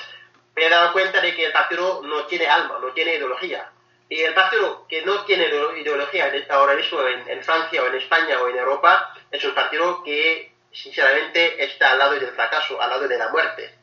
me 0.54 0.66
he 0.66 0.68
dado 0.68 0.92
cuenta 0.92 1.20
de 1.20 1.34
que 1.34 1.46
el 1.46 1.52
partido 1.52 2.02
no 2.02 2.26
tiene 2.26 2.46
alma, 2.46 2.78
no 2.80 2.92
tiene 2.92 3.16
ideología. 3.16 3.70
Y 4.08 4.20
el 4.20 4.34
partido 4.34 4.86
que 4.88 5.02
no 5.02 5.24
tiene 5.24 5.46
ideología 5.46 6.30
ahora 6.50 6.74
mismo 6.74 7.00
en, 7.06 7.42
Francia 7.42 7.82
o 7.82 7.86
en 7.86 7.94
España 7.94 8.40
o 8.40 8.48
en 8.48 8.58
Europa 8.58 9.14
es 9.30 9.42
un 9.44 9.54
partido 9.54 10.02
que 10.02 10.52
sinceramente 10.70 11.64
está 11.64 11.92
al 11.92 11.98
lado 11.98 12.14
del 12.20 12.28
fracaso, 12.32 12.80
al 12.80 12.90
lado 12.90 13.08
de 13.08 13.16
la 13.16 13.30
muerte. 13.30 13.74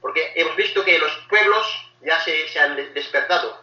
Porque 0.00 0.32
hemos 0.34 0.56
visto 0.56 0.84
que 0.84 0.98
los 0.98 1.12
pueblos 1.28 1.92
ya 2.00 2.18
se, 2.20 2.48
se 2.48 2.58
han 2.58 2.74
despertado. 2.94 3.62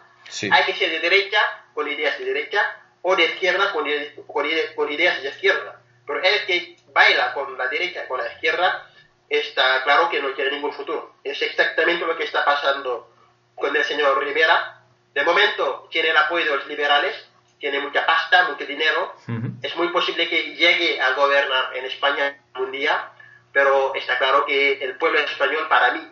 Hay 0.50 0.64
que 0.64 0.74
ser 0.74 0.90
de 0.90 1.00
derecha 1.00 1.38
con 1.74 1.86
ideas 1.88 2.18
de 2.18 2.24
derecha 2.24 2.80
o 3.02 3.14
de 3.14 3.24
izquierda 3.24 3.72
con, 3.72 3.84
con 4.26 4.46
ideas 4.92 5.22
de 5.22 5.28
izquierda. 5.28 5.80
Pero 6.06 6.22
el 6.22 6.46
que 6.46 6.76
baila 6.94 7.34
con 7.34 7.58
la 7.58 7.68
derecha 7.68 8.08
con 8.08 8.18
la 8.18 8.32
izquierda 8.32 8.90
está 9.38 9.82
claro 9.82 10.08
que 10.08 10.20
no 10.20 10.30
tiene 10.30 10.52
ningún 10.52 10.72
futuro. 10.72 11.14
Es 11.22 11.40
exactamente 11.42 12.06
lo 12.06 12.16
que 12.16 12.24
está 12.24 12.44
pasando 12.44 13.10
con 13.54 13.74
el 13.74 13.84
señor 13.84 14.22
Rivera. 14.22 14.82
De 15.12 15.24
momento 15.24 15.88
tiene 15.90 16.10
el 16.10 16.16
apoyo 16.16 16.44
de 16.44 16.56
los 16.56 16.66
liberales, 16.66 17.14
tiene 17.58 17.80
mucha 17.80 18.04
pasta, 18.04 18.48
mucho 18.48 18.66
dinero. 18.66 19.14
Es 19.62 19.74
muy 19.76 19.88
posible 19.88 20.28
que 20.28 20.54
llegue 20.54 21.00
a 21.00 21.12
gobernar 21.12 21.76
en 21.76 21.84
España 21.86 22.38
un 22.56 22.70
día, 22.70 23.10
pero 23.52 23.94
está 23.94 24.18
claro 24.18 24.44
que 24.44 24.84
el 24.84 24.96
pueblo 24.96 25.18
español 25.20 25.66
para 25.68 25.92
mí 25.92 26.06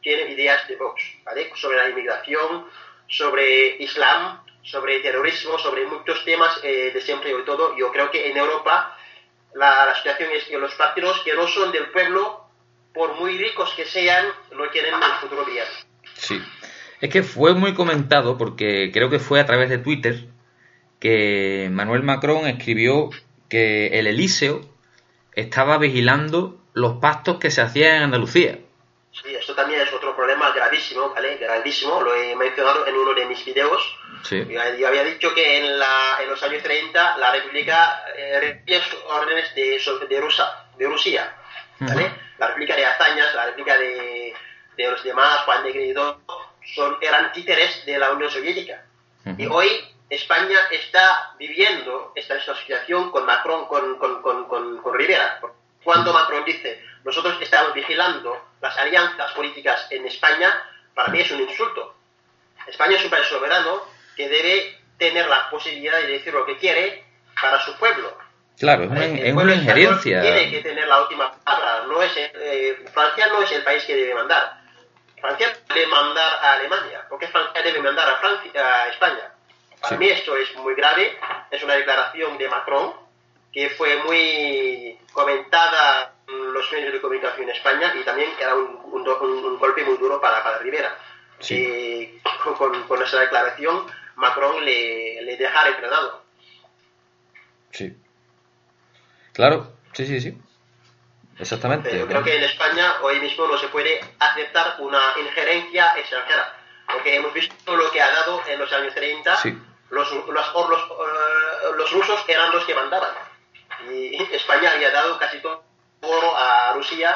tiene 0.00 0.30
ideas 0.32 0.66
de 0.68 0.76
Vox, 0.76 1.02
¿vale? 1.24 1.52
Sobre 1.54 1.76
la 1.76 1.88
inmigración, 1.90 2.68
sobre 3.08 3.76
Islam, 3.82 4.42
sobre 4.62 5.00
terrorismo, 5.00 5.58
sobre 5.58 5.86
muchos 5.86 6.24
temas 6.24 6.58
eh, 6.62 6.90
de 6.92 7.00
siempre 7.00 7.30
y 7.30 7.44
todo. 7.44 7.76
Yo 7.76 7.92
creo 7.92 8.10
que 8.10 8.30
en 8.30 8.36
Europa 8.36 8.96
la, 9.54 9.86
la 9.86 9.94
situación 9.94 10.30
es 10.32 10.44
que 10.44 10.58
los 10.58 10.74
partidos 10.74 11.20
que 11.20 11.34
no 11.34 11.46
son 11.46 11.70
del 11.72 11.90
pueblo 11.90 12.45
por 12.96 13.14
muy 13.20 13.36
ricos 13.36 13.72
que 13.76 13.84
sean, 13.84 14.24
no 14.52 14.70
quieren 14.72 14.94
el 14.94 15.20
futuro 15.20 15.44
bien. 15.44 15.66
Sí. 16.14 16.42
Es 17.00 17.10
que 17.10 17.22
fue 17.22 17.52
muy 17.52 17.74
comentado, 17.74 18.38
porque 18.38 18.90
creo 18.92 19.10
que 19.10 19.18
fue 19.18 19.38
a 19.38 19.44
través 19.44 19.68
de 19.68 19.76
Twitter, 19.76 20.24
que 20.98 21.68
Manuel 21.70 22.02
Macron 22.02 22.46
escribió 22.46 23.10
que 23.50 23.98
el 23.98 24.06
Elíseo 24.06 24.62
estaba 25.34 25.76
vigilando 25.76 26.58
los 26.72 26.94
pactos 26.94 27.38
que 27.38 27.50
se 27.50 27.60
hacían 27.60 27.96
en 27.96 28.02
Andalucía. 28.04 28.58
Sí, 29.12 29.34
esto 29.34 29.54
también 29.54 29.82
es 29.82 29.92
otro 29.92 30.16
problema 30.16 30.50
gravísimo, 30.52 31.10
¿vale? 31.10 31.36
Gravísimo, 31.36 32.00
lo 32.00 32.14
he 32.14 32.34
mencionado 32.34 32.86
en 32.86 32.94
uno 32.96 33.12
de 33.12 33.26
mis 33.26 33.44
videos. 33.44 33.98
Sí. 34.22 34.42
Yo 34.48 34.88
había 34.88 35.04
dicho 35.04 35.34
que 35.34 35.58
en, 35.58 35.78
la, 35.78 36.18
en 36.22 36.30
los 36.30 36.42
años 36.42 36.62
30 36.62 37.18
la 37.18 37.32
República 37.32 38.04
eh, 38.16 38.62
órdenes 39.08 39.54
de, 39.54 39.78
de, 40.08 40.20
Rusia, 40.20 40.44
de 40.78 40.86
Rusia 40.86 41.36
¿vale? 41.80 42.12
la 42.38 42.48
réplica 42.48 42.76
de 42.76 42.86
Hazañas, 42.86 43.34
la 43.34 43.46
réplica 43.46 43.76
de, 43.78 44.34
de 44.76 44.90
los 44.90 45.02
demás, 45.02 45.40
Juan 45.44 45.64
de 45.64 45.94
son, 46.74 46.98
eran 47.00 47.32
títeres 47.32 47.84
de 47.86 47.98
la 47.98 48.12
Unión 48.12 48.30
Soviética. 48.30 48.84
Y 49.38 49.46
hoy 49.46 49.68
España 50.08 50.58
está 50.70 51.34
viviendo 51.38 52.12
esta, 52.14 52.38
situación 52.40 53.10
con 53.10 53.26
Macron, 53.26 53.66
con, 53.66 53.98
con, 53.98 54.22
con, 54.22 54.46
con 54.46 54.94
Rivera. 54.94 55.40
Cuando 55.82 56.12
Macron 56.12 56.44
dice, 56.44 56.82
nosotros 57.04 57.36
estamos 57.40 57.74
vigilando 57.74 58.40
las 58.60 58.76
alianzas 58.78 59.32
políticas 59.32 59.86
en 59.90 60.06
España, 60.06 60.62
para 60.94 61.08
mí 61.08 61.20
es 61.20 61.30
un 61.30 61.40
insulto. 61.40 61.94
España 62.66 62.96
es 62.96 63.04
un 63.04 63.10
país 63.10 63.26
soberano 63.26 63.82
que 64.16 64.28
debe 64.28 64.80
tener 64.98 65.28
la 65.28 65.50
posibilidad 65.50 65.98
de 65.98 66.06
decir 66.06 66.32
lo 66.32 66.46
que 66.46 66.56
quiere 66.56 67.04
para 67.40 67.60
su 67.60 67.76
pueblo. 67.76 68.16
Claro, 68.58 68.84
es 68.84 68.90
una, 68.90 69.04
es 69.04 69.58
injerencia. 69.58 70.22
Tiene 70.22 70.50
que 70.50 70.62
tener 70.62 70.88
la 70.88 71.02
última 71.02 71.30
palabra. 71.44 71.84
No 71.86 72.00
es, 72.02 72.12
eh, 72.16 72.84
Francia 72.92 73.26
no 73.28 73.42
es 73.42 73.52
el 73.52 73.62
país 73.62 73.84
que 73.84 73.94
debe 73.96 74.14
mandar. 74.14 74.60
Francia 75.20 75.52
debe 75.74 75.86
mandar 75.88 76.32
a 76.42 76.52
Alemania, 76.54 77.04
porque 77.08 77.28
Francia 77.28 77.62
debe 77.62 77.80
mandar 77.82 78.08
a, 78.08 78.16
Francia, 78.16 78.50
a 78.84 78.88
España. 78.88 79.32
Para 79.80 79.96
Sí. 79.96 79.98
mí 79.98 80.08
esto 80.08 80.36
es 80.36 80.54
muy 80.56 80.74
grave. 80.74 81.18
Es 81.50 81.62
una 81.62 81.74
declaración 81.74 82.38
de 82.38 82.48
Macron 82.48 82.94
que 83.52 83.70
fue 83.70 83.96
muy 84.04 84.98
comentada 85.12 86.14
en 86.28 86.52
los 86.52 86.70
medios 86.72 86.92
de 86.92 87.00
comunicación 87.00 87.48
en 87.48 87.56
España 87.56 87.94
y 87.98 88.04
también 88.04 88.30
era 88.38 88.54
un, 88.54 88.80
un 88.84 89.06
un- 89.08 89.58
golpe 89.58 89.82
muy 89.84 89.96
duro 89.98 90.20
para, 90.20 90.42
para 90.42 90.58
Rivera. 90.58 90.96
Sí. 91.40 91.54
Que 91.56 92.20
con, 92.56 92.82
con 92.84 93.02
esa 93.02 93.20
declaración 93.20 93.86
Macron 94.16 94.64
le, 94.64 95.20
le 95.22 95.36
dejara 95.36 95.68
entrenado. 95.70 96.22
Sí. 97.70 97.94
Claro, 99.36 99.70
sí, 99.92 100.06
sí, 100.06 100.18
sí. 100.18 100.38
Exactamente. 101.38 101.90
Pero 101.90 102.06
creo 102.06 102.24
que 102.24 102.36
en 102.38 102.44
España 102.44 102.94
hoy 103.02 103.20
mismo 103.20 103.46
no 103.46 103.58
se 103.58 103.68
puede 103.68 104.00
aceptar 104.18 104.76
una 104.78 104.98
injerencia 105.20 105.92
extranjera, 105.98 106.54
porque 106.90 107.16
hemos 107.16 107.34
visto 107.34 107.76
lo 107.76 107.90
que 107.90 108.00
ha 108.00 108.10
dado 108.10 108.42
en 108.46 108.58
los 108.58 108.72
años 108.72 108.94
30. 108.94 109.36
Sí. 109.36 109.58
Los, 109.90 110.10
los, 110.10 110.26
los, 110.26 110.80
eh, 110.80 111.76
los 111.76 111.92
rusos 111.92 112.24
eran 112.26 112.50
los 112.50 112.64
que 112.64 112.74
mandaban. 112.74 113.10
Y 113.92 114.16
España 114.32 114.70
había 114.70 114.90
dado 114.90 115.18
casi 115.18 115.38
todo 115.40 115.62
oro 116.00 116.34
a 116.34 116.72
Rusia 116.72 117.14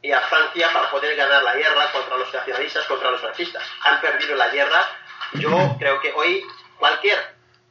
y 0.00 0.12
a 0.12 0.20
Francia 0.22 0.70
para 0.72 0.90
poder 0.90 1.14
ganar 1.14 1.42
la 1.42 1.54
guerra 1.56 1.92
contra 1.92 2.16
los 2.16 2.32
nacionalistas, 2.32 2.86
contra 2.86 3.10
los 3.10 3.20
fascistas. 3.20 3.62
Han 3.82 4.00
perdido 4.00 4.34
la 4.34 4.48
guerra. 4.48 4.88
Yo 5.34 5.76
creo 5.78 6.00
que 6.00 6.10
hoy 6.12 6.42
cualquier 6.78 7.18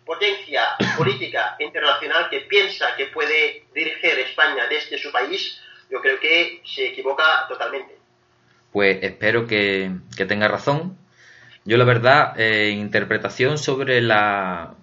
potencia 0.09 0.61
política 0.97 1.55
internacional 1.59 2.31
que 2.31 2.39
piensa 2.41 2.95
que 2.97 3.05
puede 3.13 3.65
dirigir 3.75 4.17
España 4.17 4.63
desde 4.67 4.97
su 4.97 5.11
país, 5.11 5.61
yo 5.91 6.01
creo 6.01 6.19
que 6.19 6.63
se 6.65 6.87
equivoca 6.87 7.45
totalmente. 7.47 7.95
Pues 8.71 8.97
espero 9.03 9.45
que, 9.45 9.91
tenga 10.27 10.47
razón. 10.47 10.97
Yo 11.63 11.77
la 11.77 11.83
verdad, 11.83 12.33
eh, 12.39 12.71
interpretación 12.71 13.59
sobre 13.59 14.01
la 14.01 14.73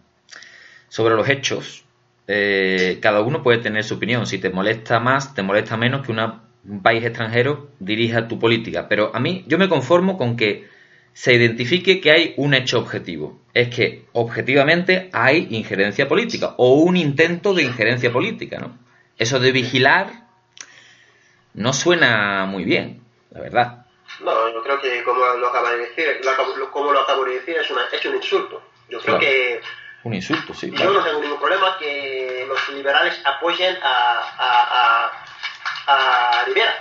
sobre 0.89 1.17
los 1.17 1.29
hechos, 1.29 1.85
eh, 2.29 2.99
cada 3.03 3.21
uno 3.21 3.43
puede 3.43 3.59
tener 3.59 3.83
su 3.83 3.95
opinión. 3.95 4.29
Si 4.29 4.39
te 4.39 4.51
molesta 4.51 5.01
más, 5.01 5.35
te 5.35 5.43
molesta 5.43 5.77
menos 5.77 6.07
que 6.07 6.13
una- 6.13 6.45
un 6.65 6.83
país 6.83 7.05
extranjero 7.05 7.69
dirija 7.81 8.29
tu 8.29 8.39
política. 8.39 8.87
Pero 8.89 9.11
a 9.13 9.19
mí, 9.19 9.45
yo 9.49 9.59
me 9.59 9.69
conformo 9.69 10.17
con 10.17 10.37
que 10.37 10.69
se 11.17 11.33
identifique 11.33 11.99
que 12.03 12.11
hay 12.11 12.35
un 12.37 12.53
hecho 12.53 12.79
objetivo. 12.79 13.41
Es 13.55 13.75
que 13.75 14.05
objetivamente 14.13 15.09
hay 15.15 15.49
injerencia 15.51 16.07
política 16.09 16.53
o 16.59 16.75
un 16.75 16.95
intento 16.95 17.55
de 17.55 17.63
injerencia 17.63 18.13
política, 18.13 18.59
¿no? 18.59 18.77
Eso 19.17 19.39
de 19.41 19.51
vigilar 19.51 20.11
no 21.55 21.73
suena 21.73 22.45
muy 22.45 22.65
bien, 22.65 23.01
la 23.31 23.41
verdad. 23.41 23.87
No, 24.21 24.53
yo 24.53 24.63
creo 24.63 24.79
que 24.79 25.03
como 25.05 25.21
lo 25.25 25.49
acaba 25.49 25.71
de 25.73 25.79
decir, 25.79 26.05
acabo- 26.31 26.71
como 26.71 26.93
lo 26.93 27.01
acabo 27.01 27.25
de 27.25 27.37
decir, 27.37 27.57
es, 27.57 27.71
una, 27.71 27.81
es 27.91 28.05
un 28.05 28.17
insulto. 28.17 28.63
Yo 28.91 29.01
creo 29.01 29.19
Claro. 29.19 29.21
que 29.21 29.61
Un 30.05 30.13
insulto, 30.13 30.53
sí. 30.53 30.71
yo 30.71 30.91
no 30.93 31.03
tengo 31.03 31.21
ningún 31.23 31.39
problema 31.39 31.79
que 31.79 32.45
los 32.47 32.69
liberales 32.77 33.19
apoyen 33.25 33.75
a, 33.83 34.21
a, 34.39 35.11
a, 35.87 36.41
a 36.43 36.45
Rivera, 36.45 36.75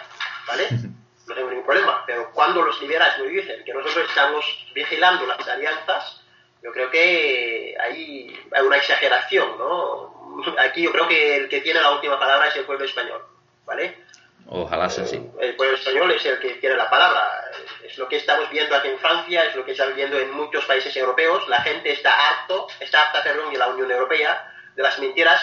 ¿vale? 0.46 0.64
No 1.28 1.34
tengo 1.34 1.50
ningún 1.50 1.66
problema, 1.66 2.04
pero 2.06 2.32
cuando 2.32 2.62
los 2.62 2.80
liberales 2.82 3.18
me 3.20 3.28
dicen 3.28 3.64
que 3.64 3.74
nosotros 3.74 4.06
estamos 4.08 4.46
vigilando 4.74 5.26
las 5.26 5.48
alianzas, 5.48 6.22
yo 6.62 6.72
creo 6.72 6.90
que 6.90 7.76
ahí 7.80 8.36
hay 8.52 8.64
una 8.64 8.78
exageración, 8.78 9.58
¿no? 9.58 10.14
Aquí 10.60 10.84
yo 10.84 10.92
creo 10.92 11.08
que 11.08 11.36
el 11.38 11.50
que 11.50 11.62
tiene 11.62 11.82
la 11.82 11.92
última 11.92 12.20
palabra 12.20 12.48
es 12.48 12.56
el 12.56 12.66
pueblo 12.66 12.86
español, 12.86 13.24
¿vale? 13.66 14.06
Ojalá 14.48 14.90
sea 14.90 15.06
así. 15.06 15.20
El 15.40 15.56
pueblo 15.56 15.76
español 15.76 16.12
es 16.12 16.26
el 16.26 16.40
que 16.40 16.52
tiene 16.56 16.76
la 16.76 16.90
palabra. 16.90 17.52
Es 17.84 17.98
lo 17.98 18.08
que 18.08 18.18
estamos 18.18 18.50
viendo 18.52 18.76
aquí 18.76 18.90
en 18.90 19.00
Francia, 19.00 19.46
es 19.46 19.56
lo 19.56 19.66
que 19.66 19.72
estamos 19.72 19.96
viendo 19.96 20.20
en 20.20 20.32
muchos 20.32 20.66
países 20.66 20.96
europeos. 20.96 21.48
La 21.48 21.62
gente 21.62 21.92
está 21.92 22.12
harto, 22.30 22.68
está 22.80 23.04
harta, 23.04 23.24
perdón, 23.24 23.52
de 23.52 23.58
la 23.58 23.70
Unión 23.70 23.90
Europea, 23.90 24.54
de 24.76 24.84
las 24.84 25.00
mentiras, 25.00 25.42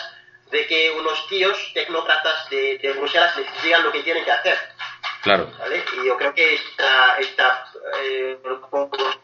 de 0.51 0.67
que 0.67 0.91
unos 0.93 1.27
tíos 1.29 1.71
tecnócratas 1.75 2.49
de, 2.51 2.79
de 2.79 2.93
Bruselas 2.93 3.37
les 3.37 3.63
digan 3.63 3.83
lo 3.83 3.91
que 3.91 4.03
tienen 4.03 4.25
que 4.25 4.31
hacer. 4.31 4.57
Claro. 5.23 5.51
¿vale? 5.59 5.85
Y 6.03 6.07
yo 6.07 6.17
creo 6.17 6.35
que 6.35 6.55
está, 6.55 7.17
está, 7.19 7.65
eh, 8.03 8.39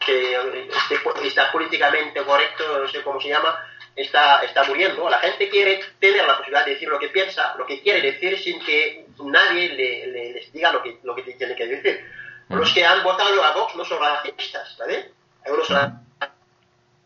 este- 0.07 1.27
está 1.27 1.51
políticamente 1.51 2.23
correcto, 2.23 2.79
no 2.79 2.87
sé 2.87 3.01
cómo 3.03 3.19
se 3.19 3.29
llama, 3.29 3.57
está, 3.95 4.41
está 4.43 4.63
muriendo. 4.63 5.09
La 5.09 5.19
gente 5.19 5.49
quiere 5.49 5.83
tener 5.99 6.25
la 6.25 6.37
posibilidad 6.37 6.65
de 6.65 6.71
decir 6.73 6.87
lo 6.89 6.99
que 6.99 7.09
piensa, 7.09 7.55
lo 7.57 7.65
que 7.65 7.81
quiere 7.81 8.01
decir, 8.01 8.39
sin 8.39 8.63
que 8.63 9.05
nadie 9.23 9.69
le, 9.69 10.07
le- 10.07 10.33
les 10.33 10.51
diga 10.53 10.71
lo 10.71 10.81
que, 10.81 10.99
lo 11.03 11.13
que 11.15 11.23
tiene 11.23 11.55
que 11.55 11.67
decir. 11.67 12.05
Los 12.49 12.73
que 12.73 12.83
han 12.85 13.03
votado 13.03 13.43
a 13.43 13.51
Vox 13.51 13.75
no 13.75 13.85
son 13.85 13.99
racistas, 13.99 14.75
¿vale? 14.79 15.11
Hay 15.45 15.51
unos 15.51 15.69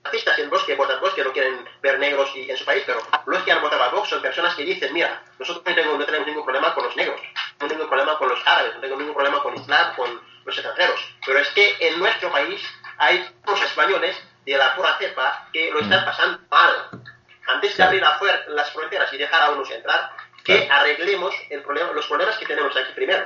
racistas 0.03 0.37
en 0.39 0.49
Vox 0.49 0.63
que 0.65 0.75
votan 0.75 0.99
Vox 1.01 1.13
que 1.15 1.23
no 1.23 1.31
quieren 1.33 1.65
ver 1.81 1.97
negros 1.99 2.29
y- 2.35 2.49
en 2.49 2.57
su 2.57 2.63
país, 2.65 2.83
pero 2.85 2.99
los 3.25 3.43
que 3.43 3.51
han 3.51 3.61
votado 3.61 3.83
a 3.83 3.89
Vox 3.89 4.09
son 4.09 4.21
personas 4.21 4.53
que 4.55 4.63
dicen, 4.63 4.93
mira, 4.93 5.21
nosotros 5.39 5.65
no 5.65 5.73
tenemos, 5.75 5.97
no 5.99 6.05
tenemos 6.05 6.27
ningún 6.27 6.45
problema 6.45 6.73
con 6.73 6.85
los 6.85 6.95
negros, 6.95 7.19
no 7.59 7.67
ningún 7.67 7.87
problema 7.87 8.17
con 8.17 8.29
los 8.29 8.39
árabes, 8.45 8.73
no 8.75 8.81
tenemos 8.81 8.99
ningún 8.99 9.15
problema 9.15 9.41
con 9.43 9.55
Islam, 9.55 9.95
con 9.95 10.21
los 10.45 10.57
extranjeros, 10.57 10.99
pero 11.25 11.39
es 11.39 11.49
que 11.49 11.77
en 11.79 11.99
nuestro 11.99 12.31
país 12.31 12.61
hay 12.97 13.25
unos 13.45 13.61
españoles 13.61 14.15
de 14.45 14.57
la 14.57 14.75
pura 14.75 14.97
cepa 14.97 15.47
que 15.53 15.71
lo 15.71 15.79
están 15.79 16.03
pasando 16.05 16.39
mal. 16.49 16.89
Antes 17.47 17.75
de 17.77 17.83
abrir 17.83 18.01
la 18.01 18.17
fuer- 18.19 18.45
las 18.47 18.71
fronteras 18.71 19.11
y 19.13 19.17
dejar 19.17 19.41
a 19.41 19.49
unos 19.51 19.69
entrar, 19.71 20.11
que 20.43 20.67
arreglemos 20.69 21.33
el 21.49 21.61
problema, 21.61 21.91
los 21.93 22.07
problemas 22.07 22.37
que 22.37 22.45
tenemos 22.45 22.75
aquí 22.75 22.91
primero. 22.93 23.25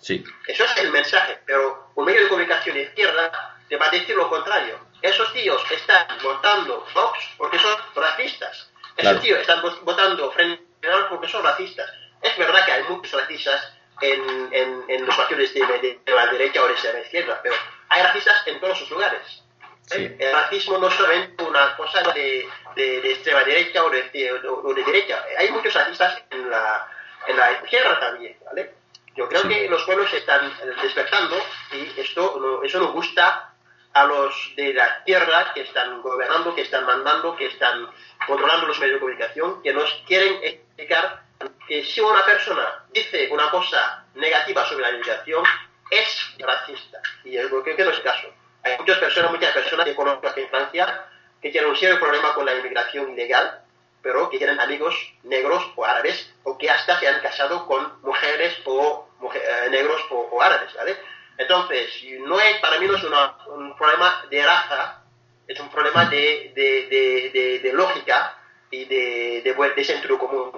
Sí. 0.00 0.24
Eso 0.46 0.64
es 0.64 0.76
el 0.78 0.90
mensaje, 0.92 1.40
pero 1.44 1.90
un 1.96 2.04
medio 2.04 2.22
de 2.22 2.28
comunicación 2.28 2.76
de 2.76 2.82
izquierda 2.84 3.56
te 3.68 3.76
va 3.76 3.86
a 3.86 3.90
decir 3.90 4.14
lo 4.16 4.28
contrario. 4.28 4.78
Esos 5.02 5.32
tíos 5.32 5.60
están 5.70 6.06
votando 6.22 6.86
Vox 6.94 7.18
porque 7.36 7.58
son 7.58 7.76
racistas. 7.96 8.70
Esos 8.96 8.96
Claro. 8.96 9.20
tíos 9.20 9.40
están 9.40 9.60
vo- 9.62 9.80
votando 9.82 10.30
Frente 10.32 10.64
porque 11.08 11.28
son 11.28 11.42
racistas. 11.42 11.90
Es 12.22 12.36
verdad 12.36 12.64
que 12.64 12.72
hay 12.72 12.82
muchos 12.84 13.12
racistas 13.20 13.72
en, 14.00 14.48
en, 14.52 14.84
en 14.88 15.06
los 15.06 15.16
partidos 15.16 15.52
de, 15.54 15.60
de- 15.60 16.00
de 16.04 16.12
la 16.14 16.26
derecha 16.28 16.62
o 16.62 16.68
de 16.68 16.92
la 16.92 17.00
izquierda, 17.00 17.40
pero 17.42 17.54
hay 17.88 18.02
racistas 18.02 18.46
en 18.46 18.60
todos 18.60 18.78
sus 18.78 18.90
lugares. 18.90 19.42
¿eh? 19.90 20.16
Sí. 20.16 20.16
El 20.18 20.32
racismo 20.32 20.78
no 20.78 20.88
es 20.88 20.94
solamente 20.94 21.42
una 21.44 21.76
cosa 21.76 22.02
de, 22.12 22.48
de, 22.76 23.00
de 23.00 23.12
extrema 23.12 23.42
derecha 23.44 23.84
o 23.84 23.90
de, 23.90 24.32
o 24.46 24.74
de 24.74 24.84
derecha. 24.84 25.24
Hay 25.38 25.50
muchos 25.50 25.72
racistas 25.74 26.22
en 26.30 26.48
la, 26.50 26.86
en 27.26 27.36
la 27.36 27.52
izquierda 27.52 27.98
también, 28.00 28.36
¿vale? 28.44 28.74
Yo 29.16 29.28
creo 29.28 29.42
Sí. 29.42 29.48
que 29.48 29.68
los 29.68 29.82
pueblos 29.84 30.08
se 30.10 30.18
están 30.18 30.52
despertando 30.80 31.36
y 31.72 32.00
esto 32.00 32.38
no- 32.40 32.62
eso 32.62 32.78
nos 32.78 32.92
gusta 32.92 33.52
a 33.94 34.04
los 34.04 34.52
de 34.54 34.74
la 34.74 34.98
izquierda 34.98 35.52
que 35.54 35.62
están 35.62 36.00
gobernando, 36.02 36.54
que 36.54 36.62
están 36.62 36.84
mandando, 36.86 37.34
que 37.34 37.46
están 37.46 37.90
controlando 38.28 38.66
los 38.68 38.78
medios 38.78 38.94
de 38.96 39.00
comunicación, 39.00 39.60
que 39.62 39.72
nos 39.72 39.92
quieren 40.06 40.38
explicar 40.44 41.22
que 41.66 41.84
si 41.84 42.00
una 42.00 42.24
persona 42.24 42.84
dice 42.90 43.28
una 43.30 43.50
cosa 43.50 44.04
negativa 44.14 44.64
sobre 44.66 44.82
la 44.82 44.90
inmigración, 44.90 45.44
es 45.90 46.34
racista. 46.38 47.00
Y 47.24 47.32
yo 47.32 47.48
creo 47.48 47.62
que 47.76 47.84
no 47.84 47.90
es 47.90 47.96
el 47.98 48.02
caso. 48.02 48.28
Hay 48.62 48.76
muchas 48.78 48.98
personas, 48.98 49.30
muchas 49.30 49.52
personas 49.52 49.86
que 49.86 49.94
conozco 49.94 50.28
aquí 50.28 50.40
en 50.40 50.48
Francia 50.48 51.04
que 51.40 51.50
tienen 51.50 51.70
un 51.70 51.76
serio 51.76 52.00
problema 52.00 52.34
con 52.34 52.44
la 52.44 52.54
inmigración 52.54 53.12
ilegal, 53.12 53.60
pero 54.02 54.28
que 54.30 54.38
tienen 54.38 54.58
amigos 54.60 54.94
negros 55.22 55.64
o 55.76 55.84
árabes, 55.84 56.34
o 56.42 56.58
que 56.58 56.68
hasta 56.70 56.98
se 56.98 57.06
han 57.08 57.20
casado 57.20 57.66
con 57.66 58.00
mujeres 58.02 58.56
o 58.64 59.08
muje- 59.20 59.40
eh, 59.42 59.70
negros 59.70 60.00
o, 60.10 60.28
o 60.32 60.42
árabes, 60.42 60.72
¿vale? 60.74 60.96
Entonces, 61.36 61.92
no 62.20 62.40
es, 62.40 62.58
para 62.60 62.78
mí 62.80 62.86
no 62.86 62.96
es 62.96 63.04
una- 63.04 63.36
un 63.46 63.76
problema 63.76 64.24
de 64.30 64.44
raza, 64.44 65.04
es 65.46 65.58
un 65.60 65.70
problema 65.70 66.06
de, 66.06 66.52
de, 66.54 66.86
de, 67.32 67.60
de- 67.60 67.72
lógica 67.72 68.36
y 68.70 68.84
de, 68.86 69.42
de, 69.44 69.72
de 69.76 69.84
sentido 69.84 70.18
común. 70.18 70.50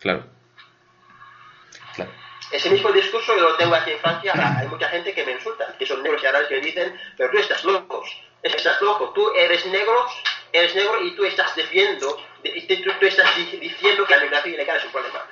Claro. 0.00 0.24
Claro. 1.94 2.10
Ese 2.50 2.70
mismo 2.70 2.90
discurso 2.92 3.34
yo 3.36 3.42
lo 3.42 3.56
tengo 3.56 3.74
aquí 3.74 3.90
en 3.92 3.98
Francia, 3.98 4.32
hay 4.58 4.66
mucha 4.68 4.88
gente 4.88 5.12
que 5.14 5.24
me 5.24 5.32
insulta, 5.32 5.74
que 5.78 5.84
son 5.86 6.02
negros 6.02 6.22
y 6.22 6.26
árabes 6.26 6.48
que 6.48 6.54
me 6.56 6.60
dicen, 6.62 7.00
pero 7.16 7.30
tú 7.30 7.38
estás 7.38 7.62
loco, 7.64 8.02
estás 8.42 8.80
loco, 8.80 9.10
tú 9.14 9.30
eres 9.34 9.66
negro, 9.66 10.06
eres 10.52 10.74
negro 10.74 11.02
y 11.04 11.14
tú 11.14 11.24
estás 11.26 11.54
defiendo, 11.56 12.16
de- 12.42 12.80
tú, 12.84 12.92
tú 12.98 13.06
estás 13.06 13.36
di- 13.36 13.58
diciendo 13.58 14.06
que 14.06 14.16
la 14.16 14.22
migración 14.22 14.54
ilegal 14.54 14.78
es 14.78 14.84
un 14.84 14.92
problema. 14.92 15.26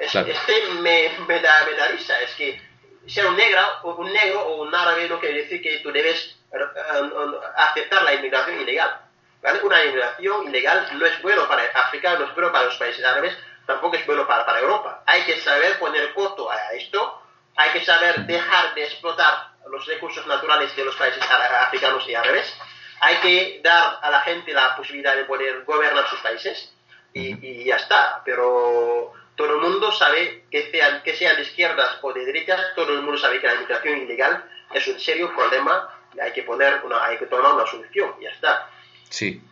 Es- 0.00 0.10
Claro. 0.12 0.28
Este 0.28 0.68
me, 0.80 1.10
me, 1.26 1.40
da, 1.40 1.66
me 1.70 1.76
da 1.76 1.88
risa, 1.88 2.20
es 2.22 2.30
que 2.36 2.62
ser 3.06 3.26
un 3.26 3.36
negro, 3.36 3.60
o 3.82 3.94
un 3.96 4.12
negro 4.12 4.40
o 4.42 4.62
un 4.62 4.74
árabe 4.74 5.08
no 5.08 5.20
quiere 5.20 5.42
decir 5.42 5.60
que 5.60 5.78
tú 5.80 5.92
debes 5.92 6.36
eh, 6.52 6.58
eh, 6.58 7.40
aceptar 7.56 8.02
la 8.02 8.14
inmigración 8.14 8.60
ilegal. 8.62 8.98
¿vale? 9.42 9.60
Una 9.62 9.84
inmigración 9.84 10.48
ilegal 10.48 10.88
no 10.98 11.04
es 11.04 11.20
bueno 11.20 11.46
para 11.46 11.64
África, 11.74 12.14
no 12.18 12.24
es 12.24 12.34
bueno 12.34 12.50
para 12.50 12.64
los 12.64 12.76
países 12.76 13.04
árabes, 13.04 13.36
tampoco 13.66 13.96
es 13.96 14.06
bueno 14.06 14.26
para, 14.26 14.46
para 14.46 14.60
Europa. 14.60 15.02
Hay 15.06 15.22
que 15.24 15.40
saber 15.40 15.78
poner 15.78 16.14
coto 16.14 16.50
a 16.50 16.72
esto, 16.72 17.22
hay 17.56 17.70
que 17.70 17.84
saber 17.84 18.26
dejar 18.26 18.74
de 18.74 18.84
explotar 18.84 19.56
los 19.68 19.86
recursos 19.86 20.26
naturales 20.26 20.74
de 20.76 20.84
los 20.84 20.94
países 20.96 21.22
africanos 21.22 22.08
y 22.08 22.14
árabes, 22.14 22.54
hay 23.00 23.16
que 23.16 23.60
dar 23.62 23.98
a 24.00 24.10
la 24.10 24.20
gente 24.20 24.52
la 24.52 24.76
posibilidad 24.76 25.16
de 25.16 25.24
poder 25.24 25.64
gobernar 25.64 26.08
sus 26.08 26.20
países 26.20 26.72
y, 27.12 27.64
ya 27.64 27.76
está. 27.76 28.22
Pero 28.24 29.12
todo 29.34 29.56
el 29.56 29.60
mundo 29.60 29.92
sabe 29.92 30.44
que 30.50 30.70
sean, 30.70 31.02
que 31.02 31.16
sean 31.16 31.36
de 31.36 31.42
izquierdas 31.42 31.98
o 32.02 32.12
de 32.12 32.24
derechas, 32.24 32.60
todo 32.74 32.92
el 32.92 33.02
mundo 33.02 33.18
sabe 33.18 33.40
que 33.40 33.46
la 33.46 33.54
inmigración 33.54 33.98
ilegal 33.98 34.44
es 34.72 34.86
un 34.86 34.98
serio 34.98 35.34
problema 35.34 35.88
y 36.14 36.20
hay 36.20 36.32
que 36.32 36.42
poner 36.42 36.82
una, 36.84 37.04
hay 37.04 37.18
que 37.18 37.26
tomar 37.26 37.54
una 37.54 37.66
solución, 37.66 38.14
y 38.18 38.24
ya 38.24 38.30
está. 38.30 38.70
Sí. 39.10 39.42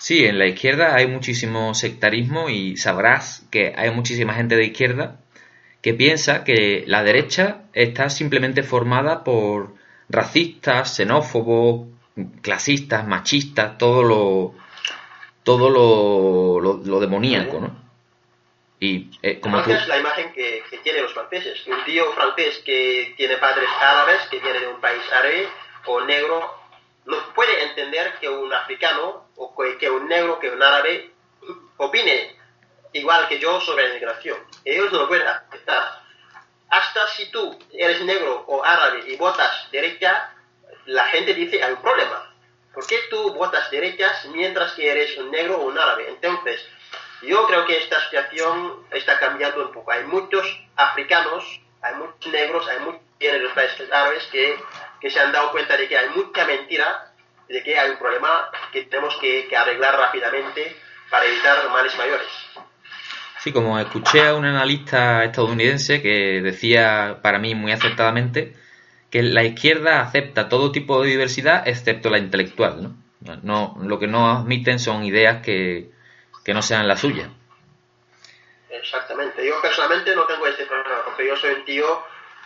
Sí, 0.00 0.24
en 0.24 0.38
la 0.38 0.46
izquierda 0.46 0.94
hay 0.94 1.06
muchísimo 1.06 1.74
sectarismo 1.74 2.48
y 2.48 2.78
sabrás 2.78 3.46
que 3.50 3.74
hay 3.76 3.90
muchísima 3.90 4.32
gente 4.32 4.56
de 4.56 4.64
izquierda 4.64 5.18
que 5.82 5.92
piensa 5.92 6.42
que 6.42 6.84
la 6.86 7.02
derecha 7.02 7.64
está 7.74 8.08
simplemente 8.08 8.62
formada 8.62 9.22
por 9.24 9.74
racistas, 10.08 10.96
xenófobos, 10.96 11.86
clasistas, 12.40 13.06
machistas, 13.06 13.76
todo 13.76 14.02
lo 14.02 14.54
todo 15.42 15.68
lo, 15.68 16.60
lo, 16.60 17.00
demoníaco, 17.00 17.60
¿no? 17.60 17.76
Y 18.78 19.10
eh, 19.20 19.38
como 19.38 19.60
es 19.60 19.86
la 19.86 19.98
imagen 19.98 20.32
que, 20.32 20.62
que 20.70 20.78
tienen 20.78 21.02
los 21.02 21.12
franceses. 21.12 21.66
Un 21.66 21.84
tío 21.84 22.10
francés 22.12 22.62
que 22.64 23.12
tiene 23.18 23.36
padres 23.36 23.68
árabes, 23.78 24.22
que 24.30 24.38
viene 24.38 24.60
de 24.60 24.68
un 24.68 24.80
país 24.80 25.02
árabe 25.12 25.46
o 25.84 26.00
negro, 26.06 26.59
no 27.10 27.34
puede 27.34 27.62
entender 27.64 28.14
que 28.20 28.28
un 28.28 28.52
africano 28.52 29.28
o 29.36 29.54
que 29.78 29.90
un 29.90 30.08
negro, 30.08 30.38
que 30.38 30.50
un 30.50 30.62
árabe 30.62 31.12
opine 31.76 32.36
igual 32.92 33.28
que 33.28 33.38
yo 33.38 33.60
sobre 33.60 33.84
la 33.84 33.90
inmigración. 33.90 34.38
Ellos 34.64 34.92
no 34.92 35.00
lo 35.00 35.08
pueden 35.08 35.26
aceptar. 35.26 36.02
Hasta 36.68 37.06
si 37.08 37.30
tú 37.30 37.58
eres 37.72 38.00
negro 38.02 38.44
o 38.46 38.64
árabe 38.64 39.04
y 39.06 39.16
votas 39.16 39.70
derecha, 39.70 40.32
la 40.86 41.04
gente 41.06 41.34
dice 41.34 41.62
hay 41.62 41.72
un 41.72 41.82
problema. 41.82 42.34
¿Por 42.72 42.86
qué 42.86 42.98
tú 43.10 43.34
votas 43.34 43.70
derechas 43.70 44.24
mientras 44.26 44.72
que 44.72 44.88
eres 44.88 45.16
un 45.18 45.30
negro 45.30 45.58
o 45.58 45.66
un 45.66 45.78
árabe? 45.78 46.08
Entonces, 46.08 46.64
yo 47.22 47.46
creo 47.46 47.66
que 47.66 47.78
esta 47.78 48.00
situación 48.04 48.86
está 48.92 49.18
cambiando 49.18 49.66
un 49.66 49.72
poco. 49.72 49.90
Hay 49.90 50.04
muchos 50.04 50.46
africanos, 50.76 51.44
hay 51.82 51.94
muchos 51.96 52.32
negros, 52.32 52.68
hay 52.68 52.78
muchos 52.80 53.00
en 53.20 53.42
los 53.42 53.52
países 53.52 53.90
árabes 53.92 54.26
que, 54.28 54.58
que, 55.00 55.10
se 55.10 55.20
han 55.20 55.32
dado 55.32 55.52
cuenta 55.52 55.76
de 55.76 55.88
que 55.88 55.96
hay 55.96 56.08
mucha 56.10 56.44
mentira, 56.44 57.12
de 57.48 57.62
que 57.62 57.78
hay 57.78 57.90
un 57.90 57.98
problema 57.98 58.50
que 58.72 58.84
tenemos 58.84 59.16
que, 59.20 59.46
que 59.48 59.56
arreglar 59.56 59.98
rápidamente 59.98 60.76
para 61.10 61.26
evitar 61.26 61.68
males 61.70 61.96
mayores. 61.96 62.28
Sí, 63.40 63.52
como 63.52 63.78
escuché 63.78 64.28
a 64.28 64.34
un 64.34 64.44
analista 64.44 65.24
estadounidense 65.24 66.02
que 66.02 66.42
decía 66.42 67.20
para 67.22 67.38
mí 67.38 67.54
muy 67.54 67.72
acertadamente 67.72 68.54
que 69.10 69.22
la 69.22 69.42
izquierda 69.44 70.02
acepta 70.02 70.48
todo 70.48 70.70
tipo 70.70 71.02
de 71.02 71.08
diversidad 71.08 71.66
excepto 71.66 72.10
la 72.10 72.18
intelectual, 72.18 72.82
¿no? 72.82 73.36
no 73.42 73.76
lo 73.82 73.98
que 73.98 74.06
no 74.06 74.30
admiten 74.30 74.78
son 74.78 75.04
ideas 75.04 75.42
que, 75.42 75.90
que 76.44 76.54
no 76.54 76.62
sean 76.62 76.86
las 76.86 77.00
suyas. 77.00 77.28
Exactamente. 78.68 79.46
Yo 79.46 79.60
personalmente 79.60 80.14
no 80.14 80.24
tengo 80.24 80.46
ese 80.46 80.64
problema 80.66 81.02
porque 81.04 81.26
yo 81.26 81.36
soy 81.36 81.52
un 81.54 81.64
tío 81.64 82.04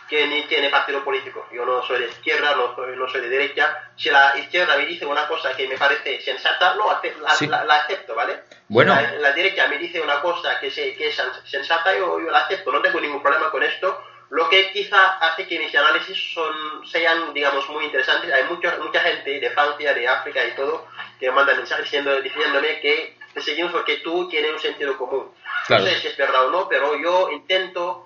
que 0.09 0.27
ni 0.27 0.43
tiene 0.47 0.69
partido 0.69 1.03
político. 1.03 1.47
Yo 1.51 1.65
no 1.65 1.85
soy 1.85 1.99
de 1.99 2.07
izquierda, 2.07 2.55
no 2.55 2.75
soy, 2.75 2.95
no 2.95 3.07
soy 3.09 3.21
de 3.21 3.29
derecha. 3.29 3.91
Si 3.95 4.09
la 4.09 4.37
izquierda 4.37 4.77
me 4.77 4.85
dice 4.85 5.05
una 5.05 5.27
cosa 5.27 5.55
que 5.55 5.67
me 5.67 5.77
parece 5.77 6.21
sensata, 6.21 6.75
lo 6.75 6.87
la, 6.87 7.75
acepto, 7.75 8.15
¿vale? 8.15 8.43
Bueno. 8.67 8.95
La, 9.19 9.31
derecha 9.31 9.67
me 9.67 9.77
dice 9.77 9.99
una 9.99 10.21
cosa 10.21 10.59
que, 10.59 10.69
que 10.69 11.07
es 11.07 11.21
sensata, 11.45 11.95
yo, 11.95 12.19
yo 12.19 12.29
la 12.29 12.39
acepto. 12.39 12.71
No 12.71 12.81
tengo 12.81 12.99
ningún 12.99 13.21
problema 13.21 13.49
con 13.49 13.63
esto. 13.63 14.03
Lo 14.29 14.49
que 14.49 14.71
quizá 14.71 15.17
hace 15.17 15.47
que 15.47 15.59
mis 15.59 15.73
análisis 15.75 16.33
son, 16.33 16.85
sean, 16.87 17.33
digamos, 17.33 17.69
muy 17.69 17.85
interesantes. 17.85 18.31
Hay 18.33 18.43
mucha, 18.43 18.77
mucha 18.77 18.99
gente 18.99 19.39
de 19.39 19.49
Francia, 19.51 19.93
de 19.93 20.07
África 20.07 20.43
y 20.45 20.51
todo 20.55 20.87
que 21.19 21.29
me 21.29 21.35
mandan 21.35 21.57
mensajes 21.57 21.85
diciendo, 21.85 22.21
diciéndome 22.21 22.79
que 22.79 23.17
te 23.33 23.41
seguimos 23.41 23.71
porque 23.71 23.97
tú 23.97 24.27
tienes 24.29 24.51
un 24.51 24.59
sentido 24.59 24.97
común. 24.97 25.31
No 25.69 25.79
sé 25.79 25.99
si 25.99 26.07
es 26.07 26.17
verdad 26.17 26.47
o 26.47 26.51
no, 26.51 26.67
pero 26.67 26.95
yo 27.01 27.29
intento 27.31 28.04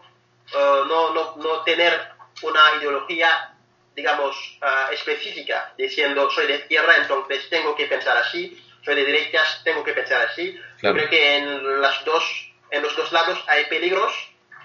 eh, 0.54 0.82
no, 0.88 1.14
no, 1.14 1.36
no, 1.38 1.62
tener 1.64 1.94
una 2.42 2.62
ideología, 2.80 3.54
digamos, 3.96 4.36
uh, 4.62 4.94
específica, 4.94 5.74
diciendo 5.78 6.30
soy 6.32 6.48
de 6.48 6.56
izquierda, 6.56 6.96
entonces 6.98 7.50
tengo 7.50 7.76
que 7.76 7.86
pensar 7.86 8.18
así, 8.18 8.62
soy 8.84 8.96
de 8.96 9.06
derechas, 9.06 9.62
tengo 9.64 9.84
que 9.84 9.94
pensar 9.94 10.28
así. 10.28 10.58
Yo 10.82 10.94
creo 10.94 11.10
que 11.10 11.38
en, 11.38 11.82
las 11.82 12.04
dos, 12.06 12.24
en 12.72 12.82
los 12.82 12.96
dos 12.96 13.12
lados 13.12 13.44
hay 13.48 13.66
peligros, 13.66 14.14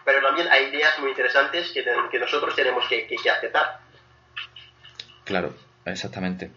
pero 0.04 0.22
también 0.22 0.48
hay 0.48 0.66
ideas 0.66 0.98
muy 1.00 1.10
interesantes 1.10 1.70
que, 1.72 1.84
que 2.10 2.18
nosotros 2.18 2.54
tenemos 2.54 2.86
que, 2.88 3.06
que, 3.06 3.30
aceptar. 3.30 3.80
Claro, 5.24 5.54
exactamente. 5.84 6.50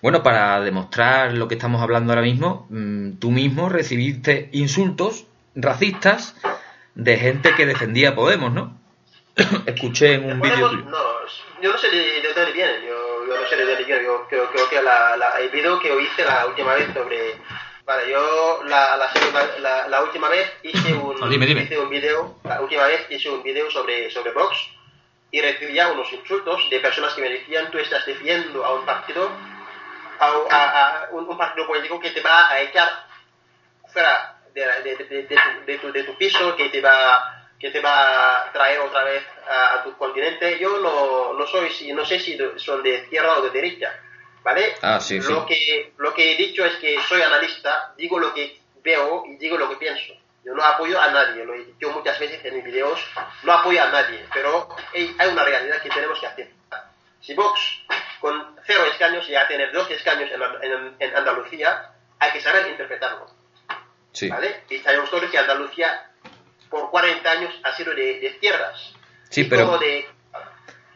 Bueno, 0.00 0.22
para 0.22 0.60
demostrar 0.60 1.32
lo 1.32 1.48
que 1.48 1.54
estamos 1.54 1.82
hablando 1.82 2.12
ahora 2.12 2.22
mismo, 2.22 2.66
mm, 2.70 3.18
tú 3.18 3.30
mismo 3.30 3.68
recibiste 3.68 4.50
insultos 4.52 5.26
racistas 5.54 6.36
de 6.94 7.16
gente 7.16 7.54
que 7.54 7.66
defendía 7.66 8.14
Podemos, 8.14 8.52
¿no? 8.52 8.78
Escuché 9.66 10.14
en 10.14 10.32
un 10.32 10.40
vídeo 10.40 10.70
No, 10.70 10.98
yo 11.60 11.72
no 11.72 11.78
sé 11.78 11.90
de, 11.90 12.32
dónde 12.34 12.52
vienen, 12.52 12.82
yo, 12.82 13.26
yo, 13.26 13.40
no 13.40 13.48
sé 13.48 13.56
de 13.56 13.64
dónde 13.64 13.84
vienen, 13.84 14.04
yo 14.04 14.26
creo, 14.28 14.50
creo 14.50 14.68
que 14.68 14.82
la, 14.82 15.16
la, 15.16 15.40
el 15.40 15.48
vídeo 15.50 15.80
que 15.80 15.88
hice 16.00 16.24
la 16.24 16.46
última 16.46 16.74
vez 16.74 16.92
sobre... 16.92 17.36
Vale, 17.84 18.10
yo 18.10 18.62
la, 18.64 18.96
la, 18.96 19.88
la, 19.88 20.02
última 20.02 20.30
vez 20.30 20.50
hice 20.62 20.94
un, 20.94 21.16
hice 21.32 21.78
un 21.78 21.90
video, 21.90 22.38
la 22.42 22.62
última 22.62 22.84
vez 22.84 23.06
hice 23.10 23.28
un 23.28 23.42
video 23.42 23.70
sobre, 23.70 24.10
sobre 24.10 24.32
Vox 24.32 24.56
y 25.30 25.42
recibía 25.42 25.88
unos 25.88 26.10
insultos 26.10 26.70
de 26.70 26.80
personas 26.80 27.12
que 27.12 27.20
me 27.20 27.28
decían 27.28 27.70
tú 27.70 27.76
estás 27.76 28.06
defendiendo 28.06 28.64
a 28.64 28.74
un 28.74 28.86
partido, 28.86 29.30
a, 30.18 30.26
a, 30.28 31.08
un, 31.10 31.28
un 31.28 31.36
partido 31.36 31.66
político 31.66 32.00
que 32.00 32.12
te 32.12 32.22
va 32.22 32.48
a 32.48 32.60
echar 32.62 32.88
fuera 33.92 34.33
de, 34.54 35.78
tu, 35.80 35.92
de, 35.92 36.04
tu, 36.04 36.16
piso 36.16 36.56
que 36.56 36.68
te 36.68 36.80
va 36.80 37.40
que 37.58 37.70
te 37.70 37.80
va 37.80 38.40
a 38.40 38.52
traer 38.52 38.80
otra 38.80 39.04
vez 39.04 39.22
a, 39.48 39.82
tu 39.82 39.96
continente. 39.96 40.58
Yo 40.58 40.78
no, 40.80 41.32
no 41.32 41.46
soy, 41.46 41.92
no 41.92 42.04
sé 42.04 42.20
si 42.20 42.38
son 42.56 42.82
de 42.82 42.94
izquierda 42.94 43.38
o 43.38 43.42
de 43.42 43.50
derecha, 43.50 43.98
¿vale? 44.42 44.74
Ah, 44.82 45.00
sí, 45.00 45.18
lo 45.20 45.46
que 45.46 45.92
lo 45.96 46.12
que 46.12 46.32
he 46.32 46.36
dicho 46.36 46.64
es 46.64 46.76
que 46.76 47.00
soy 47.08 47.22
analista, 47.22 47.94
digo 47.96 48.18
lo 48.18 48.34
que 48.34 48.60
veo 48.82 49.24
y 49.26 49.36
digo 49.36 49.56
lo 49.56 49.68
que 49.70 49.76
pienso. 49.76 50.12
Yo 50.44 50.52
no 50.52 50.62
apoyo 50.62 51.00
a 51.00 51.10
nadie, 51.10 51.42
lo 51.44 51.54
he 51.54 51.64
dicho 51.64 51.90
muchas 51.90 52.18
veces 52.18 52.44
en 52.44 52.56
mis 52.56 52.64
videos, 52.64 53.00
no 53.44 53.52
apoyo 53.52 53.82
a 53.82 53.88
nadie, 53.88 54.26
pero 54.34 54.68
hay, 54.92 55.16
una 55.26 55.42
realidad 55.42 55.80
que 55.80 55.88
tenemos 55.88 56.20
que 56.20 56.26
hacer. 56.26 56.50
Si 57.22 57.32
Vox 57.32 57.58
con 58.20 58.54
cero 58.66 58.84
escaños 58.84 59.26
ya 59.26 59.48
tener 59.48 59.72
dos 59.72 59.90
escaños 59.90 60.30
en, 60.30 60.96
en 60.98 61.16
Andalucía, 61.16 61.92
hay 62.18 62.32
que 62.32 62.42
saber 62.42 62.68
interpretarlo. 62.68 63.26
¿Vale? 64.28 64.62
Y 64.70 64.78
sabemos 64.78 65.10
todos 65.10 65.30
que 65.30 65.38
Andalucía 65.38 66.10
por 66.70 66.90
40 66.90 67.30
años 67.30 67.52
ha 67.62 67.74
sido 67.74 67.94
de, 67.94 68.24
izquierdas. 68.24 68.94
Sí, 69.28 69.44
pero... 69.44 69.78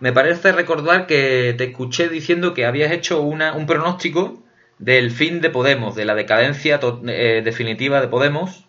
Me 0.01 0.12
parece 0.12 0.53
recordar 0.53 1.09
que 1.09 1.55
te 1.59 1.64
escuché 1.64 2.09
diciendo 2.09 2.55
que 2.55 2.66
habías 2.66 2.93
hecho 2.93 3.21
una, 3.21 3.55
un 3.55 3.66
pronóstico 3.66 4.45
del 4.79 5.11
fin 5.11 5.41
de 5.41 5.51
Podemos, 5.51 5.97
de 5.97 6.05
la 6.05 6.14
decadencia 6.14 6.79
eh, 7.09 7.43
definitiva 7.45 8.01
de 8.01 8.07
Podemos 8.07 8.64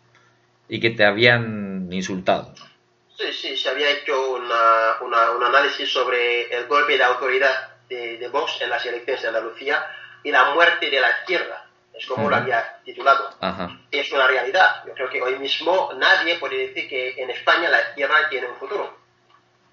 y 0.67 0.79
que 0.79 0.89
te 0.89 1.05
habían 1.05 1.87
insultado. 1.91 2.55
Sí, 3.15 3.31
sí, 3.31 3.57
se 3.57 3.69
había 3.69 3.91
hecho 3.91 4.31
una, 4.31 5.01
un 5.35 5.43
análisis 5.43 5.87
sobre 5.87 6.51
el 6.51 6.65
golpe 6.65 6.97
de 6.97 7.03
autoridad 7.03 7.75
de, 7.87 8.17
de 8.17 8.27
Vox 8.29 8.61
en 8.61 8.71
las 8.71 8.83
elecciones 8.87 9.21
de 9.21 9.27
Andalucía 9.27 9.85
y 10.23 10.31
la 10.31 10.51
muerte 10.55 10.89
de 10.89 10.99
la 10.99 11.11
izquierda 11.11 11.68
es 11.99 12.05
como 12.07 12.29
lo 12.29 12.35
había 12.37 12.79
titulado. 12.85 13.29
Es 13.91 14.09
una 14.13 14.25
realidad. 14.25 14.83
Yo 14.87 14.93
creo 14.93 15.09
que 15.09 15.21
hoy 15.21 15.37
mismo 15.37 15.91
nadie 15.97 16.39
puede 16.39 16.67
decir 16.67 16.87
que 16.87 17.21
en 17.21 17.29
España 17.29 17.69
la 17.69 17.81
izquierda 17.81 18.29
tiene 18.29 18.47
un 18.47 18.55
futuro. 18.55 18.97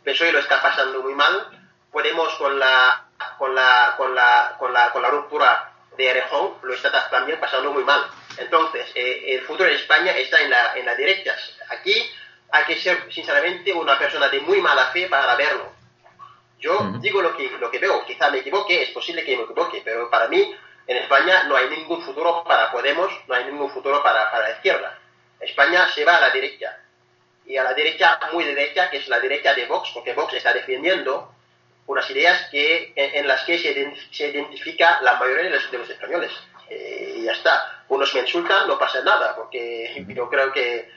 PSOE 0.05 0.33
lo 0.33 0.41
está 0.41 0.61
pasando 0.61 1.03
muy 1.03 1.14
mal. 1.14 1.49
Podemos 1.93 2.35
con 2.35 2.59
la 2.59 3.05
con 3.39 3.55
la 3.55 3.95
con 3.97 4.14
la 4.14 4.57
con 4.59 4.72
la, 4.72 4.91
con 4.91 5.03
la 5.03 5.09
ruptura 5.09 5.72
de 5.97 6.11
Erejón 6.11 6.55
lo 6.62 6.74
está 6.74 7.09
también 7.09 7.39
pasando 7.39 7.72
muy 7.72 7.85
mal. 7.85 8.05
Entonces, 8.37 8.91
eh, 8.97 9.35
el 9.35 9.43
futuro 9.43 9.68
de 9.68 9.77
España 9.77 10.11
está 10.12 10.41
en 10.41 10.51
la 10.51 10.77
en 10.77 10.85
las 10.85 10.97
derechas. 10.97 11.57
Aquí 11.70 11.95
hay 12.51 12.64
que 12.64 12.81
ser 12.81 13.07
sinceramente 13.12 13.72
una 13.72 13.97
persona 13.97 14.29
de 14.29 14.41
muy 14.41 14.61
mala 14.61 14.87
fe 14.87 15.07
para 15.09 15.37
verlo. 15.37 15.72
Yo 16.59 16.93
digo 17.01 17.22
lo 17.22 17.37
que, 17.37 17.51
lo 17.61 17.70
que 17.70 17.79
veo, 17.79 18.05
quizá 18.05 18.31
me 18.31 18.39
equivoque, 18.39 18.83
es 18.83 18.91
posible 18.91 19.24
que 19.24 19.37
me 19.37 19.43
equivoque, 19.43 19.83
pero 19.85 20.11
para 20.11 20.27
mí 20.27 20.57
en 20.87 20.97
España 20.99 21.45
no 21.45 21.57
hay 21.57 21.68
ningún 21.68 22.03
futuro 22.03 22.45
para 22.45 22.70
Podemos, 22.70 23.12
no 23.26 23.34
hay 23.34 23.45
ningún 23.45 23.70
futuro 23.70 24.03
para, 24.03 24.30
para 24.30 24.49
la 24.49 24.55
izquierda. 24.55 24.99
España 25.41 25.89
se 25.89 26.05
va 26.05 26.16
a 26.16 26.20
la 26.20 26.30
derecha. 26.30 26.78
Y 27.45 27.57
a 27.57 27.64
la 27.64 27.74
derecha 27.74 28.18
muy 28.32 28.45
derecha, 28.45 28.91
que 28.91 28.99
es 28.99 29.09
la 29.09 29.20
derecha 29.20 29.55
de 29.55 29.66
Vox, 29.66 29.91
porque 29.95 30.14
Vox 30.14 30.34
está 30.34 30.53
defendiendo 30.53 31.32
unas 31.87 32.09
ideas 32.11 32.49
que, 32.51 32.93
en, 32.97 33.26
las 33.28 33.45
que 33.45 33.59
se, 33.59 34.26
identifica 34.28 35.01
la 35.03 35.16
mayoría 35.16 35.45
de 35.45 35.51
los, 35.51 35.70
de 35.70 35.78
los 35.78 35.91
españoles. 35.91 36.32
Eh, 36.68 37.14
y 37.18 37.24
ya 37.24 37.32
está. 37.32 37.84
Unos 37.89 38.12
me 38.14 38.20
insultan, 38.20 38.66
no 38.66 38.78
pasa 38.78 39.03
nada, 39.03 39.37
porque 39.37 40.05
yo 40.09 40.28
creo 40.28 40.53
que 40.53 40.91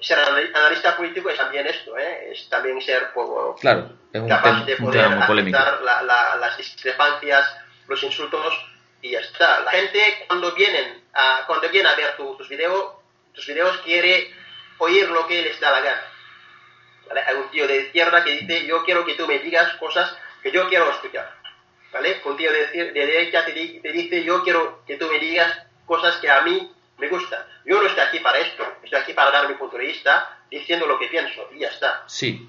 ser 0.00 0.18
analista 0.18 0.96
político 0.96 1.30
es 1.30 1.36
también 1.36 1.66
esto, 1.66 1.96
¿eh? 1.96 2.32
es 2.32 2.48
también 2.48 2.80
ser 2.82 3.10
claro, 3.60 3.92
capaz 4.28 4.66
de 4.66 4.76
poder 4.76 5.04
aceptar 5.04 5.80
las 5.80 6.56
discrepancias, 6.58 7.56
los 7.88 8.02
insultos 8.02 8.73
y 9.04 9.10
ya 9.10 9.20
está. 9.20 9.60
La 9.60 9.70
gente 9.70 10.24
cuando 10.26 10.52
vienen 10.54 11.02
a, 11.12 11.44
cuando 11.46 11.68
viene 11.68 11.88
a 11.90 11.94
ver 11.94 12.16
tus 12.16 12.48
videos, 12.48 12.94
tus 13.34 13.46
videos 13.46 13.76
quiere 13.84 14.30
oír 14.78 15.08
lo 15.10 15.26
que 15.26 15.42
les 15.42 15.60
da 15.60 15.70
la 15.72 15.80
gana. 15.80 16.02
Hay 17.26 17.36
un 17.36 17.50
tío 17.50 17.68
de 17.68 17.82
izquierda 17.82 18.24
que 18.24 18.32
dice, 18.32 18.66
yo 18.66 18.82
quiero 18.82 19.04
que 19.04 19.14
tú 19.14 19.26
me 19.26 19.38
digas 19.40 19.74
cosas 19.74 20.16
que 20.42 20.50
yo 20.50 20.68
quiero 20.70 20.90
escuchar. 20.90 21.30
¿Vale? 21.92 22.22
Un 22.24 22.36
tío 22.38 22.50
de, 22.50 22.66
de 22.66 22.92
derecha 22.92 23.44
te, 23.44 23.52
te 23.52 23.92
dice, 23.92 24.24
yo 24.24 24.42
quiero 24.42 24.82
que 24.86 24.96
tú 24.96 25.06
me 25.06 25.18
digas 25.18 25.52
cosas 25.84 26.16
que 26.16 26.30
a 26.30 26.40
mí 26.40 26.72
me 26.96 27.08
gustan. 27.08 27.40
Yo 27.66 27.82
no 27.82 27.86
estoy 27.86 28.04
aquí 28.04 28.20
para 28.20 28.38
esto, 28.38 28.64
estoy 28.82 29.00
aquí 29.00 29.12
para 29.12 29.30
dar 29.30 29.48
mi 29.48 29.54
punto 29.54 29.76
de 29.76 29.84
vista, 29.84 30.38
diciendo 30.50 30.86
lo 30.86 30.98
que 30.98 31.08
pienso 31.08 31.50
y 31.54 31.58
ya 31.58 31.68
está. 31.68 32.04
Sí, 32.06 32.48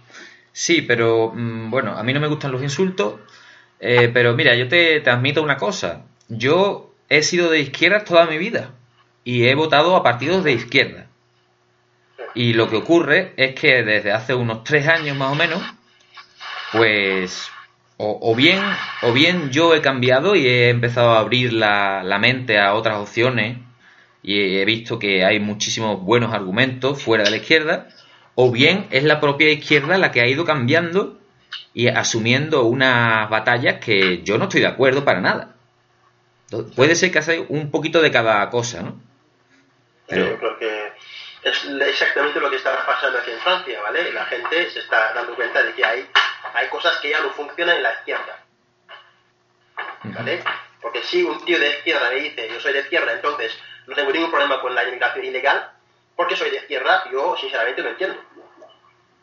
sí, 0.53 0.83
pero 0.83 1.33
mm, 1.35 1.69
bueno, 1.69 1.97
a 1.97 2.03
mí 2.03 2.13
no 2.13 2.21
me 2.21 2.27
gustan 2.27 2.53
los 2.53 2.63
insultos, 2.63 3.19
eh, 3.77 4.09
pero 4.13 4.33
mira, 4.33 4.55
yo 4.55 4.69
te, 4.69 5.01
te 5.01 5.09
admito 5.09 5.43
una 5.43 5.57
cosa, 5.57 6.05
yo 6.29 6.93
he 7.09 7.23
sido 7.23 7.49
de 7.49 7.59
izquierda 7.59 8.03
toda 8.03 8.25
mi 8.25 8.37
vida 8.37 8.71
y 9.23 9.47
he 9.47 9.55
votado 9.55 9.95
a 9.95 10.03
partidos 10.03 10.43
de 10.43 10.53
izquierda. 10.53 11.07
Y 12.33 12.53
lo 12.53 12.69
que 12.69 12.77
ocurre 12.77 13.33
es 13.37 13.55
que 13.55 13.83
desde 13.83 14.11
hace 14.11 14.33
unos 14.33 14.63
tres 14.63 14.87
años 14.87 15.15
más 15.15 15.31
o 15.31 15.35
menos, 15.35 15.61
pues 16.71 17.49
o, 17.97 18.35
bien, 18.35 18.59
o 19.03 19.13
bien 19.13 19.51
yo 19.51 19.73
he 19.73 19.81
cambiado 19.81 20.35
y 20.35 20.45
he 20.45 20.69
empezado 20.69 21.11
a 21.11 21.19
abrir 21.19 21.53
la, 21.53 22.03
la, 22.03 22.19
mente 22.19 22.59
a 22.59 22.73
otras 22.73 22.97
opciones 22.97 23.57
y 24.21 24.57
he 24.57 24.65
visto 24.65 24.99
que 24.99 25.23
hay 25.23 25.39
muchísimos 25.39 26.01
buenos 26.01 26.33
argumentos 26.33 27.01
fuera 27.01 27.23
de 27.23 27.31
la 27.31 27.37
izquierda, 27.37 27.87
o 28.33 28.51
bien 28.51 28.87
es 28.91 29.03
la 29.05 29.21
propia 29.21 29.49
izquierda 29.49 29.97
la 29.97 30.11
que 30.11 30.19
ha 30.19 30.27
ido 30.27 30.43
cambiando 30.43 31.19
y 31.73 31.87
asumiendo 31.87 32.65
unas 32.65 33.29
batallas 33.29 33.75
que 33.79 34.23
yo 34.23 34.37
no 34.37 34.45
estoy 34.45 34.61
de 34.61 34.67
acuerdo 34.67 35.05
para 35.05 35.21
nada. 35.21 35.54
Puede 36.75 36.95
ser 36.95 37.11
que 37.11 37.19
hace 37.19 37.39
un 37.39 37.71
poquito 37.71 38.01
de 38.01 38.11
cada 38.11 38.49
cosa, 38.49 38.81
¿no? 38.81 38.99
Pero... 40.07 40.29
Yo 40.29 40.37
creo 40.37 40.59
que 40.59 40.93
es 41.43 41.65
exactamente 41.65 42.39
lo 42.39 42.49
que 42.49 42.57
está 42.57 42.85
pasando 42.85 43.19
aquí 43.19 43.31
en 43.31 43.39
Francia, 43.39 43.79
¿vale? 43.81 44.11
La 44.11 44.25
gente 44.25 44.69
se 44.71 44.79
está 44.79 45.13
dando 45.13 45.35
cuenta 45.35 45.61
de 45.63 45.73
que 45.73 45.85
hay, 45.85 46.07
hay 46.53 46.67
cosas 46.69 46.97
que 46.97 47.09
ya 47.09 47.21
no 47.21 47.31
funcionan 47.31 47.77
en 47.77 47.83
la 47.83 47.93
izquierda, 47.93 48.43
¿vale? 50.03 50.43
Porque 50.81 51.03
si 51.03 51.23
un 51.23 51.43
tío 51.45 51.59
de 51.59 51.69
izquierda 51.69 52.09
me 52.09 52.15
dice, 52.15 52.47
yo 52.49 52.59
soy 52.59 52.73
de 52.73 52.81
izquierda, 52.81 53.13
entonces 53.13 53.57
no 53.87 53.95
tengo 53.95 54.11
ningún 54.11 54.31
problema 54.31 54.61
con 54.61 54.73
la 54.73 54.83
inmigración 54.83 55.25
ilegal, 55.25 55.71
porque 56.15 56.35
soy 56.35 56.49
de 56.49 56.57
izquierda, 56.57 57.03
yo 57.11 57.35
sinceramente 57.37 57.81
lo 57.81 57.89
entiendo. 57.89 58.19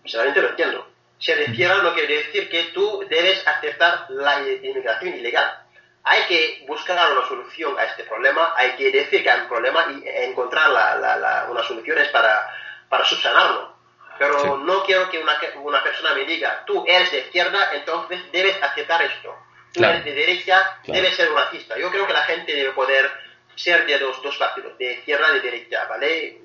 Sinceramente 0.02 0.42
lo 0.42 0.48
entiendo. 0.50 0.88
Ser 1.18 1.38
de 1.38 1.44
izquierda 1.44 1.82
no 1.82 1.94
quiere 1.94 2.16
decir 2.16 2.48
que 2.48 2.64
tú 2.74 3.04
debes 3.08 3.46
aceptar 3.46 4.06
la 4.10 4.40
inmigración 4.40 5.14
ilegal. 5.14 5.61
Hay 6.04 6.22
que 6.24 6.64
buscar 6.66 7.12
una 7.12 7.26
solución 7.28 7.78
a 7.78 7.84
este 7.84 8.04
problema, 8.04 8.54
hay 8.56 8.72
que 8.72 8.90
decir 8.90 9.22
que 9.22 9.30
hay 9.30 9.42
un 9.42 9.48
problema 9.48 9.86
y 9.92 10.02
encontrar 10.06 10.70
la, 10.70 11.46
unas 11.48 11.66
soluciones 11.66 12.08
para, 12.08 12.48
para 12.88 13.04
subsanarlo. 13.04 13.76
Pero 14.18 14.58
no 14.58 14.84
quiero 14.84 15.08
que 15.10 15.18
una, 15.18 15.36
una, 15.62 15.82
persona 15.82 16.14
me 16.14 16.24
diga, 16.24 16.64
tú 16.66 16.84
eres 16.86 17.10
de 17.10 17.20
izquierda, 17.20 17.70
entonces 17.72 18.20
debes 18.32 18.60
aceptar 18.62 19.02
esto. 19.02 19.34
Tú 19.72 19.82
eres 19.84 20.04
de 20.04 20.12
derecha, 20.12 20.78
debes 20.84 21.16
ser 21.16 21.32
racista. 21.32 21.78
Yo 21.78 21.90
creo 21.90 22.06
que 22.06 22.12
la 22.12 22.24
gente 22.24 22.54
debe 22.54 22.72
poder 22.72 23.10
ser 23.54 23.86
de 23.86 23.98
los 23.98 24.22
dos 24.22 24.36
partidos, 24.36 24.76
de 24.78 24.92
izquierda 24.94 25.30
y 25.30 25.34
de 25.34 25.40
derecha, 25.40 25.86
¿vale? 25.88 26.40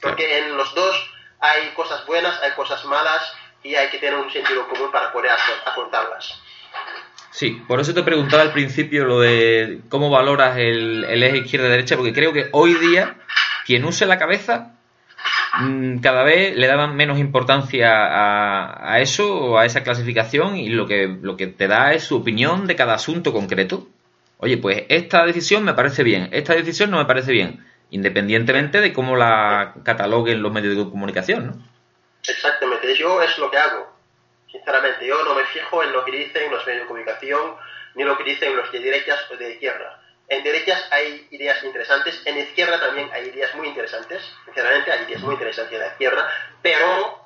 Porque 0.00 0.38
en 0.38 0.56
los 0.56 0.74
dos 0.74 1.10
hay 1.40 1.68
cosas 1.70 2.04
buenas, 2.06 2.40
hay 2.42 2.52
cosas 2.52 2.84
malas 2.84 3.32
y 3.62 3.74
hay 3.74 3.88
que 3.88 3.98
tener 3.98 4.18
un 4.18 4.30
sentido 4.30 4.68
común 4.68 4.90
para 4.90 5.12
poder 5.12 5.32
afrontarlas. 5.64 6.40
Sí, 7.30 7.62
por 7.68 7.80
eso 7.80 7.94
te 7.94 8.02
preguntaba 8.02 8.42
al 8.42 8.52
principio 8.52 9.04
lo 9.04 9.20
de 9.20 9.80
cómo 9.88 10.10
valoras 10.10 10.58
el, 10.58 11.04
eje 11.04 11.38
izquierda-derecha, 11.38 11.96
porque 11.96 12.12
creo 12.12 12.32
que 12.32 12.48
hoy 12.52 12.74
día 12.74 13.16
quien 13.64 13.84
use 13.84 14.04
la 14.04 14.18
cabeza 14.18 14.74
mm, 15.60 15.98
cada 15.98 16.24
vez 16.24 16.56
le 16.56 16.66
daban 16.66 16.96
menos 16.96 17.20
importancia 17.20 17.88
a, 17.88 18.94
a, 18.94 19.00
eso 19.00 19.58
a 19.58 19.64
esa 19.64 19.84
clasificación 19.84 20.56
y 20.56 20.70
lo 20.70 20.86
que, 20.86 21.06
lo 21.06 21.36
que 21.36 21.46
te 21.46 21.68
da 21.68 21.92
es 21.92 22.02
su 22.02 22.16
opinión 22.16 22.66
de 22.66 22.74
cada 22.74 22.94
asunto 22.94 23.32
concreto. 23.32 23.86
Oye, 24.38 24.56
pues 24.56 24.84
esta 24.88 25.24
decisión 25.24 25.64
me 25.64 25.74
parece 25.74 26.02
bien, 26.02 26.30
esta 26.32 26.54
decisión 26.54 26.90
no 26.90 26.98
me 26.98 27.04
parece 27.04 27.30
bien, 27.30 27.64
independientemente 27.90 28.80
de 28.80 28.92
cómo 28.92 29.14
la 29.14 29.74
cataloguen 29.84 30.42
los 30.42 30.52
medios 30.52 30.76
de 30.76 30.90
comunicación, 30.90 31.46
¿no? 31.46 31.52
Exactamente, 32.26 32.96
yo 32.96 33.22
es 33.22 33.38
lo 33.38 33.50
que 33.50 33.58
hago, 33.58 33.99
sinceramente. 34.50 35.06
Yo 35.06 35.22
no 35.24 35.34
me 35.34 35.44
fijo 35.46 35.82
en 35.82 35.92
lo 35.92 36.04
que 36.04 36.12
dicen 36.12 36.50
los 36.50 36.66
medios 36.66 36.82
de 36.82 36.88
comunicación, 36.88 37.56
ni 37.94 38.04
lo 38.04 38.16
que 38.16 38.24
dicen 38.24 38.56
los 38.56 38.70
de 38.72 38.80
derechas 38.80 39.30
o 39.30 39.36
de 39.36 39.52
izquierda. 39.52 40.02
En 40.28 40.44
derechas 40.44 40.86
hay 40.92 41.26
ideas 41.30 41.62
interesantes, 41.64 42.22
en 42.24 42.38
izquierda 42.38 42.78
también 42.78 43.10
hay 43.12 43.28
ideas 43.28 43.52
muy 43.56 43.66
interesantes, 43.66 44.22
sinceramente 44.44 44.92
hay 44.92 45.04
ideas 45.04 45.22
muy 45.22 45.34
interesantes 45.34 45.74
en 45.74 45.80
la 45.80 45.88
izquierda, 45.88 46.32
pero 46.62 47.24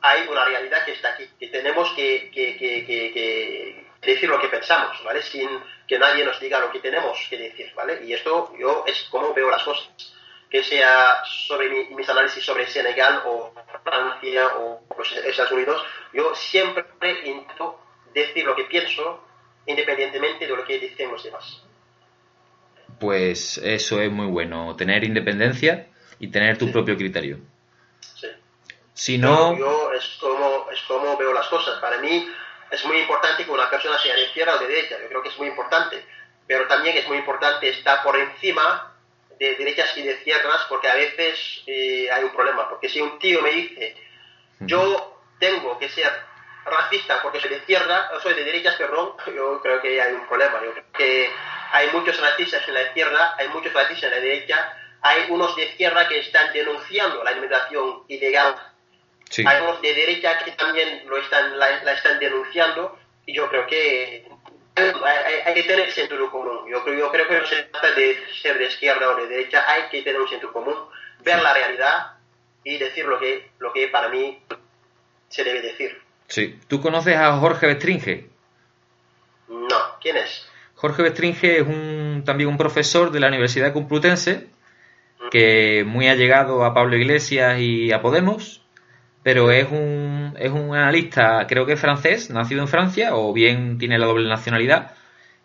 hay 0.00 0.28
una 0.28 0.44
realidad 0.44 0.84
que 0.84 0.92
está 0.92 1.10
aquí, 1.10 1.28
que 1.38 1.48
tenemos 1.48 1.90
que, 1.94 2.30
que, 2.32 2.56
que 2.56 3.88
decir 4.02 4.28
lo 4.28 4.40
que 4.40 4.48
pensamos, 4.48 5.02
¿vale? 5.02 5.22
Sin 5.22 5.48
que 5.86 5.98
nadie 5.98 6.24
nos 6.24 6.38
diga 6.38 6.60
lo 6.60 6.70
que 6.70 6.80
tenemos 6.80 7.18
que 7.28 7.38
decir, 7.38 7.72
¿vale? 7.74 8.04
Y 8.04 8.12
esto 8.12 8.52
yo 8.56 8.84
es 8.86 9.02
como 9.10 9.34
veo 9.34 9.50
las 9.50 9.64
cosas. 9.64 9.88
Que 10.50 10.62
sea 10.62 11.22
sobre 11.24 11.68
mis 11.90 12.08
análisis 12.08 12.42
sobre 12.42 12.66
Senegal 12.66 13.22
o 13.26 13.52
Francia 13.84 14.46
o 14.58 14.80
los 14.96 15.12
Estados 15.12 15.52
Unidos, 15.52 15.82
yo 16.12 16.34
siempre 16.34 16.84
intento 17.24 17.80
decir 18.14 18.44
lo 18.44 18.56
que 18.56 18.64
pienso 18.64 19.24
independientemente 19.66 20.46
de 20.46 20.56
lo 20.56 20.64
que 20.64 20.78
dicen 20.78 21.10
los 21.10 21.22
demás. 21.22 21.62
Pues 22.98 23.58
eso 23.58 24.00
es 24.00 24.10
muy 24.10 24.26
bueno, 24.26 24.74
tener 24.76 25.04
independencia 25.04 25.88
y 26.18 26.28
tener 26.28 26.58
tu 26.58 26.72
propio 26.72 26.96
criterio. 26.96 27.38
Sí. 28.00 28.28
Si 28.94 29.18
no... 29.18 29.56
Yo, 29.56 29.92
es, 29.92 30.16
como, 30.18 30.66
es 30.72 30.80
como 30.82 31.16
veo 31.16 31.32
las 31.32 31.46
cosas. 31.48 31.78
Para 31.80 31.98
mí, 31.98 32.28
es 32.70 32.84
muy 32.86 32.98
importante 32.98 33.44
que 33.44 33.50
una 33.50 33.70
persona 33.70 33.98
sea 33.98 34.14
de 34.14 34.24
izquierda 34.24 34.56
o 34.56 34.58
de 34.58 34.66
derecha, 34.66 34.96
yo 35.00 35.08
creo 35.08 35.22
que 35.22 35.28
es 35.28 35.38
muy 35.38 35.48
importante, 35.48 36.04
pero 36.46 36.66
también 36.66 36.96
es 36.96 37.06
muy 37.06 37.18
importante 37.18 37.68
estar 37.68 38.02
por 38.02 38.16
encima 38.16 38.94
de 39.38 39.54
derechas 39.56 39.96
y 39.96 40.02
de 40.02 40.12
izquierdas 40.12 40.66
porque 40.68 40.88
a 40.88 40.94
veces 40.94 41.62
eh, 41.66 42.08
hay 42.10 42.24
un 42.24 42.32
problema, 42.32 42.68
porque 42.68 42.88
si 42.88 43.00
un 43.00 43.18
tío 43.18 43.40
me 43.42 43.50
dice, 43.50 43.96
yo 44.60 45.20
tengo 45.38 45.78
que 45.78 45.88
ser 45.88 46.10
racista 46.64 47.22
porque 47.22 47.40
soy 47.40 47.50
de 47.50 47.56
izquierda, 47.56 48.10
o 48.14 48.20
soy 48.20 48.34
de 48.34 48.44
derechas, 48.44 48.76
perdón, 48.76 49.14
yo 49.34 49.60
creo 49.62 49.80
que 49.80 50.00
hay 50.00 50.12
un 50.12 50.26
problema, 50.26 50.60
yo 50.62 50.72
creo 50.72 50.92
que 50.92 51.30
hay 51.72 51.88
muchos 51.92 52.20
racistas 52.20 52.66
en 52.68 52.74
la 52.74 52.82
izquierda, 52.82 53.34
hay 53.38 53.48
muchos 53.48 53.72
racistas 53.72 54.04
en 54.04 54.10
la 54.10 54.20
derecha, 54.20 54.76
hay 55.00 55.26
unos 55.30 55.54
de 55.56 55.64
izquierda 55.64 56.08
que 56.08 56.18
están 56.18 56.52
denunciando 56.52 57.22
la 57.22 57.32
inmigración 57.32 58.02
ilegal. 58.08 58.56
Hay 59.46 59.62
unos 59.62 59.80
de 59.82 59.94
derecha 59.94 60.38
que 60.38 60.52
también 60.52 61.04
lo 61.06 61.18
están, 61.18 61.58
la, 61.58 61.92
están 61.92 62.18
denunciando 62.18 62.98
y 63.26 63.34
yo 63.34 63.48
creo 63.48 63.66
que 63.66 64.26
hay, 65.44 65.54
que 65.54 65.62
tener 65.64 65.90
sentido 65.92 66.30
común. 66.30 66.68
Yo 66.70 66.82
creo, 66.84 66.98
yo 66.98 67.10
creo 67.10 67.28
que 67.28 67.38
no 67.38 67.46
se 67.46 67.62
trata 67.64 67.92
de 67.92 68.16
ser 68.42 68.58
de 68.58 68.66
izquierda 68.66 69.10
o 69.10 69.16
de 69.16 69.26
derecha, 69.26 69.64
hay 69.66 69.88
que 69.90 70.02
tener 70.02 70.20
un 70.20 70.28
sentido 70.28 70.52
común, 70.52 70.74
ver 71.24 71.42
la 71.42 71.52
realidad 71.52 72.12
y 72.64 72.78
decir 72.78 73.04
lo 73.04 73.18
que, 73.18 73.50
lo 73.58 73.72
que 73.72 73.88
para 73.88 74.08
mí 74.08 74.42
se 75.28 75.44
debe 75.44 75.62
decir. 75.62 76.00
Sí. 76.26 76.58
¿Tú 76.68 76.80
conoces 76.80 77.16
a 77.16 77.36
Jorge 77.38 77.66
Bestringe? 77.66 78.28
No. 79.48 79.98
¿Quién 80.00 80.16
es? 80.18 80.48
Jorge 80.74 81.02
Bestringe 81.02 81.58
es 81.60 81.66
un, 81.66 82.22
también 82.24 82.48
un 82.48 82.58
profesor 82.58 83.10
de 83.10 83.20
la 83.20 83.28
Universidad 83.28 83.72
Complutense 83.72 84.48
que 85.30 85.84
muy 85.86 86.08
ha 86.08 86.14
llegado 86.14 86.64
a 86.64 86.72
Pablo 86.74 86.96
Iglesias 86.96 87.58
y 87.58 87.92
a 87.92 88.00
Podemos 88.00 88.62
pero 89.28 89.50
es 89.50 89.70
un, 89.70 90.36
es 90.38 90.50
un 90.50 90.74
analista, 90.74 91.46
creo 91.46 91.66
que 91.66 91.76
francés, 91.76 92.30
nacido 92.30 92.62
en 92.62 92.68
Francia, 92.68 93.14
o 93.14 93.34
bien 93.34 93.76
tiene 93.76 93.98
la 93.98 94.06
doble 94.06 94.26
nacionalidad. 94.26 94.92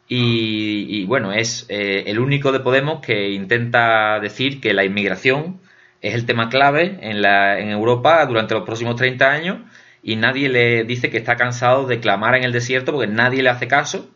Y, 0.07 1.03
bueno, 1.03 1.33
es 1.33 1.65
eh, 1.67 2.05
el 2.07 2.19
único 2.19 2.53
de 2.53 2.61
Podemos 2.61 3.01
que 3.01 3.31
intenta 3.31 4.21
decir 4.21 4.61
que 4.61 4.73
la 4.73 4.85
inmigración 4.85 5.59
es 6.01 6.13
el 6.13 6.25
tema 6.25 6.47
clave 6.47 6.97
en, 7.01 7.21
la, 7.21 7.59
en 7.59 7.71
Europa 7.71 8.25
durante 8.25 8.53
los 8.53 8.63
próximos 8.63 8.95
30 8.95 9.29
años 9.29 9.57
y 10.01 10.15
nadie 10.15 10.47
le 10.47 10.85
dice 10.85 11.09
que 11.09 11.17
está 11.17 11.35
cansado 11.35 11.85
de 11.85 11.99
clamar 11.99 12.35
en 12.35 12.45
el 12.45 12.53
desierto 12.53 12.93
porque 12.93 13.11
nadie 13.11 13.43
le 13.43 13.49
hace 13.49 13.67
caso. 13.67 14.09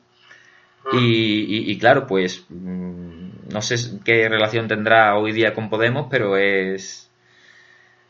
Y, 0.93 1.70
y 1.70 1.78
claro, 1.78 2.07
pues 2.07 2.45
mm, 2.47 3.49
no 3.51 3.61
sé 3.61 3.99
qué 4.05 4.30
relación 4.30 4.70
tendrá 4.70 5.18
hoy 5.18 5.34
día 5.34 5.53
con 5.53 5.70
Podemos, 5.70 6.07
pero 6.09 6.38
es, 6.38 7.07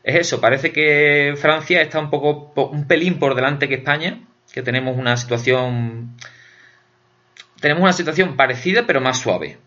es 0.02 0.14
eso, 0.16 0.40
parece 0.40 0.72
que 0.72 1.34
Francia 1.36 1.82
está 1.82 1.98
un 1.98 2.10
poco, 2.10 2.52
un 2.70 2.86
pelín 2.86 3.18
por 3.18 3.34
delante 3.34 3.68
que 3.68 3.76
España, 3.76 4.20
que 4.52 4.62
tenemos 4.62 4.96
una 4.96 5.16
situación, 5.16 6.16
tenemos 7.60 7.82
una 7.82 7.92
situación 7.92 8.36
parecida 8.36 8.84
pero 8.86 9.00
más 9.00 9.18
suave. 9.18 9.58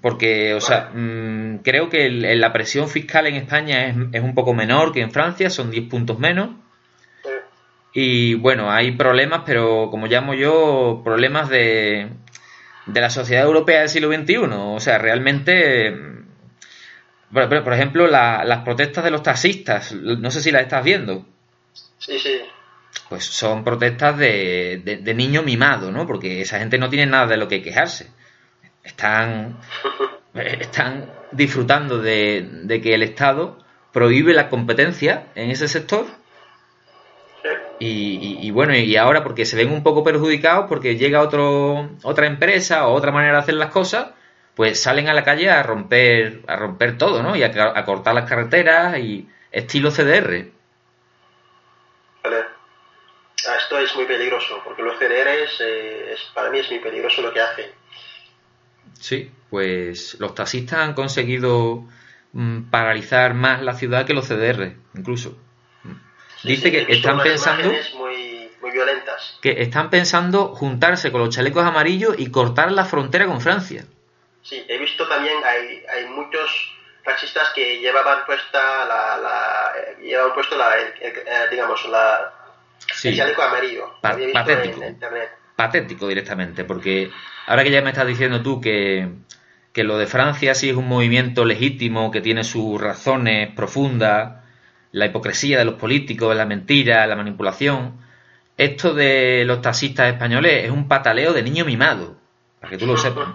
Porque, 0.00 0.54
o 0.54 0.60
sea, 0.60 0.90
mm, 0.92 1.58
creo 1.58 1.88
que 1.88 2.10
la 2.10 2.52
presión 2.52 2.88
fiscal 2.88 3.26
en 3.26 3.36
España 3.36 3.86
es, 3.86 3.96
es, 4.12 4.22
un 4.22 4.34
poco 4.34 4.52
menor 4.52 4.92
que 4.92 5.00
en 5.00 5.12
Francia, 5.12 5.50
son 5.50 5.70
10 5.70 5.88
puntos 5.88 6.18
menos. 6.18 6.50
Y 7.92 8.34
bueno, 8.34 8.72
hay 8.72 8.92
problemas, 8.92 9.42
pero 9.46 9.88
como 9.90 10.08
llamo 10.08 10.34
yo, 10.34 11.00
problemas 11.04 11.48
de, 11.48 12.08
de 12.86 13.00
la 13.00 13.10
sociedad 13.10 13.44
europea 13.44 13.80
del 13.80 13.88
siglo 13.88 14.12
XXI. 14.12 14.36
O 14.50 14.80
sea, 14.80 14.98
realmente... 14.98 15.94
Por, 17.34 17.64
por 17.64 17.72
ejemplo, 17.74 18.06
las 18.06 18.58
protestas 18.60 19.04
de 19.04 19.10
los 19.10 19.22
taxistas, 19.22 19.92
no 19.92 20.30
sé 20.30 20.40
si 20.40 20.50
las 20.50 20.62
estás 20.62 20.84
viendo. 20.84 21.26
Sí, 21.98 22.18
sí. 22.18 22.40
Pues 23.08 23.24
son 23.24 23.64
protestas 23.64 24.16
de, 24.16 24.80
de, 24.84 24.96
de 24.98 25.14
niño 25.14 25.42
mimado, 25.42 25.90
¿no? 25.90 26.06
Porque 26.06 26.40
esa 26.40 26.58
gente 26.58 26.78
no 26.78 26.88
tiene 26.88 27.06
nada 27.06 27.26
de 27.26 27.36
lo 27.36 27.48
que 27.48 27.62
quejarse. 27.62 28.10
Están, 28.82 29.58
están 30.34 31.10
disfrutando 31.32 31.98
de, 31.98 32.48
de 32.62 32.80
que 32.80 32.94
el 32.94 33.02
Estado 33.02 33.58
prohíbe 33.92 34.32
la 34.32 34.48
competencia 34.48 35.26
en 35.34 35.50
ese 35.50 35.68
sector 35.68 36.06
y, 37.78 38.50
bueno, 38.50 38.74
y 38.74 38.96
ahora 38.96 39.22
porque 39.22 39.44
se 39.44 39.56
ven 39.56 39.70
un 39.70 39.82
poco 39.82 40.02
perjudicados 40.04 40.66
porque 40.68 40.96
llega 40.96 41.20
otro, 41.20 41.90
otra 42.02 42.26
empresa 42.26 42.86
o 42.86 42.94
otra 42.94 43.12
manera 43.12 43.34
de 43.34 43.38
hacer 43.40 43.54
las 43.54 43.70
cosas, 43.70 44.08
pues 44.54 44.80
salen 44.80 45.08
a 45.08 45.14
la 45.14 45.24
calle 45.24 45.50
a 45.50 45.62
romper, 45.62 46.42
a 46.46 46.56
romper 46.56 46.96
todo, 46.96 47.22
¿no? 47.22 47.34
Y 47.34 47.42
a, 47.42 47.84
cortar 47.84 48.14
las 48.14 48.28
carreteras 48.28 48.98
y 48.98 49.28
estilo 49.50 49.90
CDR. 49.90 50.48
Vale. 52.22 52.36
Ah, 53.48 53.56
esto 53.58 53.78
es 53.78 53.94
muy 53.96 54.04
peligroso, 54.06 54.60
porque 54.64 54.82
los 54.82 54.96
CDR 54.96 55.28
eh, 55.60 56.12
es, 56.12 56.20
para 56.32 56.50
mí 56.50 56.60
es 56.60 56.70
muy 56.70 56.78
peligroso 56.78 57.20
lo 57.22 57.32
que 57.32 57.40
hacen. 57.40 57.66
Sí, 58.98 59.30
pues 59.50 60.16
los 60.20 60.34
taxistas 60.34 60.78
han 60.78 60.94
conseguido 60.94 61.84
mm, 62.32 62.70
paralizar 62.70 63.34
más 63.34 63.60
la 63.60 63.74
ciudad 63.74 64.06
que 64.06 64.14
los 64.14 64.28
CDR, 64.28 64.76
incluso. 64.94 65.36
Dice 66.44 66.70
que 66.70 66.86
están 66.88 67.22
pensando 67.22 67.72
muy, 67.96 68.50
muy 68.60 68.70
violentas. 68.70 69.38
que 69.40 69.62
están 69.62 69.88
pensando 69.90 70.54
juntarse 70.54 71.10
con 71.10 71.22
los 71.22 71.34
chalecos 71.34 71.64
amarillos 71.64 72.14
y 72.18 72.30
cortar 72.30 72.70
la 72.70 72.84
frontera 72.84 73.26
con 73.26 73.40
Francia. 73.40 73.86
Sí, 74.44 74.64
he 74.68 74.78
visto 74.78 75.08
también 75.08 75.42
hay, 75.44 75.82
hay 75.92 76.06
muchos 76.06 76.72
taxistas 77.02 77.50
que 77.54 77.78
llevaban 77.80 78.24
puesta 78.24 78.84
la, 78.84 79.16
la 79.16 79.72
llevaban 80.00 80.34
puesto 80.34 80.56
la, 80.56 80.78
eh, 80.78 81.24
digamos 81.50 81.84
la 81.88 82.32
el 83.02 83.16
chaleco 83.16 83.42
amarillo. 83.42 83.94
patético. 84.00 84.80
Patético 85.56 86.08
directamente, 86.08 86.64
porque 86.64 87.10
ahora 87.46 87.64
que 87.64 87.70
ya 87.70 87.82
me 87.82 87.90
estás 87.90 88.06
diciendo 88.06 88.42
tú 88.42 88.60
que 88.60 89.08
que 89.74 89.82
lo 89.82 89.98
de 89.98 90.06
Francia 90.06 90.54
sí 90.54 90.70
es 90.70 90.76
un 90.76 90.86
movimiento 90.86 91.44
legítimo 91.44 92.12
que 92.12 92.20
tiene 92.20 92.44
sus 92.44 92.80
razones 92.80 93.52
profundas 93.56 94.44
la 94.92 95.06
hipocresía 95.06 95.58
de 95.58 95.64
los 95.64 95.74
políticos, 95.74 96.36
la 96.36 96.46
mentira, 96.46 97.04
la 97.08 97.16
manipulación. 97.16 97.98
Esto 98.56 98.94
de 98.94 99.44
los 99.44 99.60
taxistas 99.60 100.12
españoles 100.12 100.64
es 100.64 100.70
un 100.70 100.86
pataleo 100.86 101.32
de 101.32 101.42
niño 101.42 101.64
mimado, 101.64 102.16
para 102.60 102.70
que 102.70 102.78
tú 102.78 102.86
lo 102.86 102.96
sepas. 102.96 103.30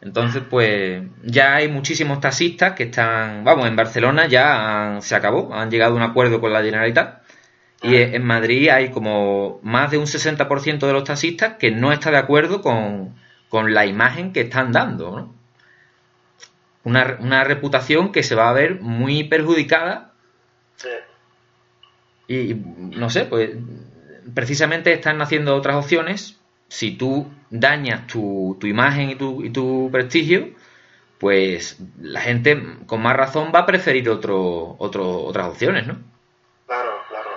Entonces, 0.00 0.42
pues 0.48 1.02
ya 1.22 1.56
hay 1.56 1.68
muchísimos 1.68 2.20
taxistas 2.20 2.72
que 2.72 2.84
están, 2.84 3.44
vamos, 3.44 3.68
en 3.68 3.76
Barcelona 3.76 4.26
ya 4.26 4.98
se 5.02 5.14
acabó, 5.14 5.54
han 5.54 5.70
llegado 5.70 5.92
a 5.92 5.96
un 5.96 6.02
acuerdo 6.02 6.40
con 6.40 6.52
la 6.52 6.62
Generalitat 6.62 7.22
y 7.82 7.96
en 7.96 8.24
Madrid 8.24 8.68
hay 8.68 8.90
como 8.90 9.60
más 9.62 9.90
de 9.90 9.98
un 9.98 10.06
60% 10.06 10.86
de 10.86 10.92
los 10.92 11.04
taxistas 11.04 11.54
que 11.58 11.70
no 11.70 11.92
está 11.92 12.10
de 12.10 12.18
acuerdo 12.18 12.62
con, 12.62 13.14
con 13.48 13.74
la 13.74 13.86
imagen 13.86 14.32
que 14.32 14.42
están 14.42 14.72
dando, 14.72 15.16
¿no? 15.16 15.34
Una, 16.82 17.18
una 17.20 17.44
reputación 17.44 18.10
que 18.10 18.22
se 18.22 18.34
va 18.34 18.48
a 18.48 18.54
ver 18.54 18.80
muy 18.80 19.24
perjudicada 19.24 20.10
y 22.30 22.54
no 22.54 23.10
sé, 23.10 23.24
pues 23.24 23.50
precisamente 24.34 24.92
están 24.92 25.18
naciendo 25.18 25.56
otras 25.56 25.74
opciones. 25.74 26.39
Si 26.70 26.96
tú 26.96 27.30
dañas 27.50 28.06
tu, 28.06 28.56
tu 28.58 28.66
imagen 28.66 29.10
y 29.10 29.16
tu, 29.16 29.44
y 29.44 29.50
tu 29.50 29.90
prestigio, 29.92 30.54
pues 31.18 31.78
la 32.00 32.20
gente 32.20 32.78
con 32.86 33.02
más 33.02 33.14
razón 33.16 33.52
va 33.54 33.60
a 33.60 33.66
preferir 33.66 34.08
otro, 34.08 34.76
otro, 34.78 35.24
otras 35.24 35.48
opciones, 35.48 35.86
¿no? 35.86 35.98
Claro, 36.66 36.92
claro. 37.08 37.30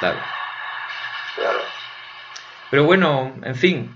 Claro. 0.00 0.18
Claro. 1.36 1.58
Pero 2.70 2.84
bueno, 2.84 3.36
en 3.42 3.54
fin. 3.54 3.94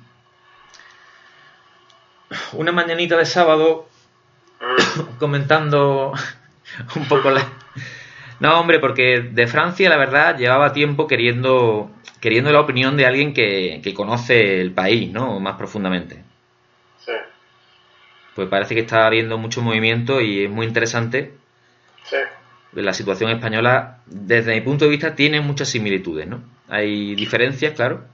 Una 2.52 2.70
mañanita 2.70 3.16
de 3.16 3.26
sábado 3.26 3.88
mm. 4.60 5.16
comentando 5.18 6.12
un 6.94 7.08
poco 7.08 7.30
la, 7.30 7.44
no, 8.42 8.58
hombre, 8.58 8.80
porque 8.80 9.20
de 9.20 9.46
Francia, 9.46 9.88
la 9.88 9.96
verdad, 9.96 10.36
llevaba 10.36 10.72
tiempo 10.72 11.06
queriendo, 11.06 11.92
queriendo 12.22 12.52
la 12.52 12.60
opinión 12.60 12.96
de 12.96 13.04
alguien 13.04 13.34
que, 13.34 13.92
conoce 13.94 14.60
el 14.60 14.72
país, 14.72 15.10
¿no? 15.10 15.40
Más 15.40 15.56
profundamente. 15.56 16.22
Sí. 17.04 17.12
Pues 18.36 18.48
parece 18.48 18.76
que 18.76 18.82
está 18.82 19.08
habiendo 19.08 19.36
mucho 19.38 19.60
movimiento 19.60 20.20
y 20.20 20.44
es 20.44 20.50
muy 20.50 20.64
interesante. 20.64 21.34
Sí. 22.04 22.18
La 22.74 22.94
situación 22.94 23.32
española, 23.32 23.98
desde 24.06 24.54
mi 24.54 24.60
punto 24.60 24.84
de 24.84 24.92
vista, 24.92 25.16
tiene 25.16 25.40
muchas 25.40 25.68
similitudes, 25.68 26.28
¿no? 26.28 26.44
Hay 26.68 27.16
diferencias, 27.16 27.74
claro. 27.74 28.04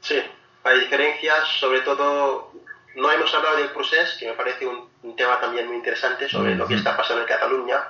Sí, 0.00 0.16
hay 0.62 0.80
diferencias, 0.80 1.48
sobre 1.58 1.80
todo, 1.80 2.52
no 2.94 3.10
hemos 3.10 3.34
hablado 3.34 3.56
del 3.56 3.70
proceso, 3.70 4.16
que 4.18 4.28
me 4.28 4.34
parece 4.34 4.64
un, 4.64 4.86
tema 5.16 5.40
también 5.40 5.66
muy 5.66 5.76
interesante 5.76 6.28
sobre 6.28 6.54
lo 6.54 6.68
que 6.68 6.74
está 6.74 6.96
pasando 6.96 7.22
en 7.22 7.28
Cataluña. 7.28 7.88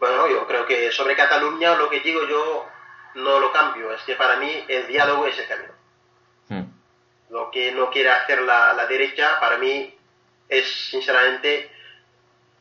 Bueno, 0.00 0.28
yo 0.28 0.46
creo 0.46 0.66
que 0.66 0.90
sobre 0.90 1.14
Cataluña 1.14 1.76
lo 1.76 1.88
que 1.88 2.00
digo 2.00 2.20
yo 2.28 2.73
no 3.14 3.38
lo 3.38 3.52
cambio, 3.52 3.92
es 3.92 4.02
que 4.02 4.14
para 4.14 4.36
mí 4.36 4.64
el 4.68 4.86
diálogo 4.86 5.26
es 5.26 5.38
el 5.38 5.48
camino. 5.48 5.72
Hmm. 6.48 6.64
Lo 7.30 7.50
que 7.50 7.72
no 7.72 7.90
quiere 7.90 8.10
hacer 8.10 8.42
la, 8.42 8.86
derecha, 8.86 9.38
para 9.40 9.58
mí, 9.58 9.96
es 10.48 10.88
sinceramente 10.90 11.70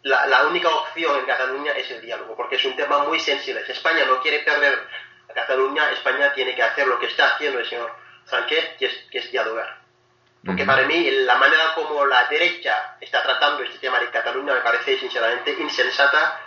la, 0.03 0.47
única 0.47 0.69
opción 0.69 1.19
en 1.19 1.25
Cataluña 1.25 1.73
es 1.73 1.89
el 1.91 2.01
diálogo, 2.01 2.35
porque 2.35 2.55
es 2.55 2.65
un 2.65 2.75
tema 2.75 2.99
muy 2.99 3.19
sensible. 3.19 3.65
Si 3.65 3.71
España 3.71 4.05
no 4.05 4.21
quiere 4.21 4.39
perder 4.39 4.79
a 5.29 5.33
Cataluña, 5.33 5.91
España 5.91 6.33
tiene 6.33 6.55
que 6.55 6.63
hacer 6.63 6.87
lo 6.87 6.99
que 6.99 7.07
está 7.07 7.35
haciendo 7.35 7.59
el 7.59 7.67
señor 7.67 7.91
Sánchez, 8.25 8.77
que 8.77 8.85
es, 8.85 8.93
que 9.09 9.19
es 9.19 9.31
dialogar. 9.31 9.83
Porque 10.45 10.65
para 10.65 10.85
mí 10.85 11.09
la 11.09 11.37
manera 11.37 11.73
como 11.73 12.05
la 12.05 12.25
derecha 12.25 12.97
está 12.99 13.23
tratando 13.23 13.63
este 13.63 13.77
tema 13.79 13.99
de 13.99 14.09
Cataluña 14.09 14.53
me 14.53 14.59
parece 14.59 14.99
sinceramente 14.99 15.55
insensata 15.57 16.37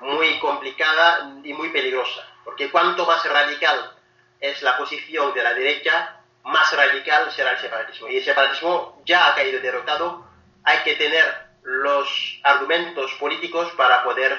muy 0.00 0.38
complicada 0.38 1.32
y 1.42 1.52
muy 1.52 1.70
peligrosa, 1.70 2.26
porque 2.44 2.70
cuanto 2.70 3.06
más 3.06 3.24
radical 3.24 3.92
es 4.40 4.62
la 4.62 4.76
posición 4.76 5.34
de 5.34 5.42
la 5.42 5.54
derecha, 5.54 6.20
más 6.44 6.74
radical 6.74 7.30
será 7.32 7.52
el 7.52 7.58
separatismo. 7.58 8.08
Y 8.08 8.18
el 8.18 8.24
separatismo 8.24 9.02
ya 9.04 9.28
ha 9.28 9.34
caído 9.34 9.60
derrotado, 9.60 10.24
hay 10.64 10.78
que 10.78 10.96
tener 10.96 11.50
los 11.62 12.40
argumentos 12.42 13.12
políticos 13.14 13.70
para 13.76 14.02
poder 14.02 14.32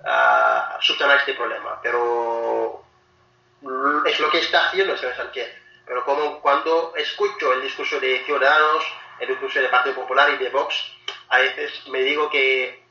uh, 0.00 0.80
subsanar 0.80 1.18
este 1.18 1.34
problema. 1.34 1.80
Pero 1.82 2.84
es 4.04 4.20
lo 4.20 4.30
que 4.30 4.38
está 4.38 4.68
haciendo 4.68 4.92
el 4.92 4.98
señor 4.98 5.16
Sánchez. 5.16 5.56
Pero 5.86 6.04
como 6.04 6.40
cuando 6.40 6.92
escucho 6.96 7.52
el 7.52 7.62
discurso 7.62 7.98
de 7.98 8.22
Ciudadanos, 8.24 8.84
el 9.18 9.28
discurso 9.28 9.60
del 9.60 9.70
Partido 9.70 9.96
Popular 9.96 10.30
y 10.30 10.36
de 10.36 10.50
Vox, 10.50 10.74
a 11.28 11.38
veces 11.38 11.86
me 11.88 12.00
digo 12.00 12.30
que 12.30 12.84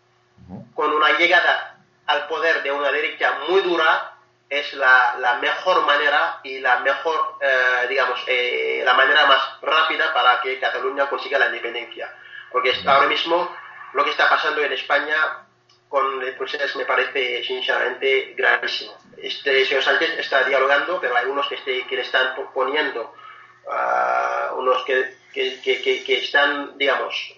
con 0.73 0.93
una 0.93 1.17
llegada 1.17 1.77
al 2.07 2.27
poder 2.27 2.63
de 2.63 2.71
una 2.71 2.91
derecha 2.91 3.39
muy 3.47 3.61
dura 3.61 4.08
es 4.49 4.73
la, 4.73 5.15
la 5.19 5.35
mejor 5.35 5.85
manera 5.85 6.39
y 6.43 6.59
la 6.59 6.79
mejor, 6.79 7.37
eh, 7.39 7.85
digamos, 7.87 8.19
eh, 8.25 8.81
la 8.83 8.95
manera 8.95 9.27
más 9.27 9.61
rápida 9.61 10.11
para 10.11 10.41
que 10.41 10.59
Cataluña 10.59 11.07
consiga 11.07 11.37
la 11.37 11.47
independencia. 11.47 12.11
Porque 12.51 12.73
ahora 12.87 13.07
mismo 13.07 13.55
lo 13.93 14.03
que 14.03 14.09
está 14.11 14.27
pasando 14.27 14.61
en 14.61 14.73
España 14.73 15.45
con 15.87 16.21
el 16.21 16.35
proceso 16.35 16.77
me 16.77 16.85
parece 16.85 17.43
sinceramente 17.43 18.33
gravísimo. 18.35 18.97
Este 19.17 19.65
señor 19.65 19.83
Sánchez 19.83 20.17
está 20.19 20.43
dialogando, 20.43 20.99
pero 21.01 21.15
hay 21.15 21.25
unos 21.25 21.47
que, 21.47 21.55
este, 21.55 21.85
que 21.87 21.95
le 21.95 22.03
están 22.03 22.35
poniendo, 22.53 23.13
uh, 23.65 24.55
unos 24.55 24.85
que, 24.85 25.15
que, 25.33 26.17
están, 26.23 26.77
digamos, 26.77 27.35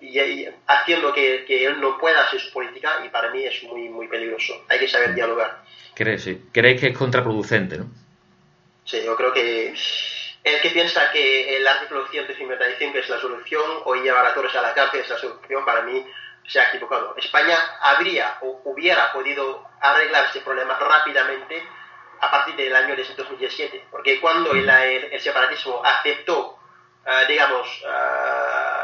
y, 0.00 0.46
haciendo 0.66 1.12
que, 1.12 1.44
él 1.48 1.80
no 1.80 1.98
pueda 1.98 2.24
hacer 2.24 2.40
su 2.40 2.52
política 2.52 3.02
y 3.04 3.08
para 3.08 3.30
mí 3.30 3.44
es 3.44 3.62
muy, 3.64 3.88
muy 3.88 4.08
peligroso. 4.08 4.64
Hay 4.68 4.78
que 4.78 4.88
saber 4.88 5.14
dialogar. 5.14 5.62
¿Crees, 5.94 6.22
sí. 6.22 6.42
¿Creéis 6.52 6.80
que 6.80 6.88
es 6.88 6.96
contraproducente, 6.96 7.78
no? 7.78 7.86
Sí, 8.84 9.02
yo 9.04 9.16
creo 9.16 9.32
que 9.32 9.74
el 10.44 10.60
que 10.60 10.70
piensa 10.70 11.10
que 11.10 11.56
el 11.56 11.66
artículo 11.66 12.06
155 12.06 12.98
es 12.98 13.08
la 13.08 13.20
solución 13.20 13.64
o 13.84 13.94
llevar 13.96 14.24
a 14.24 14.34
todos 14.34 14.54
a 14.56 14.62
la 14.62 14.72
cárcel 14.72 15.00
es 15.00 15.10
la 15.10 15.18
solución, 15.18 15.64
para 15.64 15.82
mí 15.82 16.04
se 16.46 16.60
ha 16.60 16.68
equivocado. 16.68 17.14
España 17.16 17.58
habría 17.80 18.38
o 18.40 18.62
hubiera 18.64 19.12
podido 19.12 19.64
arreglar 19.80 20.26
este 20.26 20.40
problema 20.40 20.78
rápidamente 20.78 21.62
a 22.20 22.30
partir 22.30 22.56
del 22.56 22.74
año 22.74 22.96
de 22.96 23.04
2017, 23.04 23.86
porque 23.90 24.20
cuando 24.20 24.52
el, 24.52 24.68
el, 24.68 25.20
separatismo 25.20 25.82
aceptó, 25.84 26.58
eh, 27.06 27.26
digamos, 27.28 27.82
uh, 27.84 28.77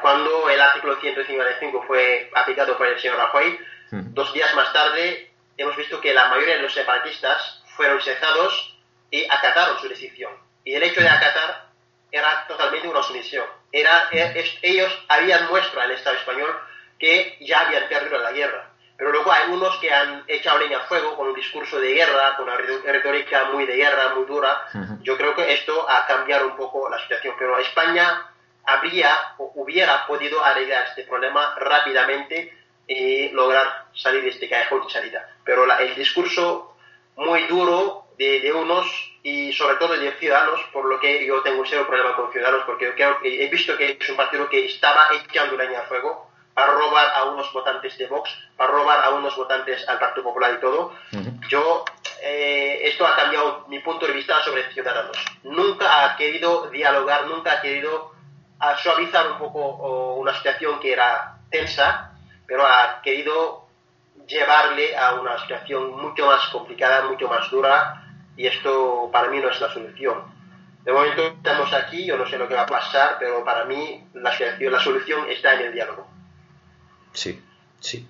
cuando 0.00 0.48
el 0.48 0.60
artículo 0.60 0.96
155 0.96 1.84
fue 1.86 2.30
aplicado 2.34 2.76
por 2.76 2.86
el 2.86 2.98
señor 2.98 3.16
Rajoy, 3.16 3.58
dos 3.90 4.32
días 4.32 4.54
más 4.54 4.72
tarde 4.72 5.30
hemos 5.56 5.76
visto 5.76 6.00
que 6.00 6.14
la 6.14 6.28
mayoría 6.28 6.56
de 6.56 6.62
los 6.62 6.74
separatistas 6.74 7.62
fueron 7.76 8.00
cesados 8.00 8.76
y 9.10 9.24
acataron 9.24 9.78
su 9.78 9.88
decisión. 9.88 10.32
Y 10.64 10.74
el 10.74 10.82
hecho 10.82 11.00
de 11.00 11.08
acatar 11.08 11.66
era 12.10 12.46
totalmente 12.46 12.88
una 12.88 13.02
sumisión. 13.02 13.46
Era, 13.72 14.08
e, 14.10 14.44
ellos 14.62 15.04
habían 15.08 15.48
muestrado 15.48 15.82
al 15.82 15.92
Estado 15.92 16.16
español 16.16 16.58
que 16.98 17.36
ya 17.40 17.60
habían 17.60 17.88
perdido 17.88 18.18
la 18.18 18.32
guerra. 18.32 18.70
Pero 18.96 19.12
luego 19.12 19.30
hay 19.30 19.50
unos 19.50 19.76
que 19.76 19.92
han 19.92 20.24
echado 20.26 20.58
leña 20.58 20.78
al 20.78 20.86
fuego 20.86 21.16
con 21.16 21.28
un 21.28 21.34
discurso 21.34 21.78
de 21.78 21.92
guerra, 21.92 22.34
con 22.36 22.48
una 22.48 22.56
retórica 22.56 23.44
muy 23.52 23.66
de 23.66 23.76
guerra, 23.76 24.14
muy 24.14 24.24
dura. 24.24 24.66
Yo 25.02 25.18
creo 25.18 25.34
que 25.34 25.52
esto 25.52 25.86
ha 25.88 26.06
cambiado 26.06 26.46
un 26.46 26.56
poco 26.56 26.88
la 26.88 26.98
situación. 27.02 27.34
Pero 27.38 27.58
España 27.58 28.26
habría 28.66 29.34
o 29.38 29.52
hubiera 29.54 30.06
podido 30.06 30.44
arreglar 30.44 30.86
este 30.88 31.04
problema 31.04 31.54
rápidamente 31.58 32.52
y 32.86 33.30
lograr 33.30 33.86
salir 33.94 34.22
de 34.22 34.30
este 34.30 34.48
callejón 34.48 34.84
de 34.86 34.92
salida. 34.92 35.28
Pero 35.44 35.64
el 35.78 35.94
discurso 35.94 36.76
muy 37.16 37.44
duro 37.44 38.06
de, 38.18 38.40
de, 38.40 38.52
unos 38.52 38.86
y 39.22 39.52
sobre 39.52 39.76
todo 39.76 39.94
de 39.94 40.12
ciudadanos, 40.12 40.60
por 40.72 40.84
lo 40.84 41.00
que 41.00 41.26
yo 41.26 41.42
tengo 41.42 41.60
un 41.60 41.66
serio 41.66 41.86
problema 41.86 42.14
con 42.14 42.30
ciudadanos, 42.32 42.64
porque 42.64 42.92
creo 42.94 43.18
que 43.20 43.44
he 43.44 43.48
visto 43.48 43.76
que 43.76 43.96
es 43.98 44.08
un 44.08 44.16
partido 44.16 44.48
que 44.48 44.66
estaba 44.66 45.08
echando 45.12 45.56
leña 45.56 45.80
al 45.80 45.86
fuego 45.86 46.30
para 46.56 46.72
robar 46.72 47.12
a 47.14 47.24
unos 47.24 47.52
votantes 47.52 47.98
de 47.98 48.06
Vox, 48.06 48.30
para 48.56 48.72
robar 48.72 49.04
a 49.04 49.10
unos 49.10 49.36
votantes 49.36 49.86
al 49.86 49.98
Partido 49.98 50.24
Popular 50.24 50.54
y 50.56 50.60
todo. 50.60 50.94
Yo, 51.50 51.84
eh, 52.22 52.80
esto 52.84 53.06
ha 53.06 53.14
cambiado 53.14 53.66
mi 53.68 53.80
punto 53.80 54.06
de 54.06 54.14
vista 54.14 54.42
sobre 54.42 54.72
Ciudadanos. 54.72 55.18
Nunca 55.42 56.02
ha 56.02 56.16
querido 56.16 56.70
dialogar, 56.70 57.26
nunca 57.26 57.52
ha 57.52 57.60
querido 57.60 58.15
suavizar 58.82 59.32
un 59.32 59.38
poco 59.38 60.14
una 60.14 60.34
situación 60.34 60.80
que 60.80 60.92
era 60.92 61.38
tensa, 61.50 62.12
pero 62.46 62.66
ha 62.66 63.00
querido 63.02 63.66
llevarle 64.26 64.96
a 64.96 65.14
una 65.14 65.38
situación 65.40 65.96
mucho 66.00 66.26
más 66.26 66.48
complicada, 66.48 67.04
mucho 67.04 67.28
más 67.28 67.50
dura, 67.50 68.02
y 68.36 68.46
esto 68.46 69.08
para 69.12 69.28
mí 69.28 69.38
no 69.40 69.50
es 69.50 69.60
la 69.60 69.72
solución. 69.72 70.34
De 70.82 70.92
momento 70.92 71.26
estamos 71.26 71.72
aquí, 71.72 72.04
yo 72.06 72.16
no 72.16 72.26
sé 72.26 72.38
lo 72.38 72.48
que 72.48 72.54
va 72.54 72.62
a 72.62 72.66
pasar, 72.66 73.16
pero 73.18 73.44
para 73.44 73.64
mí 73.64 74.08
la, 74.14 74.32
la 74.58 74.80
solución 74.80 75.28
está 75.28 75.54
en 75.54 75.66
el 75.66 75.72
diálogo. 75.72 76.06
Sí, 77.12 77.42
sí. 77.80 78.08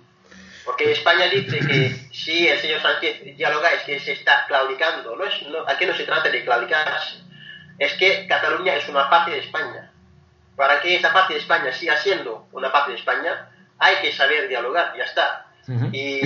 Porque 0.66 0.90
España 0.90 1.26
dice 1.28 1.60
que 1.60 1.90
si 2.12 2.48
el 2.48 2.58
señor 2.58 2.82
Sánchez 2.82 3.36
dialoga 3.36 3.70
es 3.70 3.84
que 3.84 4.00
se 4.00 4.12
está 4.12 4.46
claudicando. 4.48 5.14
No 5.14 5.24
es, 5.24 5.34
aquí 5.68 5.86
no 5.86 5.94
se 5.94 6.02
trata 6.02 6.28
de 6.28 6.44
claudicar. 6.44 7.00
Es 7.78 7.94
que 7.94 8.26
Cataluña 8.26 8.74
es 8.74 8.88
una 8.88 9.08
parte 9.08 9.30
de 9.30 9.38
España. 9.38 9.85
Para 10.56 10.80
que 10.80 10.96
esa 10.96 11.12
parte 11.12 11.34
de 11.34 11.40
España 11.40 11.72
siga 11.72 11.96
siendo 11.98 12.46
una 12.52 12.72
parte 12.72 12.92
de 12.92 12.98
España, 12.98 13.50
hay 13.78 13.96
que 13.96 14.12
saber 14.12 14.48
dialogar, 14.48 14.94
ya 14.96 15.04
está. 15.04 15.46
y, 15.92 16.20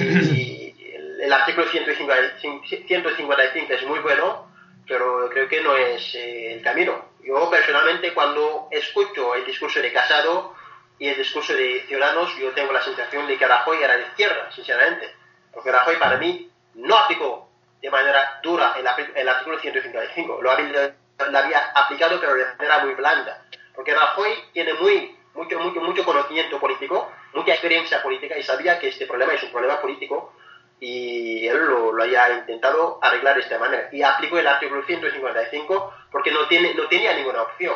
el, 1.21 1.33
artículo 1.33 1.67
155, 1.69 2.67
155 2.87 3.73
es 3.73 3.87
muy 3.87 3.99
bueno, 4.01 4.51
pero 4.87 5.29
creo 5.31 5.49
que 5.49 5.63
no 5.63 5.77
es 5.77 6.15
eh, 6.15 6.55
el 6.55 6.63
camino. 6.63 7.11
Yo 7.23 7.51
personalmente 7.51 8.15
cuando 8.15 8.69
escucho 8.71 9.35
el 9.35 9.45
discurso 9.45 9.81
de 9.81 9.93
Casado, 9.93 10.55
y 11.01 11.09
el 11.09 11.17
discurso 11.17 11.55
de 11.55 11.83
Ciudadanos, 11.89 12.37
yo 12.37 12.53
tengo 12.53 12.73
la 12.75 12.83
sensación 12.83 13.27
de 13.27 13.39
que 13.39 13.47
Rajoy 13.47 13.83
era 13.83 13.97
de 13.97 14.03
izquierda, 14.03 14.53
sinceramente. 14.53 15.11
Porque 15.51 15.73
Rajoy 15.73 15.97
para 15.97 16.19
mí 16.19 16.51
no 16.75 16.97
aplicó 16.97 17.49
de 17.81 17.91
manera 17.91 18.39
dura 18.43 18.75
el, 18.77 18.87
artículo 19.27 19.59
155, 19.59 20.43
lo 20.43 20.51
había, 20.51 20.95
lo 21.31 21.39
había 21.39 21.59
aplicado 21.75 22.21
pero 22.21 22.35
de 22.35 22.45
manera 22.45 22.85
muy 22.85 22.95
blanda. 22.95 23.43
Porque 23.81 23.95
Rajoy 23.95 24.35
tiene 24.53 24.75
muy, 24.75 25.17
mucho, 25.33 25.59
mucho, 25.59 25.81
mucho 25.81 26.05
conocimiento 26.05 26.61
político, 26.61 27.11
mucha 27.33 27.53
experiencia 27.53 28.03
política 28.03 28.37
y 28.37 28.43
sabía 28.43 28.79
que 28.79 28.89
este 28.89 29.07
problema 29.07 29.33
es 29.33 29.43
un 29.43 29.53
problema 29.53 29.81
político 29.81 30.35
y 30.79 31.47
él 31.47 31.65
lo, 31.65 31.91
lo 31.91 32.03
haya 32.03 32.29
intentado 32.29 32.99
arreglar 33.01 33.37
de 33.37 33.41
esta 33.41 33.59
manera. 33.59 33.89
Y 33.91 34.03
aplicó 34.03 34.39
el 34.39 34.47
artículo 34.47 34.83
155 34.85 35.95
porque 36.13 36.31
no, 36.31 36.47
tiene, 36.47 36.75
no 36.75 36.89
tenía 36.89 37.15
ninguna 37.15 37.41
opción 37.41 37.75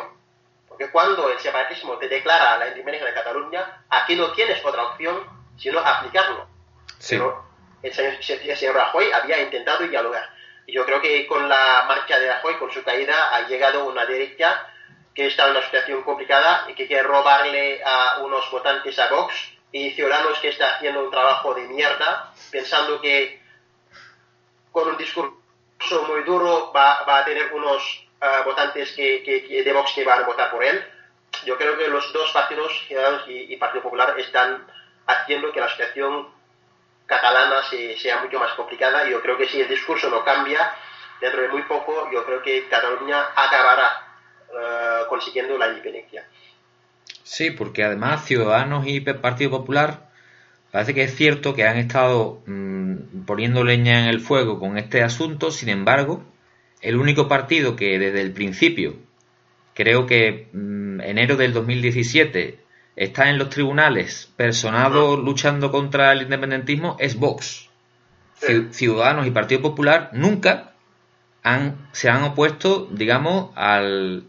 porque 0.69 0.91
cuando 0.91 1.31
el 1.31 1.39
separatismo 1.39 1.97
te 1.97 2.07
declara 2.07 2.59
la 2.59 2.69
independencia 2.69 3.09
de 3.09 3.15
Cataluña, 3.15 3.87
aquí 3.89 4.15
no 4.15 4.31
tienes 4.33 4.63
otra 4.63 4.83
opción 4.83 5.25
sino 5.57 5.79
aplicarlo. 5.79 6.47
Pero 7.09 7.47
el 7.83 7.95
señor, 7.95 8.75
Rajoy 8.75 9.11
había 9.11 9.41
intentado 9.41 9.89
dialogar. 9.89 10.29
Y 10.67 10.75
yo 10.75 10.85
creo 10.85 11.01
que 11.01 11.27
con 11.27 11.49
la 11.49 11.87
marcha 11.89 12.19
de 12.19 12.29
Rajoy, 12.29 12.57
con 12.57 12.71
su 12.71 12.83
caída, 12.83 13.35
ha 13.35 13.49
llegado 13.49 13.87
una 13.87 14.05
derecha 14.05 14.69
que 15.15 15.27
está 15.27 15.47
en 15.47 15.53
una 15.53 15.63
situación 15.63 16.03
complicada 16.03 16.67
y 16.69 16.75
que 16.75 16.87
quiere 16.87 17.05
robarle 17.05 17.83
a 17.85 18.19
unos 18.23 18.51
votantes 18.51 18.99
a 18.99 19.09
Vox 19.09 19.35
y 19.71 19.91
Ciudadanos 19.91 20.39
que 20.39 20.49
está 20.49 20.77
haciendo 20.77 21.05
un 21.05 21.11
trabajo 21.11 21.55
de 21.55 21.63
mierda, 21.63 22.33
pensando 22.51 23.01
que 23.01 23.41
con 24.73 24.89
un 24.89 24.97
discurso 24.97 25.35
muy 26.09 26.23
duro 26.25 26.73
va, 26.73 27.05
va 27.05 27.19
a 27.19 27.25
tener 27.25 27.53
unos 27.53 28.05
votantes 28.45 28.93
que, 28.93 29.23
que, 29.23 29.63
de 29.63 29.73
Vox 29.73 29.93
que 29.95 30.05
van 30.05 30.23
a 30.23 30.27
votar 30.27 30.51
por 30.51 30.63
él. 30.65 30.85
Yo 31.45 31.57
creo 31.57 31.77
que 31.77 31.89
los 31.89 32.13
dos 32.13 32.31
partidos, 32.33 32.73
Ciudadanos 32.87 33.25
y, 33.27 33.57
Partido 33.57 33.83
Popular, 33.83 34.19
están 34.19 34.67
haciendo 35.07 35.53
que 35.53 35.61
la 35.61 35.69
situación 35.69 36.29
catalana 37.07 37.63
sea 37.99 38.19
mucho 38.19 38.39
más 38.39 38.53
complicada. 38.55 39.07
Y 39.07 39.11
yo 39.11 39.21
creo 39.21 39.37
que 39.37 39.49
si 39.49 39.61
el 39.61 39.69
discurso 39.69 40.09
no 40.09 40.25
cambia, 40.25 40.75
dentro 41.21 41.43
de 41.43 41.49
muy 41.49 41.63
poco, 41.63 42.09
yo 42.13 42.25
creo 42.25 42.43
que 42.43 42.69
Cataluña 42.69 43.31
acabará 43.35 44.04
eh, 44.55 45.05
consiguiendo 45.09 45.59
la 45.59 45.69
independencia. 45.69 46.25
Sí, 47.23 47.51
porque 47.51 47.85
además 47.85 48.25
Ciudadanos 48.25 48.87
y 48.87 49.01
Partido 49.01 49.51
Popular 49.51 50.11
parece 50.71 50.95
que 50.95 51.05
es 51.05 51.15
cierto 51.15 51.55
que 51.55 51.65
han 51.65 51.79
estado 51.79 52.43
mm, 52.47 53.25
poniendo 53.27 53.65
leña 53.65 54.01
en 54.03 54.09
el 54.09 54.21
fuego 54.21 54.59
con 54.59 54.77
este 54.77 55.03
asunto, 55.03 55.51
sin 55.51 55.69
embargo, 55.69 56.25
el 56.81 56.97
único 56.97 57.29
partido 57.29 57.77
que 57.77 57.99
desde 57.99 58.21
el 58.21 58.33
principio, 58.33 58.97
creo 59.75 60.07
que 60.07 60.49
mm, 60.53 61.01
enero 61.01 61.37
del 61.37 61.53
2017, 61.53 62.59
está 62.97 63.31
en 63.31 63.39
los 63.39 63.51
tribunales 63.51 64.31
personado 64.37 65.17
luchando 65.17 65.71
contra 65.71 66.13
el 66.13 66.23
independentismo 66.23 66.97
es 67.01 67.19
Vox. 67.19 67.71
Ciudadanos 68.71 69.27
y 69.27 69.31
Partido 69.31 69.63
Popular 69.63 70.11
nunca 70.13 70.75
han, 71.43 71.89
se 71.93 72.11
han 72.11 72.23
opuesto, 72.25 72.89
digamos, 72.91 73.51
al, 73.55 74.25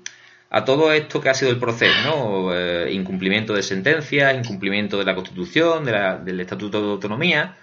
a 0.55 0.63
todo 0.63 0.91
esto 0.93 1.19
que 1.19 1.29
ha 1.29 1.33
sido 1.33 1.51
el 1.51 1.59
proceso. 1.59 2.53
Eh, 2.55 2.91
incumplimiento 2.91 3.53
de 3.53 3.61
sentencias, 3.61 4.33
incumplimiento 4.35 4.97
de 4.97 5.03
la 5.03 5.13
Constitución, 5.13 5.83
del 5.83 6.39
Estatuto 6.39 6.81
de 6.81 6.91
Autonomía. 6.91 7.57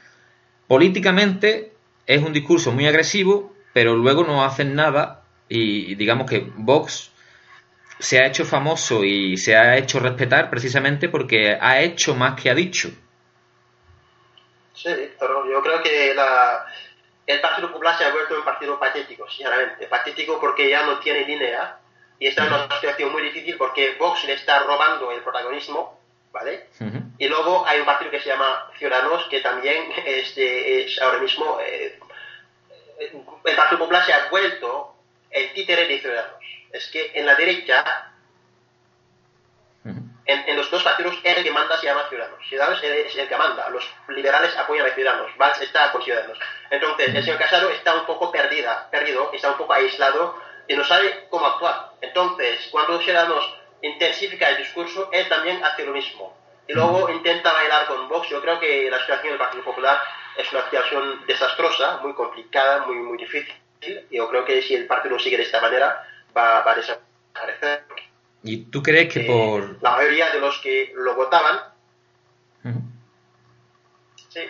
Políticamente 0.66 1.72
es 2.06 2.22
un 2.22 2.32
discurso 2.32 2.72
muy 2.72 2.86
agresivo 2.86 3.52
pero 3.72 3.94
luego 3.94 4.24
no 4.24 4.44
hacen 4.44 4.74
nada 4.74 5.22
y 5.48 5.94
digamos 5.94 6.28
que 6.28 6.46
Vox 6.56 7.10
se 7.98 8.18
ha 8.18 8.26
hecho 8.26 8.44
famoso 8.44 9.04
y 9.04 9.36
se 9.36 9.56
ha 9.56 9.76
hecho 9.76 10.00
respetar 10.00 10.50
precisamente 10.50 11.08
porque 11.08 11.56
ha 11.60 11.80
hecho 11.80 12.14
más 12.14 12.40
que 12.40 12.50
ha 12.50 12.54
dicho. 12.54 12.90
Sí, 14.74 14.90
pero 15.18 15.48
yo 15.50 15.62
creo 15.62 15.82
que 15.82 16.12
la, 16.14 16.66
el 17.26 17.40
Partido 17.40 17.70
Popular 17.70 17.96
se 17.96 18.04
ha 18.04 18.12
vuelto 18.12 18.36
un 18.36 18.44
partido 18.44 18.78
patético, 18.78 19.28
sinceramente. 19.28 19.86
Patético 19.86 20.40
porque 20.40 20.68
ya 20.68 20.84
no 20.84 20.98
tiene 20.98 21.24
dinero 21.24 21.81
y 22.22 22.28
está 22.28 22.46
en 22.46 22.52
una 22.52 22.70
situación 22.76 23.10
muy 23.10 23.20
difícil 23.22 23.56
porque 23.56 23.96
Vox 23.98 24.22
le 24.22 24.34
está 24.34 24.60
robando 24.60 25.10
el 25.10 25.22
protagonismo, 25.22 25.98
¿vale? 26.30 26.68
Y 27.18 27.26
luego 27.26 27.66
hay 27.66 27.80
un 27.80 27.84
partido 27.84 28.12
que 28.12 28.20
se 28.20 28.28
llama 28.28 28.70
Ciudadanos 28.78 29.26
que 29.28 29.40
también 29.40 29.92
este, 30.06 30.84
es 30.84 31.02
ahora 31.02 31.18
mismo 31.18 31.58
eh, 31.60 31.98
el 33.00 33.56
Partido 33.56 33.80
Popular 33.80 34.06
se 34.06 34.12
ha 34.12 34.28
vuelto 34.28 34.94
el 35.32 35.52
títere 35.52 35.88
de 35.88 35.98
Ciudadanos. 35.98 36.44
Es 36.70 36.86
que 36.92 37.10
en 37.12 37.26
la 37.26 37.34
derecha, 37.34 38.12
en, 40.24 40.56
los 40.56 40.70
dos 40.70 40.84
partidos, 40.84 41.18
el 41.24 41.42
que 41.42 41.50
manda 41.50 41.76
se 41.78 41.86
llama 41.86 42.06
Ciudadanos. 42.08 42.38
Ciudadanos 42.48 42.84
es 42.84 43.16
el 43.16 43.28
que 43.28 43.36
manda. 43.36 43.68
Los 43.70 43.84
liberales 44.06 44.56
apoyan 44.56 44.86
a 44.86 44.94
Ciudadanos. 44.94 45.36
Valls 45.36 45.60
está 45.60 45.90
con 45.90 46.04
Ciudadanos. 46.04 46.38
Entonces, 46.70 47.12
el 47.16 47.24
señor 47.24 47.40
Casado 47.40 47.68
está 47.70 47.96
un 47.96 48.06
poco 48.06 48.30
perdida, 48.30 48.88
perdido, 48.92 49.32
está 49.32 49.50
un 49.50 49.58
poco 49.58 49.72
aislado 49.72 50.51
y 50.72 50.76
no 50.76 50.84
sabe 50.84 51.26
cómo 51.28 51.46
actuar. 51.46 51.92
Entonces, 52.00 52.68
cuando 52.70 53.00
Ciudadanos 53.00 53.44
intensifica 53.82 54.48
el 54.50 54.58
discurso, 54.58 55.10
él 55.12 55.28
también 55.28 55.62
hace 55.62 55.84
lo 55.84 55.92
mismo. 55.92 56.34
Y 56.66 56.72
luego 56.72 57.10
intenta 57.10 57.52
bailar 57.52 57.86
con 57.86 58.08
Vox. 58.08 58.28
Yo 58.30 58.40
creo 58.40 58.58
que 58.58 58.88
la 58.90 59.00
situación 59.00 59.32
del 59.32 59.38
Partido 59.38 59.64
Popular 59.64 60.00
es 60.36 60.50
una 60.52 60.64
situación 60.64 61.26
desastrosa, 61.26 61.98
muy 61.98 62.14
complicada, 62.14 62.86
muy, 62.86 62.96
muy 62.96 63.18
difícil. 63.18 63.54
Yo 64.10 64.28
creo 64.28 64.44
que 64.44 64.62
si 64.62 64.74
el 64.74 64.86
partido 64.86 65.18
sigue 65.18 65.36
de 65.36 65.42
esta 65.42 65.60
manera, 65.60 66.06
va, 66.36 66.70
a 66.70 66.74
desaparecer. 66.74 67.84
¿Y 68.44 68.64
tú 68.64 68.82
crees 68.82 69.12
que 69.12 69.20
eh, 69.20 69.26
por...? 69.26 69.82
La 69.82 69.96
mayoría 69.96 70.30
de 70.30 70.40
los 70.40 70.58
que 70.60 70.92
lo 70.94 71.14
votaban... 71.14 71.60
Sí. 74.28 74.40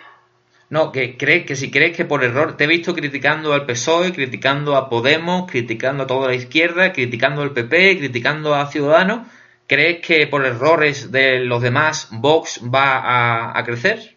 No, 0.73 0.91
que 0.91 1.17
crees 1.17 1.45
que 1.45 1.55
si 1.55 1.69
crees 1.69 1.95
que 1.95 2.03
por 2.03 2.23
error 2.23 2.57
te 2.57 2.63
he 2.63 2.67
visto 2.67 2.95
criticando 2.95 3.53
al 3.53 3.67
PSOE, 3.67 4.11
criticando 4.11 4.75
a 4.75 4.89
Podemos, 4.89 5.47
criticando 5.47 6.01
a 6.01 6.07
toda 6.07 6.29
la 6.29 6.33
izquierda, 6.33 6.93
criticando 6.93 7.43
al 7.43 7.51
PP, 7.51 7.99
criticando 7.99 8.55
a 8.55 8.65
Ciudadanos, 8.65 9.27
¿crees 9.67 10.03
que 10.03 10.25
por 10.25 10.43
errores 10.43 11.11
de 11.11 11.41
los 11.41 11.61
demás 11.61 12.07
Vox 12.09 12.59
va 12.73 12.97
a, 12.97 13.59
a 13.59 13.63
crecer? 13.63 14.15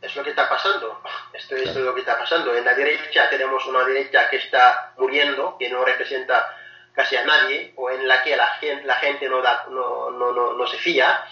es 0.00 0.14
lo 0.14 0.22
que 0.22 0.30
está 0.30 0.48
pasando. 0.48 1.02
Esto, 1.32 1.56
es 1.56 1.74
lo 1.74 1.92
que 1.92 2.02
está 2.02 2.16
pasando. 2.16 2.54
En 2.54 2.64
la 2.64 2.74
derecha 2.74 3.28
tenemos 3.28 3.66
una 3.66 3.84
derecha 3.84 4.30
que 4.30 4.36
está 4.36 4.92
muriendo, 4.96 5.56
que 5.58 5.68
no 5.68 5.84
representa 5.84 6.54
casi 6.94 7.16
a 7.16 7.24
nadie, 7.24 7.72
o 7.74 7.90
en 7.90 8.06
la 8.06 8.22
que 8.22 8.36
la 8.36 8.46
gente, 8.60 8.84
la 8.86 8.94
gente 8.94 9.28
no, 9.28 9.42
da, 9.42 9.66
no, 9.70 10.12
no, 10.12 10.32
no, 10.32 10.52
no 10.52 10.66
se 10.68 10.76
fía. 10.78 11.24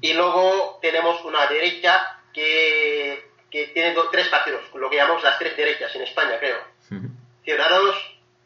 Y 0.00 0.14
luego 0.14 0.80
tenemos 0.82 1.24
una 1.24 1.46
derecha 1.46 2.16
que, 2.32 3.25
que 3.50 3.68
tiene 3.68 3.94
dos, 3.94 4.10
tres 4.10 4.28
partidos, 4.28 4.62
lo 4.74 4.90
que 4.90 4.96
llamamos 4.96 5.22
las 5.22 5.38
tres 5.38 5.56
derechas 5.56 5.94
en 5.94 6.02
España, 6.02 6.38
creo. 6.38 6.58
Ciudadanos, 7.44 7.96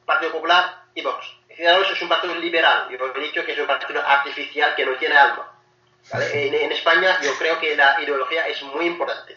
Partido 0.04 0.32
Popular 0.32 0.82
y 0.94 1.02
Vox. 1.02 1.26
Ciudadanos 1.54 1.90
es 1.90 2.02
un 2.02 2.08
partido 2.08 2.34
liberal, 2.34 2.88
yo 2.90 3.12
he 3.14 3.20
dicho 3.20 3.44
que 3.44 3.52
es 3.52 3.58
un 3.58 3.66
partido 3.66 4.00
artificial 4.06 4.74
que 4.74 4.86
no 4.86 4.96
tiene 4.96 5.16
alma. 5.16 5.52
En, 6.12 6.54
en, 6.54 6.72
España 6.72 7.18
yo 7.22 7.36
creo 7.38 7.60
que 7.60 7.76
la 7.76 8.00
ideología 8.02 8.46
es 8.48 8.62
muy 8.62 8.86
importante. 8.86 9.36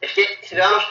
Es 0.00 0.12
que 0.12 0.24
Ciudadanos 0.42 0.84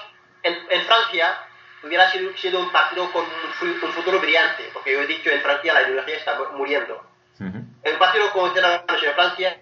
en, 0.43 0.57
en 0.70 0.86
Francia 0.86 1.38
hubiera 1.84 2.09
sido, 2.12 2.36
sido, 2.38 2.59
un 2.59 2.72
partido 2.72 3.12
con 3.12 3.26
un, 3.26 3.70
un, 3.70 3.91
futuro 3.91 4.20
brillante, 4.20 4.70
porque 4.74 4.93
yo 4.93 5.01
he 5.01 5.07
dicho 5.07 5.30
en 5.30 5.41
Francia 5.41 5.74
la 5.74 5.84
ideología 5.84 6.16
está 6.16 6.39
muriendo. 6.53 7.05
Uh 7.39 7.43
-huh. 7.43 7.66
El 7.84 7.97
partido 7.97 8.32
como 8.32 8.51
Ciudadanos 8.51 9.03
en 9.03 9.14
Francia 9.14 9.62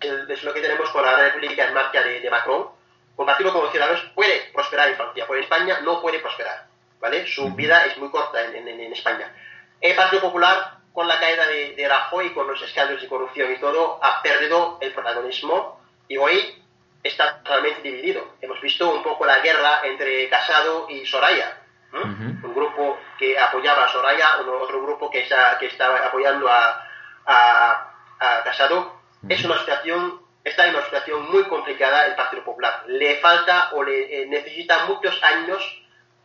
es 0.00 0.44
lo 0.44 0.54
que 0.54 0.60
tenemos 0.60 0.88
con 0.90 1.04
la 1.04 1.16
República 1.16 1.66
en 1.66 1.74
marcha 1.74 2.02
de, 2.02 2.20
de 2.20 2.30
Macron. 2.30 2.77
Un 3.18 3.26
partido 3.26 3.52
como 3.52 3.70
Ciudadanos 3.70 4.00
puede 4.14 4.50
prosperar 4.54 4.88
en 4.88 4.96
Francia, 4.96 5.24
pero 5.26 5.38
en 5.38 5.44
España 5.44 5.80
no 5.82 6.00
puede 6.00 6.20
prosperar. 6.20 6.66
¿vale? 7.00 7.26
Su 7.26 7.52
vida 7.54 7.84
es 7.86 7.98
muy 7.98 8.10
corta 8.10 8.42
en, 8.44 8.56
en, 8.56 8.80
en 8.80 8.92
España. 8.92 9.32
El 9.80 9.94
Partido 9.94 10.22
Popular, 10.22 10.78
con 10.92 11.06
la 11.06 11.18
caída 11.20 11.46
de, 11.46 11.74
de 11.74 11.88
Rajoy, 11.88 12.32
con 12.32 12.46
los 12.46 12.60
escándalos 12.62 13.02
de 13.02 13.08
corrupción 13.08 13.52
y 13.52 13.56
todo, 13.58 13.98
ha 14.02 14.22
perdido 14.22 14.78
el 14.80 14.92
protagonismo 14.92 15.80
y 16.08 16.16
hoy 16.16 16.62
está 17.02 17.42
totalmente 17.42 17.82
dividido. 17.82 18.34
Hemos 18.40 18.60
visto 18.60 18.90
un 18.90 19.02
poco 19.02 19.24
la 19.26 19.38
guerra 19.40 19.80
entre 19.84 20.28
Casado 20.28 20.86
y 20.88 21.04
Soraya. 21.06 21.58
¿no? 21.92 22.00
Uh 22.00 22.04
-huh. 22.04 22.44
Un 22.44 22.54
grupo 22.54 22.98
que 23.18 23.38
apoyaba 23.38 23.84
a 23.84 23.88
Soraya, 23.88 24.38
otro 24.40 24.82
grupo 24.82 25.10
que, 25.10 25.20
está, 25.22 25.56
que 25.58 25.66
estaba 25.66 25.98
apoyando 26.06 26.48
a, 26.48 26.84
a, 27.26 27.92
a 28.18 28.42
Casado. 28.44 28.78
Uh 29.22 29.26
-huh. 29.28 29.34
Es 29.34 29.44
una 29.44 29.58
situación, 29.58 30.20
está 30.48 30.66
en 30.66 30.74
una 30.74 30.84
situación 30.84 31.30
muy 31.30 31.44
complicada 31.44 32.06
el 32.06 32.14
Partido 32.14 32.44
Popular. 32.44 32.84
Le 32.86 33.16
falta 33.16 33.70
o 33.72 33.82
le 33.82 34.22
eh, 34.22 34.26
necesita 34.26 34.86
muchos 34.86 35.22
años 35.22 35.62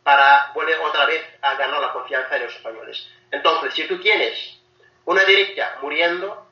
para 0.03 0.51
volver 0.53 0.77
otra 0.79 1.05
vez 1.05 1.23
a 1.41 1.55
ganar 1.55 1.79
la 1.81 1.93
confianza 1.93 2.35
de 2.35 2.45
los 2.45 2.55
españoles. 2.55 3.09
Entonces, 3.31 3.73
si 3.73 3.87
tú 3.87 3.99
tienes 3.99 4.59
una 5.05 5.23
derecha 5.23 5.77
muriendo, 5.81 6.47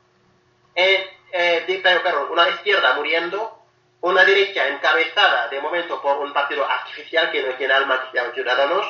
eh, 0.74 1.10
eh, 1.32 1.64
de, 1.66 1.78
perdón, 1.78 2.28
una 2.30 2.48
izquierda 2.48 2.94
muriendo, 2.94 3.58
una 4.00 4.24
derecha 4.24 4.68
encabezada 4.68 5.48
de 5.48 5.60
momento 5.60 6.00
por 6.02 6.18
un 6.18 6.32
partido 6.32 6.68
artificial 6.68 7.30
que 7.30 7.42
no 7.42 7.54
tiene 7.54 7.74
alma, 7.74 8.02
que 8.02 8.10
se 8.10 8.16
llama 8.16 8.34
Ciudadanos, 8.34 8.86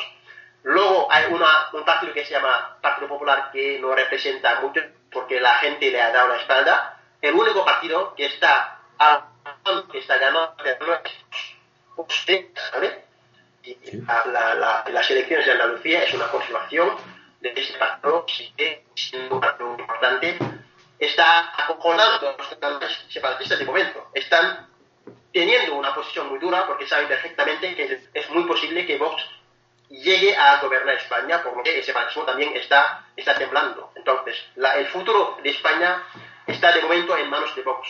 luego 0.63 1.07
hay 1.11 1.27
una, 1.33 1.69
un 1.73 1.85
partido 1.85 2.13
que 2.13 2.25
se 2.25 2.33
llama 2.33 2.79
Partido 2.81 3.09
Popular 3.09 3.51
que 3.53 3.79
no 3.79 3.95
representa 3.95 4.61
mucho 4.61 4.81
porque 5.11 5.41
la 5.41 5.57
gente 5.57 5.91
le 5.91 6.01
ha 6.01 6.11
dado 6.11 6.29
la 6.29 6.37
espalda, 6.37 6.92
el 7.23 7.35
único 7.35 7.65
partido 7.65 8.15
que 8.15 8.27
está, 8.27 8.81
que 9.91 9.99
está 9.99 10.17
es 10.17 10.83
¿vale? 12.73 13.05
y 13.63 13.77
la, 14.07 14.55
la, 14.55 14.85
las 14.91 15.11
elecciones 15.11 15.47
de 15.47 15.53
Andalucía 15.53 16.03
es 16.03 16.13
una 16.15 16.29
confirmación 16.29 16.97
de 17.41 17.55
que 17.55 17.61
ese 17.61 17.79
partido 17.79 18.27
sigue 18.29 18.85
siendo 18.95 19.37
un 19.37 19.41
partido 19.41 19.77
importante, 19.79 20.37
está 20.99 21.53
acojonando 21.63 22.29
a 22.29 22.71
los 22.71 23.07
separatistas 23.09 23.59
de 23.59 23.65
momento, 23.65 24.09
están 24.15 24.69
teniendo 25.33 25.77
una 25.77 25.95
posición 25.95 26.29
muy 26.29 26.39
dura 26.41 26.67
porque 26.67 26.87
saben 26.87 27.09
perfectamente 27.09 27.75
que 27.75 28.09
es 28.13 28.31
muy 28.31 28.45
posible 28.45 28.85
que 28.85 28.99
Vox 28.99 29.23
llegue 29.89 30.37
a 30.37 30.61
gobernar 30.61 30.97
España, 30.97 31.43
por 31.43 31.57
lo 31.57 31.63
que 31.63 31.79
el 31.79 31.85
separatismo 31.85 32.25
también 32.25 32.57
está, 32.57 33.05
está 33.17 33.35
temblando. 33.35 33.93
Entonces, 33.95 34.37
la, 34.57 34.77
el 34.77 34.87
futuro 34.87 35.39
de 35.43 35.51
España 35.51 36.03
está 36.47 36.73
de 36.73 36.83
momento 36.83 37.17
en 37.17 37.31
manos 37.31 37.55
de 37.55 37.63
Vox. 37.63 37.89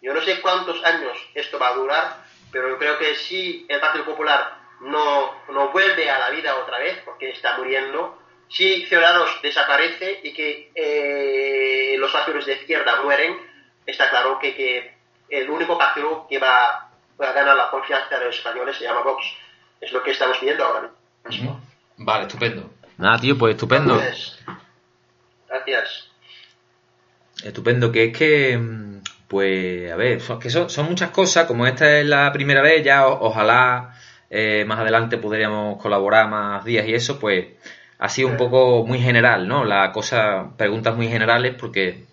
Yo 0.00 0.12
no 0.12 0.20
sé 0.20 0.40
cuántos 0.40 0.82
años 0.84 1.16
esto 1.34 1.58
va 1.58 1.68
a 1.68 1.74
durar, 1.74 2.16
pero 2.50 2.68
yo 2.68 2.78
creo 2.78 2.98
que 2.98 3.14
si 3.14 3.66
el 3.68 3.80
Partido 3.80 4.04
Popular 4.04 4.56
no, 4.80 5.32
no 5.48 5.68
vuelve 5.70 6.10
a 6.10 6.18
la 6.18 6.30
vida 6.30 6.56
otra 6.56 6.78
vez, 6.78 7.00
porque 7.04 7.30
está 7.30 7.56
muriendo, 7.56 8.18
si 8.48 8.84
Ciudadanos 8.86 9.40
desaparece 9.42 10.20
y 10.22 10.34
que 10.34 10.70
eh, 10.74 11.96
los 11.98 12.12
partidos 12.12 12.44
de 12.46 12.54
izquierda 12.54 13.00
mueren, 13.02 13.38
está 13.86 14.10
claro 14.10 14.38
que, 14.38 14.54
que 14.54 14.94
el 15.30 15.48
único 15.48 15.78
partido 15.78 16.26
que 16.28 16.38
va, 16.38 16.90
va, 17.20 17.30
a 17.30 17.32
ganar 17.32 17.56
la 17.56 17.70
confianza 17.70 18.18
de 18.18 18.26
los 18.26 18.36
españoles 18.36 18.76
se 18.76 18.84
llama 18.84 19.02
Vox. 19.02 19.24
Es 19.80 19.92
lo 19.92 20.02
que 20.02 20.10
estamos 20.10 20.38
viendo 20.40 20.64
ahora 20.64 20.90
mismo. 21.24 21.60
Vale, 21.96 22.26
estupendo. 22.26 22.70
Nada, 22.98 23.18
tío, 23.18 23.38
pues 23.38 23.54
estupendo. 23.54 23.96
Gracias. 23.96 24.38
Gracias. 25.48 26.11
Estupendo, 27.44 27.90
que 27.90 28.04
es 28.04 28.16
que, 28.16 28.60
pues, 29.28 29.90
a 29.90 29.96
ver, 29.96 30.20
son, 30.20 30.38
que 30.38 30.50
son, 30.50 30.70
son 30.70 30.86
muchas 30.86 31.10
cosas, 31.10 31.46
como 31.46 31.66
esta 31.66 31.98
es 31.98 32.06
la 32.06 32.32
primera 32.32 32.62
vez, 32.62 32.84
ya 32.84 33.06
o, 33.06 33.26
ojalá 33.26 33.94
eh, 34.30 34.64
más 34.66 34.78
adelante 34.78 35.18
podríamos 35.18 35.80
colaborar 35.80 36.28
más 36.28 36.64
días 36.64 36.86
y 36.86 36.94
eso, 36.94 37.18
pues 37.18 37.46
ha 37.98 38.08
sido 38.08 38.28
un 38.28 38.36
poco 38.36 38.84
muy 38.84 38.98
general, 38.98 39.46
¿no? 39.46 39.64
La 39.64 39.92
cosa, 39.92 40.50
preguntas 40.56 40.96
muy 40.96 41.08
generales 41.08 41.54
porque... 41.58 42.04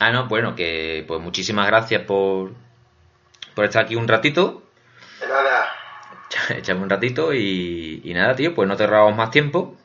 Ah, 0.00 0.12
no, 0.12 0.28
bueno, 0.28 0.54
que 0.54 1.04
pues 1.08 1.20
muchísimas 1.20 1.66
gracias 1.66 2.02
por, 2.02 2.52
por 3.54 3.64
estar 3.64 3.84
aquí 3.84 3.96
un 3.96 4.06
ratito. 4.06 4.62
De 5.20 5.26
nada. 5.26 5.66
Échame 6.56 6.82
un 6.82 6.90
ratito 6.90 7.34
y, 7.34 8.00
y 8.04 8.14
nada, 8.14 8.36
tío, 8.36 8.54
pues 8.54 8.68
no 8.68 8.76
te 8.76 8.86
robamos 8.86 9.16
más 9.16 9.32
tiempo. 9.32 9.76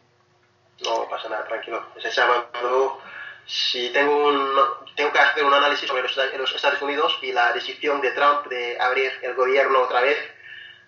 No 0.85 1.07
pasa 1.09 1.29
nada, 1.29 1.47
tranquilo. 1.47 1.83
Ese 1.97 2.11
sábado, 2.11 2.99
si 3.45 3.89
tengo, 3.89 4.27
un, 4.27 4.55
tengo 4.95 5.11
que 5.11 5.19
hacer 5.19 5.43
un 5.43 5.53
análisis 5.53 5.87
sobre 5.87 6.03
los, 6.03 6.15
los 6.37 6.55
Estados 6.55 6.81
Unidos 6.81 7.17
y 7.21 7.31
la 7.31 7.51
decisión 7.53 8.01
de 8.01 8.11
Trump 8.11 8.47
de 8.47 8.79
abrir 8.79 9.11
el 9.21 9.33
gobierno 9.33 9.81
otra 9.81 10.01
vez 10.01 10.17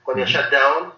con 0.04 0.20
el 0.20 0.26
shutdown. 0.26 0.94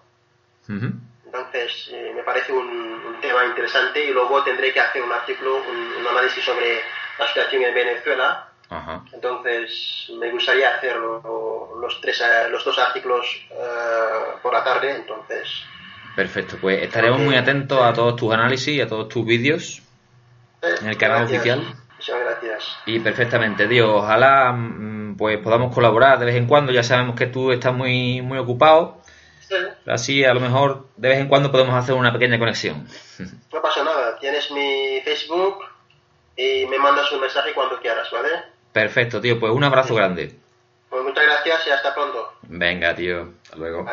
Uh 0.70 0.74
-huh. 0.74 0.94
Entonces, 1.26 1.90
eh, 1.92 2.14
me 2.16 2.24
parece 2.24 2.54
un, 2.54 2.68
un, 2.68 3.20
tema 3.22 3.46
interesante 3.46 4.04
y 4.04 4.14
luego 4.14 4.44
tendré 4.44 4.72
que 4.72 4.80
hacer 4.80 5.02
un 5.02 5.12
artículo, 5.12 5.58
un, 5.58 5.78
un 6.00 6.08
análisis 6.08 6.44
sobre 6.44 6.82
la 7.20 7.28
situación 7.28 7.64
en 7.64 7.74
Venezuela. 7.74 8.50
Uh 8.70 8.76
-huh. 8.76 9.14
Entonces, 9.14 10.12
me 10.20 10.32
gustaría 10.32 10.76
hacer 10.76 10.96
los, 10.98 12.02
tres, 12.02 12.22
los 12.52 12.64
dos 12.64 12.78
artículos 12.80 13.26
uh, 13.52 14.40
por 14.42 14.54
la 14.54 14.64
tarde. 14.64 14.96
Entonces, 14.96 15.64
perfecto. 16.16 16.58
Pues 16.60 16.82
estaremos 16.84 17.20
muy 17.20 17.36
atentos 17.36 17.82
a 17.82 17.94
todos 17.94 18.16
tus 18.16 18.34
análisis 18.34 18.76
y 18.76 18.82
a 18.82 18.88
todos 18.88 19.08
tus 19.10 19.26
vídeos 19.26 19.87
en 20.62 20.88
el 20.88 20.98
canal 20.98 21.28
gracias. 21.28 21.40
oficial. 21.40 21.76
Muchas 21.96 22.20
gracias. 22.20 22.78
Y 22.86 23.00
perfectamente, 23.00 23.68
Dios. 23.68 23.90
Ojalá 23.92 24.56
pues 25.18 25.40
podamos 25.40 25.74
colaborar 25.74 26.20
de 26.20 26.26
vez 26.26 26.36
en 26.36 26.46
cuando. 26.48 26.72
Ya 26.72 26.84
sabemos 26.84 27.16
que 27.16 27.26
tú 27.28 27.52
estás 27.52 27.74
muy, 27.74 28.22
muy 28.22 28.38
ocupado. 28.38 29.02
Sí. 29.40 29.56
Así 29.86 30.24
a 30.26 30.34
lo 30.34 30.40
mejor 30.40 30.88
de 30.98 31.10
vez 31.10 31.20
en 31.20 31.28
cuando 31.28 31.52
podemos 31.52 31.74
hacer 31.74 31.96
una 31.96 32.14
pequeña 32.14 32.40
conexión. 32.40 32.88
No 33.52 33.62
pasa 33.62 33.84
nada. 33.84 34.20
Tienes 34.20 34.52
mi 34.52 35.02
Facebook 35.04 35.66
y 36.36 36.68
me 36.68 36.78
mandas 36.78 37.12
un 37.12 37.22
mensaje 37.22 37.54
cuando 37.54 37.80
quieras, 37.80 38.08
¿vale? 38.12 38.30
Perfecto, 38.72 39.20
tío. 39.20 39.40
Pues 39.40 39.52
un 39.52 39.64
abrazo 39.64 39.96
grande. 39.96 40.36
Pues 40.90 41.04
muchas 41.04 41.24
gracias 41.26 41.66
y 41.66 41.70
hasta 41.72 41.96
pronto. 41.96 42.34
Venga, 42.44 42.94
tío. 42.96 43.34
Hasta 43.44 43.56
luego. 43.58 43.86